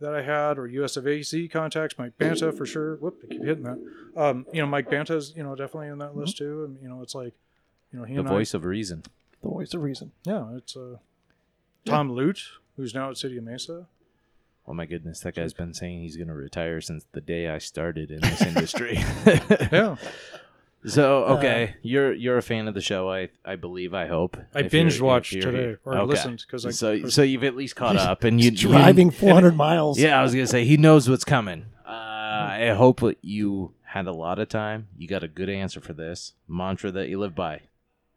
[0.00, 2.94] that I had, or US of AC contacts, Mike Banta for sure.
[2.98, 3.78] Whoop, I keep hitting that.
[4.16, 6.62] Um, you know, Mike Banta's, you know, definitely in that list too.
[6.64, 7.34] And you know, it's like,
[7.92, 9.02] you know, he The and voice of reason.
[9.42, 10.12] The voice of reason.
[10.22, 10.98] Yeah, it's uh,
[11.84, 12.44] Tom Lute,
[12.78, 13.86] who's now at City of Mesa.
[14.66, 17.58] Oh my goodness, that guy's been saying he's going to retire since the day I
[17.58, 18.98] started in this industry.
[19.70, 19.96] Yeah,
[20.86, 24.36] So Uh, okay, you're you're a fan of the show, I I believe, I hope.
[24.54, 25.80] I If binge watched you're today here.
[25.84, 26.06] or Okay.
[26.06, 29.10] listened because I so was- so you've at least caught up, and you He's driving
[29.10, 29.98] 400 miles.
[29.98, 31.66] Yeah, I was gonna say he knows what's coming.
[31.84, 34.86] Uh, I hope you had a lot of time.
[34.96, 37.62] You got a good answer for this mantra that you live by.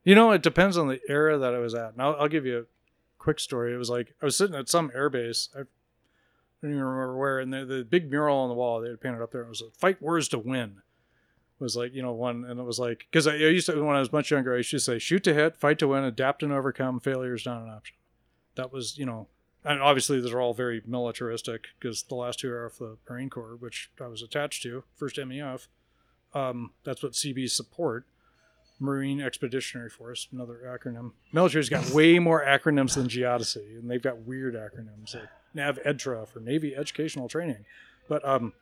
[0.03, 1.95] You know, it depends on the era that I was at.
[1.97, 2.63] Now, I'll give you a
[3.21, 3.73] quick story.
[3.73, 5.49] It was like I was sitting at some airbase.
[5.55, 5.63] I
[6.61, 9.21] don't even remember where, and the, the big mural on the wall they had painted
[9.21, 9.43] up there.
[9.43, 10.81] It was like, "Fight wars to win."
[11.59, 13.95] Was like you know one, and it was like because I, I used to when
[13.95, 16.41] I was much younger, I used to say, "Shoot to hit, fight to win, adapt
[16.41, 16.99] and overcome.
[16.99, 17.95] Failure is not an option."
[18.55, 19.27] That was you know
[19.63, 23.29] and obviously these are all very militaristic because the last two are off the Marine
[23.29, 25.67] Corps, which I was attached to, first MEF.
[26.33, 28.05] Um, that's what CB support.
[28.81, 31.11] Marine Expeditionary Force, another acronym.
[31.31, 36.39] Military's got way more acronyms than Geodesy, and they've got weird acronyms like NAVEDTRA for
[36.39, 37.63] Navy Educational Training.
[38.09, 38.53] But um,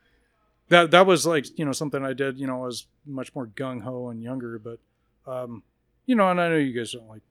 [0.68, 2.38] that that was like you know something I did.
[2.38, 4.78] You know, I was much more gung ho and younger, but
[5.26, 5.62] um,
[6.06, 7.22] you know, and I know you guys don't like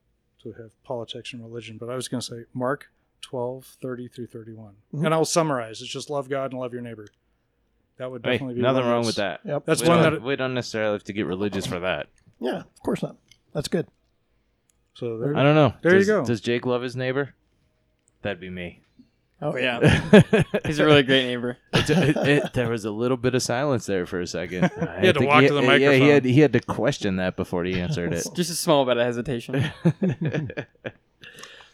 [0.42, 2.90] to have politics and religion, but I was going to say Mark
[3.22, 4.74] 12, 30 through 31.
[4.94, 5.04] Mhm.
[5.04, 5.80] And I'll summarize.
[5.80, 7.06] It's just love God and love your neighbor.
[7.98, 9.40] That would Hey, definitely be nothing wrong with that.
[9.44, 9.66] Yep.
[9.66, 12.08] That's we one that we don't necessarily have to get religious for that.
[12.40, 13.16] Yeah, of course not.
[13.52, 13.86] That's good.
[14.94, 15.74] So there, I don't know.
[15.82, 16.24] There you go.
[16.24, 17.34] Does Jake love his neighbor?
[18.22, 18.80] That'd be me.
[19.42, 19.80] Oh yeah,
[20.66, 21.56] he's a really great neighbor.
[21.72, 24.70] it- it- there was a little bit of silence there for a second.
[25.00, 25.80] He had to think walk to the microphone.
[25.80, 28.26] Yeah, he had he had to question that before he answered it.
[28.34, 29.70] Just a small bit of hesitation.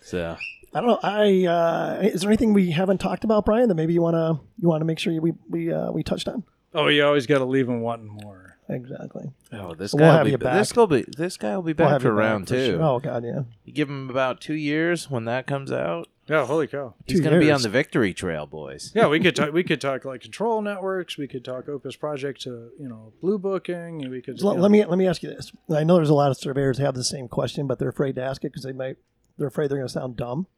[0.03, 0.37] so
[0.75, 1.01] I don't know.
[1.03, 4.69] I uh, is there anything we haven't talked about, Brian, that maybe you wanna you
[4.69, 6.45] want to make sure we we uh, we touched on?
[6.75, 8.56] Oh, you always got to leave them wanting more.
[8.69, 9.31] Exactly.
[9.53, 10.55] oh, this We'll guy have will you be back.
[10.59, 12.55] this will be this guy will be We'll back have for you back round for
[12.55, 12.67] two.
[12.73, 12.83] sure.
[12.83, 13.43] Oh God, yeah.
[13.65, 16.09] You give him about two years when that comes out.
[16.29, 16.95] Yeah, holy cow.
[17.07, 17.55] He's Two going to be years.
[17.59, 18.91] on the victory trail, boys.
[18.97, 19.53] Yeah, we could talk.
[19.53, 21.17] We could talk like control networks.
[21.17, 24.03] We could talk Opus Project to you know blue booking.
[24.03, 24.41] and We could.
[24.41, 25.53] So you let, know- let me let me ask you this.
[25.73, 28.17] I know there's a lot of surveyors who have the same question, but they're afraid
[28.17, 28.97] to ask it because they might
[29.39, 30.49] they're afraid they're going to sound dumb.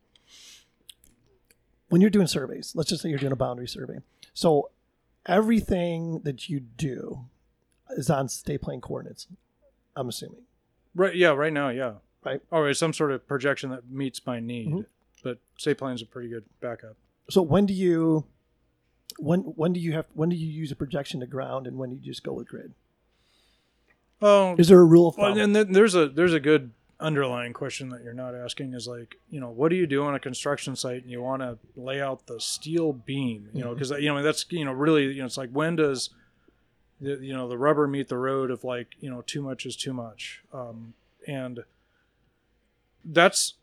[1.91, 3.99] When you're doing surveys, let's just say you're doing a boundary survey.
[4.33, 4.71] So
[5.27, 7.27] everything that you do
[7.97, 9.27] is on state plane coordinates.
[9.97, 10.43] I'm assuming.
[10.95, 11.15] Right.
[11.15, 11.31] Yeah.
[11.31, 11.69] Right now.
[11.71, 11.95] Yeah.
[12.25, 12.41] Right.
[12.51, 14.69] Or it's some sort of projection that meets my need.
[14.73, 14.87] Mhm.
[15.23, 16.97] But state plane's a pretty good backup.
[17.31, 18.25] So when do you
[19.19, 21.91] when when do you have when do you use a projection to ground and when
[21.91, 22.75] do you just go with grid?
[24.21, 25.41] Oh, Is there a rule of well, thumb?
[25.43, 29.17] and then there's a there's a good underlying question that you're not asking is like
[29.31, 32.01] you know what do you do on a construction site and you want to lay
[32.01, 35.25] out the steel beam you know because you know that's you know really you know
[35.27, 36.11] it's like when does
[37.01, 39.77] the, you know the rubber meet the road of like you know too much is
[39.77, 40.43] too much.
[40.53, 40.95] Um,
[41.27, 41.61] and
[43.05, 43.55] that's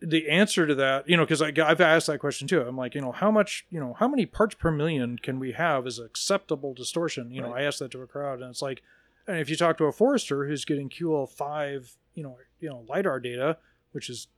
[0.00, 2.60] the answer to that you know because i've asked that question too.
[2.60, 5.52] I'm like you know how much you know how many parts per million can we
[5.52, 7.30] have as acceptable distortion?
[7.30, 7.62] You know Right.
[7.62, 8.82] i asked that to a crowd and it's like
[9.26, 13.18] and if you talk to a forester who's getting ql5 you know you know lidar
[13.18, 13.56] data
[13.92, 14.28] which is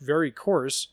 [0.00, 0.88] very coarse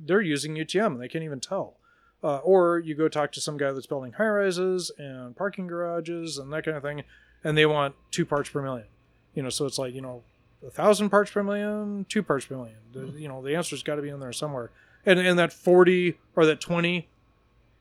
[0.00, 1.76] they're using utm and they can't even tell
[2.22, 6.38] uh, or you go talk to some guy that's building high rises and parking garages
[6.38, 7.02] and that kind of thing
[7.44, 8.86] and they want two parts per million.
[9.34, 10.22] You know so it's like you know
[10.66, 12.76] a thousand parts per million two parts per million.
[12.92, 14.70] The, you know the answer's got to be in there somewhere.
[15.04, 17.08] And and that 40 or that 20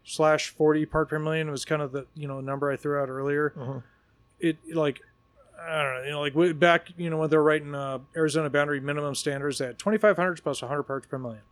[0.03, 3.09] slash 40 part per million was kind of the you know number i threw out
[3.09, 3.53] earlier.
[3.55, 3.83] Mhm.
[4.39, 5.01] it like
[5.63, 8.49] I don't know, you know, like way back, you know, when they're writing uh, Arizona
[8.49, 11.43] boundary minimum standards, they had 2,500 plus 100 parts per million.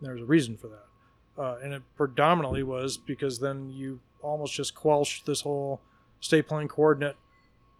[0.00, 0.86] There's a reason for that,
[1.38, 5.80] uh, and it predominantly was because then you almost just quelch this whole
[6.20, 7.16] state plane coordinate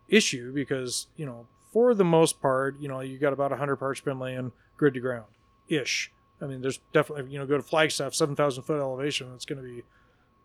[0.09, 4.01] issue because you know, for the most part, you know, you got about 100 parts
[4.01, 5.27] per million grid to ground
[5.69, 6.11] ish.
[6.41, 9.65] I mean, there's definitely you know, go to Flagstaff, 7,000 foot elevation, it's going to
[9.65, 9.83] be,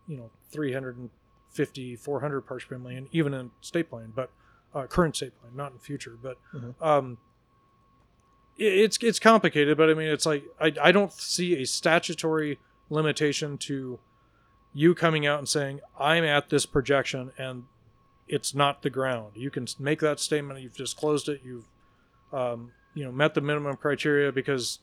[0.08, 4.30] you know, 350, 400 parts per million, even in state plane, but
[4.74, 6.18] uh, current state plane, not in future.
[6.20, 6.74] But Mhm.
[6.84, 7.18] um,
[8.56, 9.76] it, it's it's complicated.
[9.78, 12.58] But I mean, it's like I I don't see a statutory
[12.90, 13.98] limitation to
[14.72, 17.64] you coming out and saying I'm at this projection and
[18.28, 19.32] it's not the ground.
[19.34, 20.60] You can make that statement.
[20.60, 21.40] You've disclosed it.
[21.44, 21.66] You've
[22.32, 24.80] um, you know met the minimum criteria because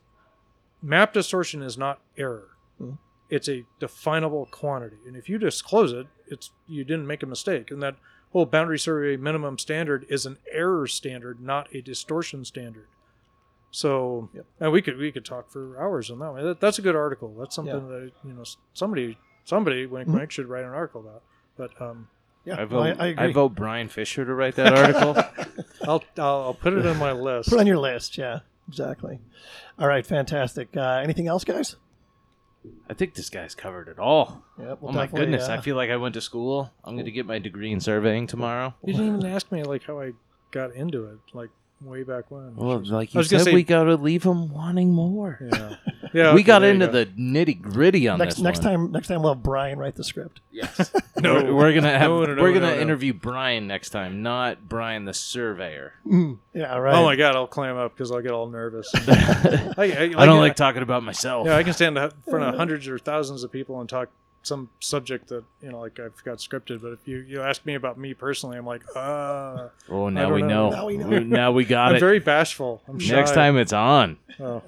[0.81, 2.49] map distortion is not error.
[2.79, 2.97] Mhm.
[3.29, 7.71] It's a definable quantity, and if you disclose it, it's you didn't make a mistake.
[7.71, 7.95] And that
[8.31, 12.87] whole boundary survey minimum standard is an error standard, not a distortion standard.
[13.71, 14.45] So, Yep.
[14.59, 16.43] and we could we could talk for hours on that one.
[16.43, 17.33] That, that's a good article.
[17.39, 18.43] That's something that you know
[18.73, 20.13] somebody somebody wink Mhm.
[20.19, 21.23] wink should write an article about.
[21.57, 22.07] But um,
[22.43, 22.97] Yeah, I no, vote.
[22.99, 23.31] I, I agree.
[23.33, 25.15] vote Brian Fisher to write that article.
[25.87, 27.49] I'll, I'll I'll put it on my list.
[27.49, 28.17] Put it on your list.
[28.17, 29.19] Yeah, exactly.
[29.79, 30.75] All right, fantastic.
[30.75, 31.77] Uh, anything else, guys?
[32.89, 34.43] I think this guy's covered it all.
[34.59, 35.47] Yeah, oh my goodness!
[35.49, 36.71] I feel like I went to school.
[36.83, 38.75] I'm going to get my degree in surveying tomorrow.
[38.83, 40.11] You didn't even ask me like how I
[40.51, 41.49] got into it, like
[41.81, 42.55] way back when.
[42.55, 45.39] Well, like I you was said, say, we got to leave them wanting more.
[45.53, 45.75] yeah,
[46.13, 46.33] yeah.
[46.33, 46.91] we okay, got into go.
[46.91, 48.71] the nitty gritty on next this next one.
[48.71, 50.41] time next time we'll have Brian write the script.
[50.51, 50.91] Yes.
[51.21, 51.35] No.
[51.35, 52.81] we're, we're gonna have No, no, no, we're gonna no, no.
[52.81, 55.93] interview Brian next time, not Brian the surveyor.
[56.07, 56.95] Mm, yeah, right.
[56.95, 58.89] Oh my god, I'll clam up because I'll get all nervous.
[58.95, 61.45] I, I, I don't like talking about myself.
[61.45, 64.09] Yeah, I can stand in front of hundreds or thousands of people and talk
[64.43, 66.81] some subject that you know, like I've got scripted.
[66.81, 70.41] But if you you ask me about me personally, I'm like, uh, oh, now we
[70.41, 70.69] know.
[70.69, 70.69] know.
[70.69, 71.19] Now we know.
[71.19, 71.89] Now we got it.
[71.89, 71.99] I'm it.
[71.99, 72.81] very bashful.
[72.87, 73.15] I'm shy.
[73.15, 74.17] Next time it's on.
[74.39, 74.61] Oh.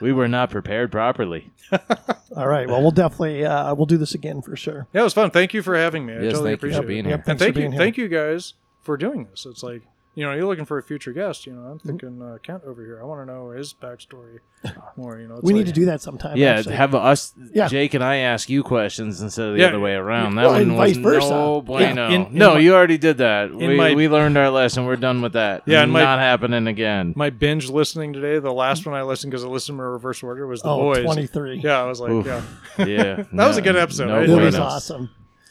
[0.00, 1.50] We were not prepared properly.
[2.36, 2.68] All right.
[2.68, 4.86] Well, we'll definitely uh, we'll do this again for sure.
[4.92, 5.30] Yeah, it was fun.
[5.32, 6.12] Thank you for having me.
[6.14, 7.08] I Yes, totally thank you for appreciate being it.
[7.08, 7.10] here.
[7.16, 7.80] Yep, And thanks for thank you, being here.
[7.80, 9.44] thank you guys for doing this.
[9.44, 9.82] It's like
[10.18, 11.46] you know, you're looking for a future guest.
[11.46, 11.70] You know, Mm-hmm.
[11.70, 12.98] I'm thinking uh, Kent over here.
[13.00, 14.40] I want to know his backstory
[14.96, 15.18] more.
[15.20, 16.36] You know, it's We like- need to do that sometime.
[16.36, 16.74] yeah, actually.
[16.74, 17.68] have us, Yeah.
[17.68, 19.68] Jake and I ask you questions instead of the Yeah.
[19.68, 20.34] other way around.
[20.34, 21.30] That Well, one and was vice versa.
[21.30, 22.08] no bueno.
[22.08, 23.54] In- in no, my- you already did that.
[23.54, 24.86] We, my- we learned our lesson.
[24.86, 25.62] We're done with that.
[25.66, 27.12] Yeah, and my- not happening again.
[27.14, 28.40] my binge listening today.
[28.40, 31.04] The last one I listened because I listened in reverse order was the oh, boys.
[31.04, 31.60] 23.
[31.62, 32.26] Yeah, I was like, Oof.
[32.26, 32.42] yeah,
[32.84, 34.08] yeah, That was a good episode.
[34.08, 34.60] No I It was it.
[34.60, 35.10] awesome.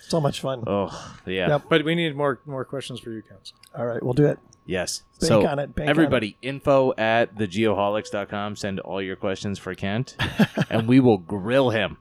[0.10, 0.64] So much fun.
[0.68, 0.88] Oh,
[1.26, 1.50] yeah.
[1.50, 1.64] Yep.
[1.70, 3.52] but we need more more questions for you, Kent.
[3.78, 4.40] All right, we'll do it.
[4.68, 5.02] Yes.
[5.20, 8.56] Bank so on it, bank on everybody, info at thegeoholics.com.
[8.56, 10.16] Send all your questions for Kent,
[10.70, 11.98] and we will grill him.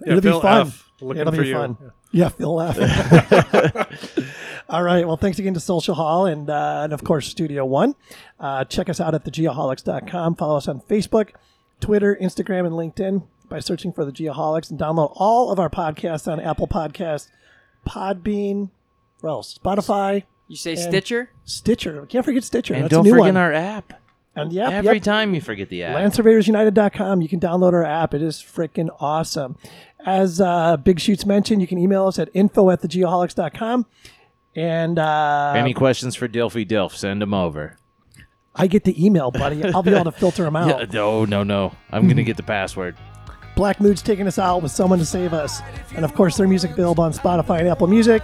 [0.00, 0.66] Yeah, It'll be Phil fun.
[0.68, 1.54] F, looking It'll for be you.
[1.54, 1.76] fun.
[1.80, 1.88] Yeah.
[2.12, 2.76] Yeah, Phil laugh.
[4.68, 5.06] All right.
[5.06, 7.94] Well, thanks again to Social Hall and, uh, and of course, Studio One.
[8.38, 10.34] Uh, check us out at thegeoholics.com.
[10.36, 11.30] Follow us on Facebook,
[11.80, 16.30] Twitter, Instagram, and LinkedIn by searching for the Geoholics and download all of our podcasts
[16.30, 17.28] on Apple Podcasts,
[17.86, 18.70] Podbean,
[19.20, 19.58] where else?
[19.62, 21.30] Spotify, You say And- Stitcher?
[21.44, 22.04] Stitcher.
[22.08, 22.74] Can't forget Stitcher.
[22.74, 23.36] And That's don't a new forget one.
[23.36, 23.92] our app.
[24.34, 25.02] and yep, Every yep.
[25.04, 25.96] time you forget the app.
[25.96, 27.22] LandSurveyorsUnited.com.
[27.22, 28.14] You can download our app.
[28.14, 29.56] It is freaking awesome.
[30.04, 33.86] As uh, Big Shoots mentioned, you can email us at info at thegeoholics.com.
[34.56, 36.92] And uh, Any questions for Dilfy Dilf?
[36.96, 37.76] Send them over.
[38.56, 39.62] I get the email, buddy.
[39.64, 40.68] I'll be able to filter them out.
[40.80, 41.72] Yeah, no, no, no.
[41.92, 42.96] I'm gonna get the password.
[43.54, 45.60] Black Mood's taking us out with Someone to Save Us.
[45.94, 48.22] And of course, their music available on Spotify and Apple Music.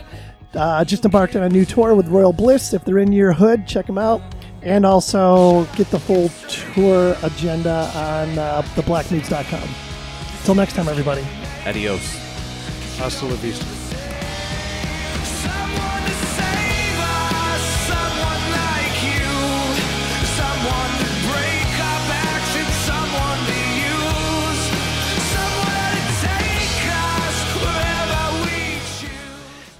[0.57, 2.73] Uh, just embarked on a new tour with Royal Bliss.
[2.73, 4.23] If they're in your hood, check them out.
[4.63, 9.69] And also get the full tour agenda on uh, theblackmoods.com.
[10.41, 11.25] Until next time, everybody.
[11.67, 12.03] Adios.
[12.99, 13.65] Hasta la vista.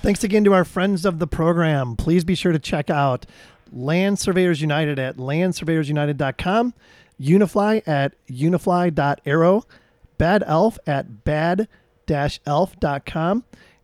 [0.07, 1.97] Thanks again to our friends of the program.
[1.97, 3.27] Please be sure to check out
[3.73, 6.75] Land Surveyors United at landsurveyorsunited.com,
[7.21, 9.65] Unifli at unifli.aero,
[10.17, 11.75] Bad Elf at bad-elf.com,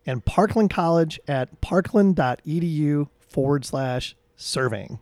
[0.05, 4.99] and Parkland College at parkland.edu forward slash surveying.